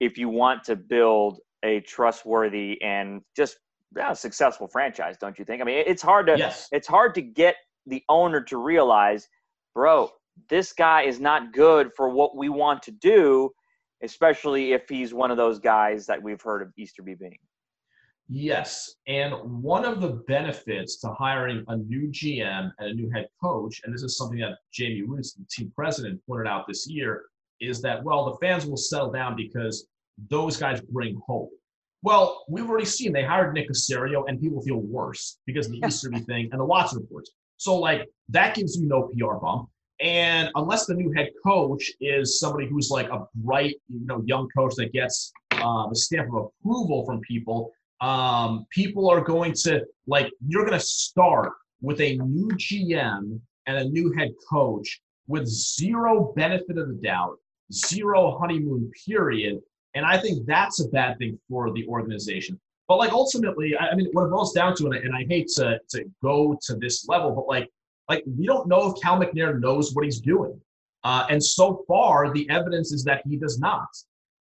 if 0.00 0.18
you 0.18 0.28
want 0.28 0.64
to 0.64 0.76
build 0.76 1.38
a 1.64 1.80
trustworthy 1.80 2.80
and 2.82 3.22
just 3.36 3.56
yeah, 3.96 4.12
successful 4.12 4.68
franchise, 4.68 5.16
don't 5.18 5.38
you 5.38 5.44
think? 5.44 5.62
I 5.62 5.64
mean, 5.64 5.84
it's 5.86 6.02
hard 6.02 6.26
to 6.26 6.38
yes. 6.38 6.68
it's 6.72 6.88
hard 6.88 7.14
to 7.14 7.22
get 7.22 7.56
the 7.86 8.02
owner 8.08 8.40
to 8.42 8.56
realize, 8.56 9.28
bro, 9.74 10.10
this 10.48 10.72
guy 10.72 11.02
is 11.02 11.20
not 11.20 11.52
good 11.52 11.90
for 11.96 12.08
what 12.08 12.36
we 12.36 12.48
want 12.48 12.82
to 12.84 12.90
do, 12.90 13.50
especially 14.02 14.72
if 14.72 14.88
he's 14.88 15.12
one 15.12 15.30
of 15.30 15.36
those 15.36 15.58
guys 15.58 16.06
that 16.06 16.22
we've 16.22 16.40
heard 16.40 16.62
of 16.62 16.72
Easterby 16.76 17.14
being. 17.14 17.38
Yes, 18.28 18.94
and 19.06 19.34
one 19.62 19.84
of 19.84 20.00
the 20.00 20.22
benefits 20.26 20.96
to 21.00 21.08
hiring 21.08 21.64
a 21.68 21.76
new 21.76 22.08
GM 22.08 22.72
and 22.78 22.90
a 22.90 22.94
new 22.94 23.10
head 23.10 23.28
coach, 23.42 23.80
and 23.84 23.92
this 23.92 24.02
is 24.02 24.16
something 24.16 24.38
that 24.38 24.58
Jamie 24.72 25.02
Rootes, 25.02 25.34
the 25.34 25.44
team 25.50 25.72
president, 25.74 26.20
pointed 26.26 26.46
out 26.46 26.66
this 26.66 26.88
year, 26.88 27.24
is 27.60 27.82
that 27.82 28.02
well, 28.02 28.24
the 28.24 28.36
fans 28.38 28.64
will 28.64 28.76
settle 28.76 29.10
down 29.10 29.36
because 29.36 29.86
those 30.28 30.56
guys 30.56 30.80
bring 30.80 31.20
hope. 31.26 31.50
Well, 32.02 32.44
we've 32.48 32.68
already 32.68 32.86
seen 32.86 33.12
they 33.12 33.24
hired 33.24 33.54
Nick 33.54 33.68
Caserio, 33.68 34.24
and 34.28 34.40
people 34.40 34.62
feel 34.62 34.80
worse 34.80 35.38
because 35.46 35.66
of 35.66 35.72
the 35.72 35.82
Easterby 35.86 36.20
thing 36.20 36.48
and 36.52 36.60
the 36.60 36.64
Watson 36.64 37.00
reports. 37.00 37.30
So, 37.58 37.76
like, 37.76 38.08
that 38.30 38.54
gives 38.54 38.76
you 38.76 38.86
no 38.86 39.08
PR 39.08 39.34
bump. 39.34 39.68
And 40.00 40.50
unless 40.56 40.86
the 40.86 40.94
new 40.94 41.12
head 41.12 41.30
coach 41.44 41.92
is 42.00 42.40
somebody 42.40 42.66
who's 42.66 42.90
like 42.90 43.08
a 43.08 43.24
bright, 43.36 43.76
you 43.88 44.04
know, 44.04 44.22
young 44.26 44.48
coach 44.56 44.74
that 44.76 44.92
gets 44.92 45.32
uh, 45.52 45.88
the 45.88 45.94
stamp 45.94 46.28
of 46.34 46.50
approval 46.60 47.06
from 47.06 47.20
people, 47.20 47.70
um, 48.02 48.66
people 48.70 49.08
are 49.08 49.20
going 49.20 49.52
to 49.62 49.84
like. 50.06 50.30
You're 50.46 50.66
going 50.66 50.78
to 50.78 50.84
start 50.84 51.52
with 51.80 52.00
a 52.00 52.16
new 52.16 52.48
GM 52.56 53.40
and 53.66 53.76
a 53.76 53.84
new 53.84 54.12
head 54.12 54.32
coach 54.50 55.00
with 55.28 55.46
zero 55.46 56.32
benefit 56.36 56.76
of 56.78 56.88
the 56.88 57.00
doubt, 57.02 57.36
zero 57.72 58.36
honeymoon 58.38 58.90
period, 59.06 59.60
and 59.94 60.04
I 60.04 60.18
think 60.18 60.46
that's 60.46 60.80
a 60.80 60.88
bad 60.88 61.16
thing 61.18 61.38
for 61.48 61.72
the 61.72 61.86
organization. 61.86 62.60
But 62.88 62.98
like 62.98 63.12
ultimately, 63.12 63.76
I 63.78 63.94
mean, 63.94 64.08
what 64.12 64.24
it 64.26 64.30
boils 64.30 64.52
down 64.52 64.74
to, 64.76 64.86
and 64.86 64.94
I, 64.94 64.98
and 64.98 65.14
I 65.14 65.24
hate 65.28 65.48
to 65.56 65.78
to 65.90 66.04
go 66.22 66.58
to 66.66 66.74
this 66.76 67.06
level, 67.08 67.30
but 67.30 67.46
like 67.46 67.70
like 68.08 68.24
we 68.26 68.46
don't 68.46 68.66
know 68.66 68.90
if 68.90 69.00
Cal 69.00 69.18
McNair 69.18 69.60
knows 69.60 69.94
what 69.94 70.04
he's 70.04 70.20
doing. 70.20 70.60
Uh, 71.04 71.26
and 71.30 71.42
so 71.42 71.84
far, 71.86 72.32
the 72.32 72.48
evidence 72.50 72.92
is 72.92 73.04
that 73.04 73.22
he 73.26 73.36
does 73.36 73.58
not, 73.58 73.88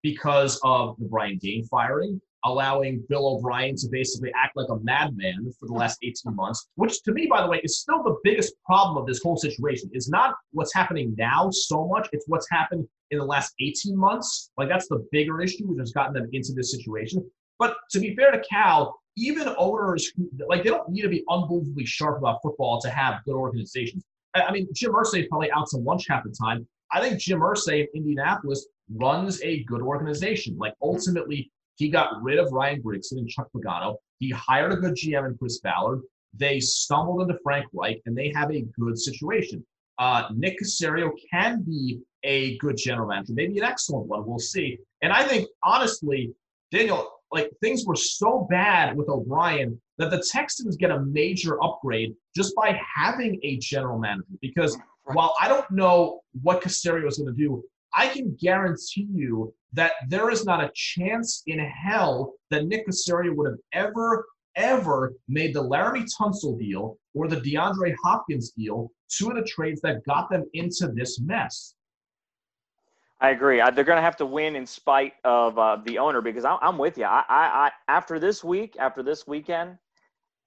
because 0.04 0.60
of 0.64 0.96
the 1.00 1.06
Brian 1.06 1.40
Gaine 1.42 1.66
firing, 1.66 2.22
allowing 2.46 3.04
Bill 3.10 3.38
O'Brien 3.38 3.76
to 3.76 3.88
basically 3.92 4.32
act 4.36 4.56
like 4.56 4.70
a 4.70 4.80
madman 4.80 5.52
for 5.60 5.68
the 5.68 5.74
last 5.74 6.00
18 6.04 6.36
months, 6.36 6.68
which 6.76 7.02
to 7.04 7.12
me, 7.12 7.28
by 7.28 7.42
the 7.42 7.48
way, 7.48 7.62
is 7.64 7.80
still 7.80 8.04
the 8.04 8.18
biggest 8.24 8.54
problem 8.66 8.98
of 8.98 9.08
this 9.08 9.22
whole 9.22 9.38
situation. 9.38 9.90
Is 9.94 10.10
not 10.10 10.36
what's 10.52 10.74
happening 10.74 11.14
now 11.18 11.50
so 11.52 11.88
much, 11.88 12.10
it's 12.12 12.26
what's 12.28 12.50
happened 12.50 12.88
in 13.12 13.20
the 13.20 13.26
last 13.26 13.54
18 13.60 13.96
months. 13.96 14.52
Like 14.58 14.70
that's 14.70 14.88
the 14.88 15.06
bigger 15.12 15.42
issue, 15.42 15.68
which 15.68 15.80
has 15.80 15.92
gotten 15.92 16.14
them 16.14 16.30
into 16.34 16.54
this 16.54 16.72
situation. 16.72 17.30
But 17.60 17.76
to 17.92 18.00
be 18.00 18.16
fair 18.16 18.32
to 18.32 18.42
Cal, 18.50 19.00
even 19.18 19.54
owners 19.58 20.12
like 20.48 20.64
they 20.64 20.70
don't 20.70 20.90
need 20.90 21.02
to 21.02 21.10
be 21.10 21.24
unbelievably 21.30 21.86
sharp 21.86 22.18
about 22.18 22.40
football 22.42 22.80
to 22.82 22.90
have 22.90 23.24
good 23.26 23.36
organizations. 23.36 24.04
I 24.34 24.52
mean, 24.52 24.68
Jim 24.74 24.94
Irsay 24.94 25.24
is 25.24 25.28
probably 25.28 25.52
out 25.52 25.68
to 25.72 25.78
lunch 25.78 26.08
half 26.08 26.24
the 26.24 26.32
time. 26.32 26.66
I 26.92 27.02
think 27.02 27.20
Jim 27.20 27.40
Irsay 27.40 27.82
in 27.82 27.88
Indianapolis 27.94 28.66
runs 28.96 29.42
a 29.42 29.64
good 29.66 29.82
organization. 29.82 30.58
Like 30.58 30.74
ultimately, 30.82 31.52
he 31.76 31.90
got 31.90 32.22
rid 32.22 32.40
of 32.40 32.52
Ryan 32.52 32.82
Grigson 32.82 33.18
and 33.18 33.30
Chuck 33.30 33.48
Pagano. 33.56 33.96
He 34.20 34.30
hired 34.30 34.74
a 34.74 34.78
good 34.78 34.96
GM 34.96 35.28
in 35.28 35.38
Chris 35.38 35.60
Ballard. 35.60 36.02
They 36.34 36.60
stumbled 36.60 37.22
into 37.22 37.40
Frank 37.44 37.66
Reich, 37.74 38.02
and 38.06 38.18
they 38.18 38.32
have 38.36 38.52
a 38.52 38.66
good 38.80 38.98
situation. 38.98 39.66
Uh, 39.98 40.30
Nick 40.34 40.58
Caserio 40.60 41.12
can 41.32 41.62
be 41.64 42.00
a 42.24 42.58
good 42.58 42.78
general 42.78 43.08
manager, 43.08 43.34
maybe 43.34 43.58
an 43.58 43.64
excellent 43.64 44.08
one. 44.08 44.26
We'll 44.26 44.40
see. 44.40 44.80
And 45.02 45.12
I 45.12 45.24
think, 45.24 45.48
honestly, 45.64 46.34
Daniel, 46.72 47.08
like 47.32 47.50
things 47.62 47.86
were 47.86 47.96
so 47.96 48.48
bad 48.50 48.96
with 48.96 49.10
O'Brien 49.10 49.80
that 49.98 50.12
the 50.12 50.24
Texans 50.32 50.76
get 50.76 50.92
a 50.92 51.00
major 51.02 51.62
upgrade 51.64 52.14
just 52.36 52.56
by 52.56 52.80
having 52.96 53.40
a 53.44 53.58
general 53.58 54.00
manager. 54.00 54.26
Because 54.42 54.78
while 55.06 55.34
I 55.40 55.48
don't 55.48 55.70
know 55.72 56.22
what 56.42 56.62
Caserio 56.62 57.08
is 57.08 57.18
going 57.18 57.34
to 57.34 57.38
do, 57.38 57.64
I 57.96 58.08
can 58.08 58.36
guarantee 58.40 59.08
you 59.12 59.54
that 59.74 59.94
there 60.08 60.30
is 60.30 60.46
not 60.46 60.64
a 60.64 60.72
chance 60.74 61.44
in 61.48 61.60
hell 61.60 62.34
that 62.50 62.66
Nick 62.66 62.88
Caserio 62.88 63.36
would 63.36 63.50
have 63.50 63.60
ever, 63.74 64.26
ever 64.56 65.14
made 65.28 65.54
the 65.54 65.64
Laremy 65.64 66.06
Tunsil 66.20 66.58
deal 66.60 66.98
or 67.14 67.28
the 67.28 67.38
DeAndre 67.38 67.96
Hopkins 68.04 68.52
deal, 68.52 68.92
two 69.10 69.30
of 69.30 69.36
the 69.36 69.44
trades 69.44 69.82
that 69.82 70.04
got 70.06 70.30
them 70.30 70.46
into 70.54 70.88
this 70.88 71.20
mess. 71.22 71.76
I 73.20 73.30
agree. 73.30 73.58
they're 73.58 73.84
going 73.84 73.98
to 73.98 74.02
have 74.02 74.18
to 74.18 74.26
win 74.26 74.56
in 74.56 74.66
spite 74.66 75.14
of 75.24 75.58
uh, 75.60 75.78
the 75.86 76.00
owner 76.00 76.22
because 76.22 76.44
I, 76.44 76.58
am 76.62 76.80
with 76.80 76.98
you. 76.98 77.06
I, 77.06 77.24
I, 77.30 77.46
I, 77.68 77.72
after 77.88 78.18
this 78.18 78.44
week, 78.44 78.76
after 78.80 79.04
this 79.04 79.28
weekend, 79.28 79.78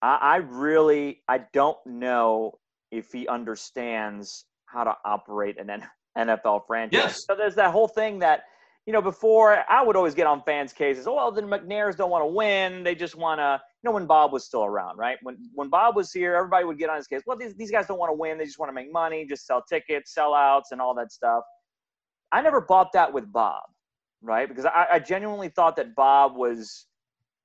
I, 0.02 0.16
I 0.20 0.36
really 0.36 1.22
I 1.28 1.38
don't 1.52 1.78
know 1.86 2.58
if 2.90 3.12
he 3.12 3.28
understands 3.28 4.44
how 4.66 4.84
to 4.84 4.96
operate 5.04 5.58
an 5.60 5.70
NFL 6.16 6.66
franchise. 6.66 7.00
Yes. 7.00 7.24
So 7.26 7.34
there's 7.36 7.54
that 7.56 7.72
whole 7.72 7.88
thing 7.88 8.18
that 8.20 8.44
you 8.86 8.92
know 8.92 9.02
before 9.02 9.64
I 9.68 9.82
would 9.82 9.96
always 9.96 10.14
get 10.14 10.26
on 10.26 10.42
fans' 10.42 10.72
cases. 10.72 11.06
Oh 11.06 11.14
well, 11.14 11.32
the 11.32 11.42
McNairs 11.42 11.96
don't 11.96 12.10
want 12.10 12.22
to 12.22 12.26
win. 12.26 12.82
They 12.82 12.94
just 12.94 13.16
want 13.16 13.40
to. 13.40 13.60
You 13.82 13.90
know 13.90 13.94
when 13.94 14.06
Bob 14.06 14.32
was 14.32 14.44
still 14.44 14.64
around, 14.64 14.96
right? 14.96 15.18
When 15.22 15.36
when 15.54 15.68
Bob 15.68 15.96
was 15.96 16.12
here, 16.12 16.34
everybody 16.34 16.64
would 16.64 16.78
get 16.78 16.88
on 16.88 16.96
his 16.96 17.06
case. 17.06 17.22
Well, 17.26 17.36
these 17.36 17.54
these 17.54 17.70
guys 17.70 17.86
don't 17.86 17.98
want 17.98 18.10
to 18.10 18.16
win. 18.16 18.38
They 18.38 18.44
just 18.44 18.58
want 18.58 18.70
to 18.70 18.74
make 18.74 18.92
money, 18.92 19.26
just 19.26 19.46
sell 19.46 19.62
tickets, 19.68 20.14
sellouts, 20.16 20.70
and 20.70 20.80
all 20.80 20.94
that 20.94 21.12
stuff. 21.12 21.42
I 22.32 22.42
never 22.42 22.60
bought 22.60 22.92
that 22.92 23.12
with 23.12 23.30
Bob, 23.32 23.62
right? 24.22 24.48
Because 24.48 24.64
I, 24.64 24.86
I 24.92 24.98
genuinely 24.98 25.48
thought 25.48 25.76
that 25.76 25.94
Bob 25.94 26.36
was, 26.36 26.86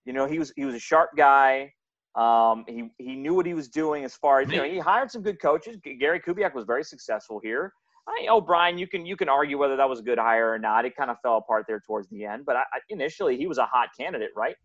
you 0.05 0.13
know, 0.13 0.25
he 0.25 0.39
was 0.39 0.51
he 0.55 0.65
was 0.65 0.75
a 0.75 0.79
sharp 0.79 1.11
guy. 1.15 1.73
Um, 2.15 2.65
he 2.67 2.89
he 2.97 3.15
knew 3.15 3.33
what 3.33 3.45
he 3.45 3.53
was 3.53 3.67
doing 3.69 4.03
as 4.03 4.15
far 4.15 4.41
as 4.41 4.49
you 4.49 4.57
know. 4.57 4.63
He 4.63 4.79
hired 4.79 5.11
some 5.11 5.21
good 5.21 5.39
coaches. 5.41 5.77
Gary 5.99 6.19
Kubiak 6.19 6.55
was 6.55 6.65
very 6.65 6.83
successful 6.83 7.39
here. 7.43 7.73
I 8.09 8.25
know 8.25 8.41
Brian. 8.41 8.77
You 8.77 8.87
can 8.87 9.05
you 9.05 9.15
can 9.15 9.29
argue 9.29 9.57
whether 9.57 9.75
that 9.77 9.87
was 9.87 9.99
a 9.99 10.03
good 10.03 10.17
hire 10.17 10.51
or 10.51 10.59
not. 10.59 10.85
It 10.85 10.95
kind 10.95 11.11
of 11.11 11.17
fell 11.21 11.37
apart 11.37 11.65
there 11.67 11.81
towards 11.85 12.09
the 12.09 12.25
end. 12.25 12.45
But 12.45 12.57
I, 12.57 12.63
initially, 12.89 13.37
he 13.37 13.47
was 13.47 13.57
a 13.57 13.65
hot 13.65 13.89
candidate, 13.97 14.31
right? 14.35 14.55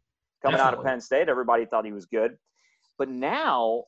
Coming 0.43 0.59
Definitely. 0.59 0.79
out 0.79 0.85
of 0.85 0.91
Penn 0.91 1.01
State, 1.01 1.29
everybody 1.29 1.67
thought 1.67 1.85
he 1.85 1.93
was 1.93 2.07
good. 2.07 2.37
But 2.99 3.09
now, 3.09 3.85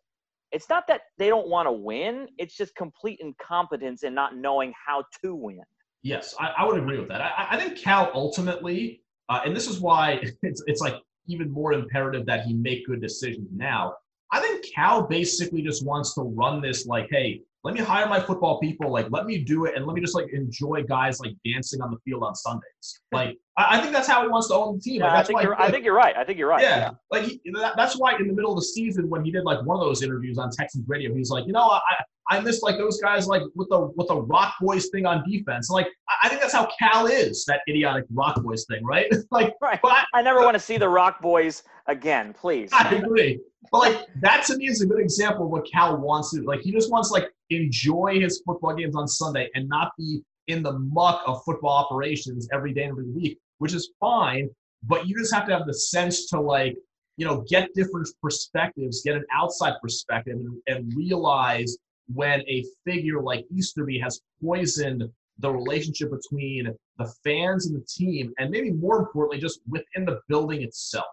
it's 0.52 0.68
not 0.68 0.86
that 0.88 1.02
they 1.18 1.28
don't 1.28 1.48
want 1.48 1.66
to 1.66 1.72
win. 1.72 2.28
It's 2.38 2.56
just 2.56 2.74
complete 2.74 3.18
incompetence 3.20 4.02
in 4.02 4.14
not 4.14 4.36
knowing 4.36 4.72
how 4.86 5.04
to 5.22 5.34
win. 5.34 5.62
Yes, 6.02 6.34
I, 6.38 6.52
I 6.58 6.64
would 6.64 6.78
agree 6.78 6.98
with 6.98 7.08
that. 7.08 7.20
I, 7.20 7.48
I 7.50 7.56
think 7.58 7.78
Cal 7.78 8.10
ultimately, 8.14 9.02
uh, 9.28 9.40
and 9.44 9.56
this 9.56 9.68
is 9.68 9.80
why 9.80 10.20
it's 10.42 10.62
it's 10.66 10.80
like 10.80 10.96
even 11.28 11.50
more 11.50 11.72
imperative 11.72 12.26
that 12.26 12.44
he 12.44 12.54
make 12.54 12.86
good 12.86 13.00
decisions 13.00 13.48
now. 13.54 13.94
I 14.32 14.40
think 14.40 14.64
Cal 14.74 15.06
basically 15.06 15.62
just 15.62 15.84
wants 15.84 16.14
to 16.14 16.22
run 16.22 16.60
this 16.60 16.86
like, 16.86 17.08
hey, 17.10 17.42
let 17.66 17.74
me 17.74 17.80
hire 17.80 18.06
my 18.06 18.20
football 18.20 18.60
people, 18.60 18.92
like 18.92 19.08
let 19.10 19.26
me 19.26 19.38
do 19.38 19.64
it, 19.64 19.74
and 19.74 19.84
let 19.86 19.94
me 19.94 20.00
just 20.00 20.14
like 20.14 20.32
enjoy 20.32 20.84
guys 20.84 21.18
like 21.18 21.32
dancing 21.44 21.82
on 21.82 21.90
the 21.90 21.96
field 22.04 22.22
on 22.22 22.32
Sundays. 22.36 23.00
Like 23.10 23.36
I, 23.58 23.78
I 23.78 23.80
think 23.80 23.92
that's 23.92 24.06
how 24.06 24.22
he 24.22 24.28
wants 24.28 24.46
to 24.48 24.54
own 24.54 24.76
the 24.76 24.80
team. 24.80 25.02
Like, 25.02 25.10
yeah, 25.10 25.18
I 25.18 25.22
think, 25.24 25.42
you're, 25.42 25.60
I 25.60 25.68
think 25.68 25.84
you're 25.84 25.96
right. 25.96 26.16
I 26.16 26.22
think 26.22 26.38
you're 26.38 26.48
right. 26.48 26.62
Yeah, 26.62 26.78
yeah. 26.78 26.90
like 27.10 27.24
he, 27.24 27.40
that, 27.54 27.74
that's 27.76 27.98
why 27.98 28.14
in 28.20 28.28
the 28.28 28.32
middle 28.32 28.52
of 28.52 28.56
the 28.56 28.64
season 28.64 29.10
when 29.10 29.24
he 29.24 29.32
did 29.32 29.42
like 29.42 29.66
one 29.66 29.76
of 29.76 29.84
those 29.84 30.04
interviews 30.04 30.38
on 30.38 30.50
Texans 30.52 30.84
radio, 30.86 31.12
he's 31.12 31.30
like, 31.30 31.44
you 31.48 31.52
know, 31.52 31.64
I 31.64 31.80
I 32.28 32.40
miss 32.40 32.62
like 32.62 32.78
those 32.78 33.00
guys 33.00 33.26
like 33.26 33.42
with 33.56 33.68
the 33.68 33.92
with 33.96 34.06
the 34.06 34.16
Rock 34.16 34.54
Boys 34.60 34.86
thing 34.90 35.04
on 35.04 35.28
defense. 35.28 35.68
Like 35.68 35.88
I 36.22 36.28
think 36.28 36.40
that's 36.40 36.52
how 36.52 36.68
Cal 36.78 37.06
is 37.06 37.44
that 37.46 37.62
idiotic 37.68 38.04
Rock 38.12 38.40
Boys 38.44 38.64
thing, 38.66 38.84
right? 38.84 39.12
like 39.32 39.54
right. 39.60 39.80
I, 39.82 40.04
I, 40.14 40.22
never 40.22 40.40
want 40.40 40.54
to 40.54 40.60
see 40.60 40.76
the 40.76 40.88
Rock 40.88 41.20
Boys 41.20 41.64
again, 41.86 42.32
please. 42.32 42.70
I 42.72 42.94
agree, 42.94 43.40
but 43.72 43.78
like 43.78 44.06
that 44.20 44.44
to 44.46 44.56
me 44.56 44.68
is 44.68 44.82
a 44.82 44.86
good 44.86 45.00
example 45.00 45.46
of 45.46 45.50
what 45.50 45.68
Cal 45.68 45.96
wants 45.96 46.30
to. 46.32 46.42
Like 46.42 46.60
he 46.60 46.70
just 46.70 46.92
wants 46.92 47.10
like 47.10 47.28
enjoy 47.50 48.20
his 48.20 48.42
football 48.44 48.74
games 48.74 48.96
on 48.96 49.06
Sunday 49.08 49.48
and 49.54 49.68
not 49.68 49.92
be 49.98 50.22
in 50.48 50.62
the 50.62 50.78
muck 50.78 51.22
of 51.26 51.42
football 51.44 51.84
operations 51.84 52.48
every 52.52 52.72
day 52.72 52.82
and 52.82 52.92
every 52.92 53.10
week, 53.10 53.38
which 53.58 53.74
is 53.74 53.90
fine. 54.00 54.48
But 54.84 55.06
you 55.06 55.16
just 55.18 55.34
have 55.34 55.46
to 55.46 55.56
have 55.56 55.66
the 55.66 55.74
sense 55.74 56.26
to 56.28 56.40
like 56.40 56.76
you 57.16 57.26
know 57.26 57.44
get 57.48 57.74
different 57.74 58.08
perspectives, 58.22 59.02
get 59.02 59.16
an 59.16 59.24
outside 59.32 59.74
perspective, 59.82 60.38
and, 60.38 60.60
and 60.66 60.92
realize 60.96 61.76
when 62.12 62.40
a 62.42 62.64
figure 62.84 63.20
like 63.20 63.44
Easterby 63.50 63.98
has 63.98 64.20
poisoned 64.42 65.04
the 65.38 65.50
relationship 65.50 66.10
between 66.10 66.74
the 66.98 67.12
fans 67.24 67.66
and 67.66 67.76
the 67.76 67.84
team, 67.86 68.32
and 68.38 68.50
maybe 68.50 68.70
more 68.70 68.98
importantly, 68.98 69.38
just 69.38 69.60
within 69.68 70.04
the 70.04 70.20
building 70.28 70.62
itself. 70.62 71.06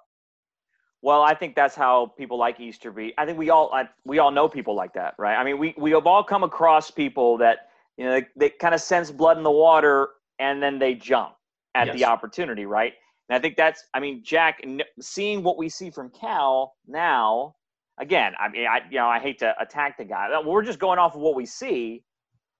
Well, 1.03 1.21
I 1.21 1.35
think 1.35 1.55
that's 1.55 1.75
how 1.75 2.13
people 2.17 2.39
like 2.39 2.59
Easterby. 2.59 3.13
I 3.17 3.25
think 3.25 3.37
we 3.37 3.51
all 3.51 3.71
I, 3.73 3.87
we 4.05 4.17
all 4.17 4.31
know 4.31 4.49
people 4.49 4.75
like 4.75 4.93
that, 4.93 5.13
right? 5.19 5.35
I 5.35 5.43
mean, 5.43 5.59
we 5.59 5.75
we 5.77 5.91
have 5.91 6.07
all 6.07 6.23
come 6.23 6.43
across 6.43 6.89
people 6.89 7.37
that 7.37 7.69
you 7.97 8.05
know 8.05 8.19
they, 8.19 8.27
they 8.35 8.49
kind 8.49 8.73
of 8.73 8.81
sense 8.81 9.11
blood 9.11 9.37
in 9.37 9.43
the 9.43 9.51
water 9.51 10.09
and 10.39 10.63
then 10.63 10.79
they 10.79 10.95
jump 10.95 11.35
at 11.75 11.87
yes. 11.87 11.95
the 11.95 12.05
opportunity, 12.05 12.65
right? 12.65 12.93
And 13.29 13.37
I 13.37 13.39
think 13.39 13.55
that's 13.55 13.83
I 13.93 13.99
mean, 13.99 14.23
Jack, 14.23 14.65
seeing 14.99 15.43
what 15.43 15.57
we 15.57 15.69
see 15.69 15.91
from 15.91 16.09
Cal 16.09 16.75
now, 16.87 17.55
again, 17.99 18.33
I 18.39 18.49
mean, 18.49 18.65
I 18.65 18.79
you 18.89 18.97
know 18.97 19.07
I 19.07 19.19
hate 19.19 19.39
to 19.39 19.53
attack 19.61 19.97
the 19.97 20.05
guy. 20.05 20.29
We're 20.43 20.63
just 20.63 20.79
going 20.79 20.97
off 20.97 21.15
of 21.15 21.21
what 21.21 21.35
we 21.35 21.45
see 21.45 22.03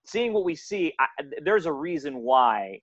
seeing 0.06 0.34
what 0.34 0.44
we 0.44 0.56
see, 0.56 0.94
I, 1.00 1.08
there's 1.44 1.66
a 1.66 1.72
reason 1.72 2.18
why 2.18 2.80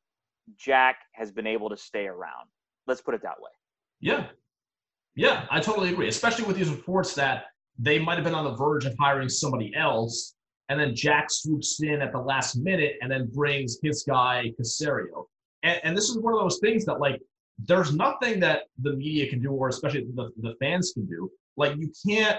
Jack 0.56 0.96
has 1.12 1.30
been 1.30 1.46
able 1.46 1.68
to 1.70 1.76
stay 1.76 2.06
around. 2.06 2.48
Let's 2.86 3.00
put 3.00 3.14
it 3.14 3.22
that 3.22 3.40
way. 3.40 3.50
Yeah. 4.00 4.26
Yeah, 5.16 5.46
I 5.50 5.60
totally 5.60 5.90
agree, 5.90 6.08
especially 6.08 6.44
with 6.44 6.56
these 6.56 6.70
reports 6.70 7.14
that 7.14 7.44
they 7.78 7.98
might 7.98 8.14
have 8.14 8.24
been 8.24 8.34
on 8.34 8.44
the 8.44 8.54
verge 8.54 8.84
of 8.84 8.94
hiring 8.98 9.28
somebody 9.28 9.72
else, 9.74 10.34
and 10.68 10.78
then 10.78 10.94
Jack 10.94 11.26
swoops 11.30 11.82
in 11.82 12.00
at 12.00 12.12
the 12.12 12.18
last 12.18 12.56
minute 12.56 12.94
and 13.02 13.10
then 13.10 13.28
brings 13.32 13.78
his 13.82 14.04
guy 14.08 14.52
Caserio. 14.60 15.26
And, 15.62 15.80
and 15.82 15.96
this 15.96 16.08
is 16.08 16.18
one 16.18 16.32
of 16.32 16.40
those 16.40 16.60
things 16.60 16.84
that, 16.84 17.00
like, 17.00 17.20
there's 17.58 17.94
nothing 17.94 18.40
that 18.40 18.62
the 18.80 18.92
media 18.92 19.28
can 19.28 19.42
do, 19.42 19.50
or 19.50 19.68
especially 19.68 20.06
the, 20.14 20.30
the 20.40 20.54
fans 20.60 20.92
can 20.94 21.06
do. 21.06 21.30
Like, 21.56 21.76
you 21.76 21.92
can't, 22.06 22.38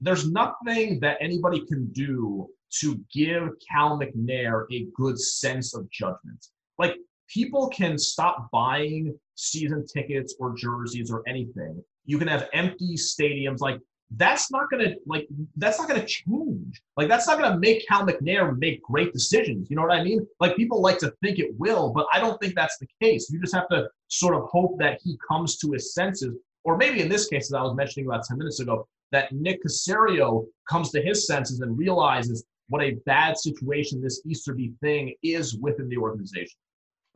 there's 0.00 0.30
nothing 0.30 1.00
that 1.00 1.16
anybody 1.20 1.64
can 1.66 1.86
do 1.92 2.48
to 2.80 3.00
give 3.12 3.48
Cal 3.70 3.98
McNair 3.98 4.64
a 4.72 4.86
good 4.94 5.18
sense 5.18 5.74
of 5.74 5.88
judgment. 5.90 6.46
Like 6.78 6.96
people 7.28 7.68
can 7.68 7.98
stop 7.98 8.48
buying 8.50 9.16
season 9.36 9.86
tickets 9.86 10.34
or 10.40 10.54
jerseys 10.54 11.10
or 11.10 11.22
anything. 11.28 11.82
You 12.04 12.18
can 12.18 12.28
have 12.28 12.48
empty 12.52 12.94
stadiums. 12.94 13.60
Like 13.60 13.80
that's 14.10 14.50
not 14.50 14.70
gonna 14.70 14.94
like 15.06 15.26
that's 15.56 15.78
not 15.78 15.88
gonna 15.88 16.04
change. 16.04 16.82
Like 16.96 17.08
that's 17.08 17.26
not 17.26 17.38
gonna 17.38 17.58
make 17.58 17.86
Cal 17.88 18.06
McNair 18.06 18.56
make 18.58 18.82
great 18.82 19.12
decisions. 19.12 19.68
You 19.70 19.76
know 19.76 19.82
what 19.82 19.92
I 19.92 20.04
mean? 20.04 20.26
Like 20.40 20.56
people 20.56 20.80
like 20.80 20.98
to 20.98 21.12
think 21.22 21.38
it 21.38 21.58
will, 21.58 21.90
but 21.90 22.06
I 22.12 22.20
don't 22.20 22.40
think 22.40 22.54
that's 22.54 22.78
the 22.78 22.86
case. 23.02 23.30
You 23.30 23.40
just 23.40 23.54
have 23.54 23.68
to 23.68 23.88
sort 24.08 24.34
of 24.34 24.44
hope 24.44 24.78
that 24.78 25.00
he 25.02 25.18
comes 25.26 25.56
to 25.58 25.72
his 25.72 25.94
senses, 25.94 26.36
or 26.64 26.76
maybe 26.76 27.00
in 27.00 27.08
this 27.08 27.26
case, 27.26 27.50
as 27.50 27.54
I 27.54 27.62
was 27.62 27.74
mentioning 27.74 28.06
about 28.06 28.24
10 28.24 28.38
minutes 28.38 28.60
ago, 28.60 28.86
that 29.12 29.32
Nick 29.32 29.60
Caserio 29.64 30.46
comes 30.68 30.90
to 30.90 31.02
his 31.02 31.26
senses 31.26 31.60
and 31.60 31.76
realizes 31.78 32.44
what 32.68 32.82
a 32.82 32.92
bad 33.06 33.38
situation 33.38 34.00
this 34.00 34.22
Easterby 34.26 34.72
thing 34.80 35.14
is 35.22 35.56
within 35.56 35.88
the 35.88 35.96
organization. 35.96 36.58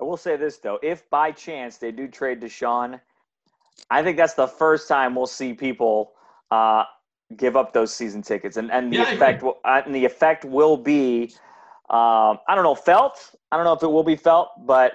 I 0.00 0.04
will 0.04 0.16
say 0.16 0.36
this 0.36 0.58
though, 0.58 0.78
if 0.82 1.08
by 1.10 1.32
chance 1.32 1.76
they 1.76 1.90
do 1.90 2.06
trade 2.06 2.40
Deshaun, 2.40 3.00
I 3.90 4.02
think 4.02 4.16
that's 4.16 4.34
the 4.34 4.46
first 4.46 4.88
time 4.88 5.14
we'll 5.14 5.26
see 5.26 5.54
people 5.54 6.12
uh, 6.50 6.84
give 7.36 7.56
up 7.56 7.72
those 7.72 7.94
season 7.94 8.22
tickets, 8.22 8.56
and 8.56 8.70
and 8.70 8.92
the 8.92 8.98
yeah, 8.98 9.12
effect 9.12 9.42
will, 9.42 9.58
uh, 9.64 9.82
and 9.84 9.94
the 9.94 10.04
effect 10.04 10.44
will 10.44 10.76
be, 10.76 11.32
um, 11.90 12.38
I 12.48 12.54
don't 12.54 12.64
know, 12.64 12.74
felt. 12.74 13.34
I 13.50 13.56
don't 13.56 13.64
know 13.64 13.72
if 13.72 13.82
it 13.82 13.90
will 13.90 14.04
be 14.04 14.16
felt, 14.16 14.50
but 14.66 14.92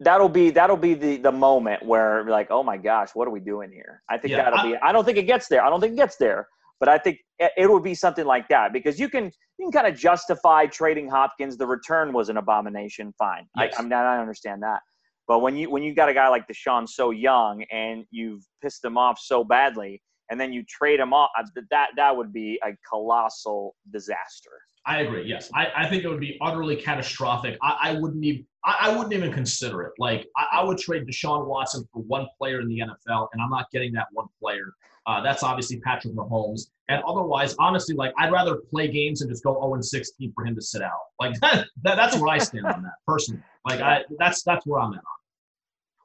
that'll 0.00 0.28
be 0.28 0.50
that'll 0.50 0.76
be 0.76 0.94
the 0.94 1.16
the 1.18 1.32
moment 1.32 1.84
where 1.84 2.24
like, 2.24 2.48
oh 2.50 2.62
my 2.62 2.76
gosh, 2.76 3.10
what 3.14 3.28
are 3.28 3.30
we 3.30 3.40
doing 3.40 3.70
here? 3.72 4.02
I 4.08 4.18
think 4.18 4.32
yeah, 4.32 4.44
that'll 4.44 4.60
I, 4.60 4.72
be. 4.72 4.76
I 4.76 4.92
don't 4.92 5.04
think 5.04 5.18
it 5.18 5.24
gets 5.26 5.48
there. 5.48 5.64
I 5.64 5.70
don't 5.70 5.80
think 5.80 5.94
it 5.94 5.96
gets 5.96 6.16
there, 6.16 6.48
but 6.80 6.88
I 6.88 6.98
think 6.98 7.18
it 7.38 7.70
would 7.70 7.84
be 7.84 7.94
something 7.94 8.24
like 8.24 8.48
that 8.48 8.72
because 8.72 8.98
you 8.98 9.08
can 9.08 9.24
you 9.58 9.66
can 9.66 9.72
kind 9.72 9.86
of 9.86 9.98
justify 9.98 10.66
trading 10.66 11.08
Hopkins. 11.08 11.56
The 11.56 11.66
return 11.66 12.12
was 12.12 12.28
an 12.28 12.36
abomination. 12.36 13.12
Fine, 13.18 13.46
yes. 13.56 13.74
I, 13.76 13.82
I'm 13.82 13.88
not. 13.88 14.04
I 14.04 14.18
understand 14.18 14.62
that. 14.62 14.80
But 15.26 15.40
when 15.40 15.56
you 15.56 15.70
when 15.70 15.82
you 15.82 15.94
got 15.94 16.08
a 16.08 16.14
guy 16.14 16.28
like 16.28 16.46
Deshaun 16.46 16.88
so 16.88 17.10
young 17.10 17.62
and 17.70 18.04
you've 18.10 18.42
pissed 18.62 18.84
him 18.84 18.98
off 18.98 19.18
so 19.18 19.42
badly, 19.42 20.02
and 20.30 20.40
then 20.40 20.52
you 20.52 20.64
trade 20.64 21.00
him 21.00 21.12
off, 21.12 21.30
uh, 21.38 21.44
that 21.70 21.90
that 21.96 22.16
would 22.16 22.32
be 22.32 22.60
a 22.64 22.76
colossal 22.88 23.74
disaster. 23.90 24.50
I 24.86 25.00
agree. 25.00 25.26
Yes, 25.26 25.50
I, 25.54 25.68
I 25.74 25.88
think 25.88 26.04
it 26.04 26.08
would 26.08 26.20
be 26.20 26.36
utterly 26.42 26.76
catastrophic. 26.76 27.56
I, 27.62 27.76
I 27.80 27.92
wouldn't 27.92 28.22
even 28.22 28.46
I, 28.64 28.76
I, 28.82 28.96
wouldn't 28.96 29.14
even 29.14 29.32
consider 29.32 29.82
it. 29.82 29.92
Like 29.98 30.26
I, 30.36 30.62
would 30.62 30.78
trade 30.78 31.06
Deshaun 31.06 31.46
Watson 31.46 31.88
for 31.92 32.02
one 32.02 32.26
player 32.38 32.60
in 32.60 32.68
the 32.68 32.80
NFL, 32.80 33.28
and 33.32 33.42
I'm 33.42 33.50
not 33.50 33.70
getting 33.70 33.92
that 33.94 34.08
one 34.12 34.26
player. 34.42 34.74
Uh, 35.06 35.22
that's 35.22 35.42
obviously 35.42 35.80
Patrick 35.80 36.14
Mahomes. 36.14 36.68
And 36.88 37.02
otherwise, 37.06 37.54
honestly, 37.58 37.94
like 37.94 38.12
I'd 38.18 38.32
rather 38.32 38.56
play 38.56 38.88
games 38.88 39.22
and 39.22 39.30
just 39.30 39.42
go 39.42 39.54
0 39.54 39.74
and 39.74 39.84
16 39.84 40.32
for 40.34 40.44
him 40.44 40.54
to 40.54 40.62
sit 40.62 40.82
out. 40.82 40.92
Like 41.18 41.38
that, 41.40 41.66
that 41.82 41.96
that's 41.96 42.16
where 42.16 42.28
I 42.28 42.38
stand 42.38 42.66
on 42.66 42.82
that 42.82 42.94
personally. 43.06 43.42
Like 43.64 43.80
I, 43.80 44.04
that's 44.18 44.42
that's 44.42 44.66
where 44.66 44.80
I'm 44.80 44.92
at 44.92 44.98
on. 44.98 45.04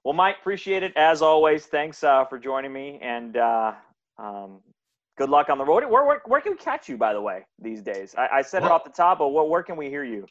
Well, 0.04 0.14
Mike, 0.14 0.38
appreciate 0.40 0.84
it 0.84 0.94
as 0.96 1.22
always. 1.22 1.66
Thanks 1.66 2.04
uh, 2.04 2.26
for 2.26 2.40
joining 2.40 2.72
me, 2.72 3.00
and 3.02 3.36
uh, 3.36 3.74
um, 4.18 4.62
good 5.18 5.30
luck 5.30 5.50
on 5.50 5.58
the 5.58 5.66
road. 5.66 5.84
Where, 5.90 6.06
where, 6.06 6.22
where, 6.26 6.42
can 6.42 6.54
we 6.54 6.58
catch 6.58 6.88
you, 6.88 6.98
by 6.98 7.14
the 7.14 7.22
way, 7.22 7.46
these 7.62 7.82
days? 7.82 8.16
I, 8.18 8.28
I 8.38 8.42
said 8.42 8.62
well, 8.62 8.72
it 8.72 8.74
off 8.76 8.84
the 8.86 8.92
top, 8.92 9.20
but 9.20 9.30
where, 9.30 9.44
where 9.44 9.62
can 9.62 9.76
we 9.76 9.90
hear 9.90 10.06
you? 10.06 10.26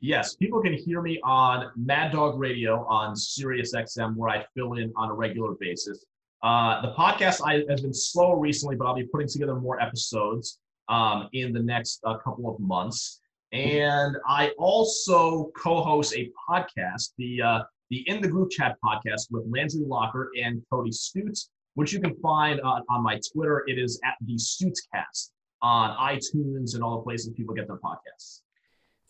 Yes, 0.00 0.36
people 0.36 0.60
can 0.60 0.74
hear 0.74 1.00
me 1.00 1.18
on 1.24 1.70
Mad 1.76 2.12
Dog 2.12 2.38
Radio 2.38 2.86
on 2.86 3.16
Sirius 3.16 3.74
XM, 3.74 4.14
where 4.16 4.28
I 4.28 4.44
fill 4.54 4.74
in 4.74 4.92
on 4.96 5.08
a 5.08 5.14
regular 5.14 5.54
basis. 5.58 6.04
Uh, 6.42 6.82
the 6.82 6.92
podcast 6.92 7.40
I, 7.42 7.64
has 7.70 7.80
been 7.80 7.94
slow 7.94 8.34
recently, 8.34 8.76
but 8.76 8.86
I'll 8.86 8.94
be 8.94 9.06
putting 9.06 9.28
together 9.28 9.54
more 9.54 9.80
episodes 9.80 10.58
um, 10.90 11.30
in 11.32 11.54
the 11.54 11.60
next 11.60 12.00
uh, 12.04 12.18
couple 12.18 12.52
of 12.52 12.60
months. 12.60 13.20
And 13.54 14.16
I 14.26 14.48
also 14.58 15.52
co-host 15.56 16.12
a 16.16 16.28
podcast, 16.48 17.12
the 17.18 17.40
uh, 17.40 17.62
the 17.88 18.02
In 18.08 18.20
the 18.20 18.26
Group 18.26 18.50
Chat 18.50 18.76
podcast 18.84 19.28
with 19.30 19.44
Landry 19.48 19.84
Locker 19.86 20.32
and 20.42 20.60
Cody 20.72 20.90
Stoots, 20.90 21.50
which 21.74 21.92
you 21.92 22.00
can 22.00 22.16
find 22.16 22.60
uh, 22.60 22.80
on 22.90 23.04
my 23.04 23.20
Twitter. 23.32 23.62
It 23.68 23.78
is 23.78 24.00
at 24.04 24.14
the 24.26 24.34
Stutescast 24.34 25.30
on 25.62 25.96
iTunes 25.96 26.74
and 26.74 26.82
all 26.82 26.96
the 26.96 27.04
places 27.04 27.32
people 27.36 27.54
get 27.54 27.68
their 27.68 27.76
podcasts. 27.76 28.40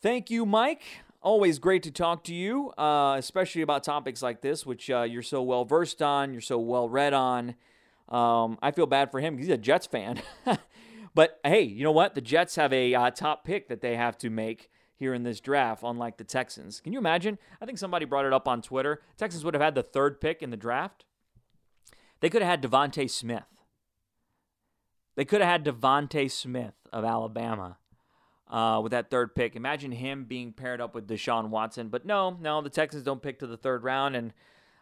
Thank 0.02 0.28
you, 0.28 0.44
Mike. 0.44 0.82
Always 1.22 1.58
great 1.58 1.82
to 1.84 1.90
talk 1.90 2.22
to 2.24 2.34
you, 2.34 2.70
uh, 2.76 3.16
especially 3.18 3.62
about 3.62 3.82
topics 3.82 4.22
like 4.22 4.42
this, 4.42 4.66
which 4.66 4.90
uh, 4.90 5.02
you're 5.02 5.22
so 5.22 5.42
well 5.42 5.64
versed 5.64 6.02
on, 6.02 6.32
you're 6.32 6.42
so 6.42 6.58
well 6.58 6.86
read 6.86 7.14
on. 7.14 7.54
Um, 8.10 8.58
I 8.60 8.72
feel 8.72 8.84
bad 8.84 9.10
for 9.10 9.20
him 9.20 9.36
because 9.36 9.46
he's 9.46 9.54
a 9.54 9.58
Jets 9.58 9.86
fan. 9.86 10.20
but 11.14 11.40
hey, 11.44 11.62
you 11.62 11.84
know 11.84 11.92
what? 11.92 12.14
The 12.14 12.20
Jets 12.20 12.56
have 12.56 12.72
a 12.72 12.94
uh, 12.94 13.10
top 13.10 13.44
pick 13.44 13.68
that 13.68 13.80
they 13.80 13.96
have 13.96 14.18
to 14.18 14.30
make 14.30 14.70
here 14.96 15.14
in 15.14 15.22
this 15.22 15.40
draft, 15.40 15.82
unlike 15.84 16.16
the 16.16 16.24
Texans. 16.24 16.80
Can 16.80 16.92
you 16.92 16.98
imagine? 16.98 17.38
I 17.60 17.66
think 17.66 17.78
somebody 17.78 18.04
brought 18.04 18.24
it 18.24 18.32
up 18.32 18.48
on 18.48 18.62
Twitter. 18.62 19.02
Texans 19.16 19.44
would 19.44 19.54
have 19.54 19.62
had 19.62 19.74
the 19.74 19.82
third 19.82 20.20
pick 20.20 20.42
in 20.42 20.50
the 20.50 20.56
draft. 20.56 21.04
They 22.20 22.30
could 22.30 22.42
have 22.42 22.50
had 22.50 22.62
DeVonta 22.62 23.10
Smith. 23.10 23.42
They 25.16 25.24
could 25.24 25.40
have 25.40 25.50
had 25.50 25.64
DeVonta 25.64 26.30
Smith 26.30 26.74
of 26.92 27.04
Alabama 27.04 27.78
uh, 28.50 28.80
with 28.82 28.92
that 28.92 29.10
third 29.10 29.34
pick. 29.34 29.56
Imagine 29.56 29.92
him 29.92 30.24
being 30.24 30.52
paired 30.52 30.80
up 30.80 30.94
with 30.94 31.08
Deshaun 31.08 31.50
Watson. 31.50 31.88
But 31.88 32.06
no, 32.06 32.36
no, 32.40 32.60
the 32.62 32.70
Texans 32.70 33.04
don't 33.04 33.22
pick 33.22 33.38
to 33.40 33.46
the 33.46 33.56
third 33.56 33.84
round, 33.84 34.16
and 34.16 34.32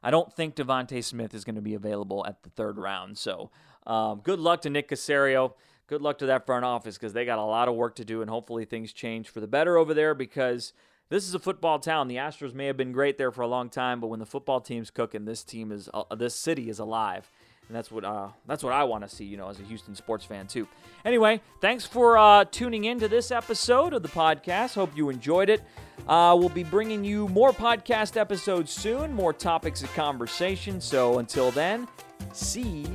I 0.03 0.11
don't 0.11 0.33
think 0.33 0.57
DeVonta 0.57 1.03
Smith 1.03 1.35
is 1.35 1.45
going 1.45 1.57
to 1.57 1.62
be 1.62 1.74
available 1.74 2.24
at 2.26 2.43
the 2.43 2.51
third 2.51 2.78
round. 2.78 3.18
So 3.18 3.51
um, 3.87 4.20
good 4.22 4.39
luck 4.39 4.62
to 4.62 4.70
Nick 4.70 4.89
Caserio. 4.89 5.55
Good 5.87 6.03
luck 6.03 6.18
to 6.18 6.26
that 6.26 6.47
front 6.47 6.64
office 6.64 6.97
because 6.97 7.12
they 7.12 7.24
got 7.24 7.39
a 7.39 7.45
lot 7.45 7.68
of 7.68 7.74
work 7.74 7.97
to 7.97 8.05
do, 8.05 8.20
and 8.20 8.30
hopefully 8.30 8.64
things 8.64 8.93
change 8.93 9.28
for 9.28 9.41
the 9.41 9.47
better 9.47 9.76
over 9.76 9.95
there 9.95 10.14
because 10.14 10.72
this 11.09 11.26
is 11.26 11.35
a 11.35 11.39
football 11.39 11.78
town. 11.78 12.09
The 12.09 12.16
Astros 12.16 12.55
may 12.55 12.66
have 12.66 12.76
been 12.76 12.93
great 12.93 13.18
there 13.18 13.30
for 13.30 13.43
a 13.43 13.47
long 13.47 13.68
time, 13.68 14.01
but 14.01 14.07
when 14.07 14.20
the 14.20 14.26
football 14.26 14.61
team's 14.61 14.91
cooking, 14.91 15.24
this 15.24 15.45
team 15.45 15.70
is 15.70 15.89
uh, 15.93 16.14
this 16.14 16.35
city 16.35 16.70
is 16.70 16.78
alive 16.78 17.30
and 17.72 17.76
that's 17.76 17.91
what 17.91 18.05
uh, 18.05 18.28
that's 18.47 18.62
what 18.62 18.74
I 18.74 18.85
want 18.85 19.09
to 19.09 19.14
see, 19.14 19.24
you 19.24 19.39
know, 19.39 19.49
as 19.49 19.59
a 19.59 19.62
Houston 19.62 19.95
sports 19.95 20.26
fan 20.26 20.47
too. 20.47 20.68
Anyway, 21.07 21.41
thanks 21.62 21.87
for 21.87 22.18
uh, 22.18 22.45
tuning 22.45 22.85
in 22.85 23.01
to 23.01 23.09
this 23.09 23.30
episode 23.30 23.95
of 23.95 24.03
the 24.03 24.11
podcast. 24.11 24.74
Hope 24.74 24.95
you 24.95 25.09
enjoyed 25.09 25.49
it. 25.49 25.62
Uh, 26.07 26.37
we'll 26.39 26.51
be 26.51 26.64
bringing 26.64 27.03
you 27.03 27.28
more 27.28 27.53
podcast 27.53 28.18
episodes 28.18 28.70
soon, 28.70 29.12
more 29.14 29.33
topics 29.33 29.83
of 29.83 29.93
conversation. 29.95 30.83
So 30.83 31.18
until 31.18 31.51
then, 31.51 31.89
see 32.33 32.87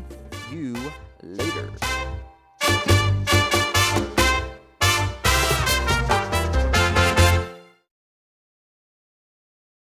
you 0.51 0.75
later. 1.23 1.71
Bye. 2.67 3.06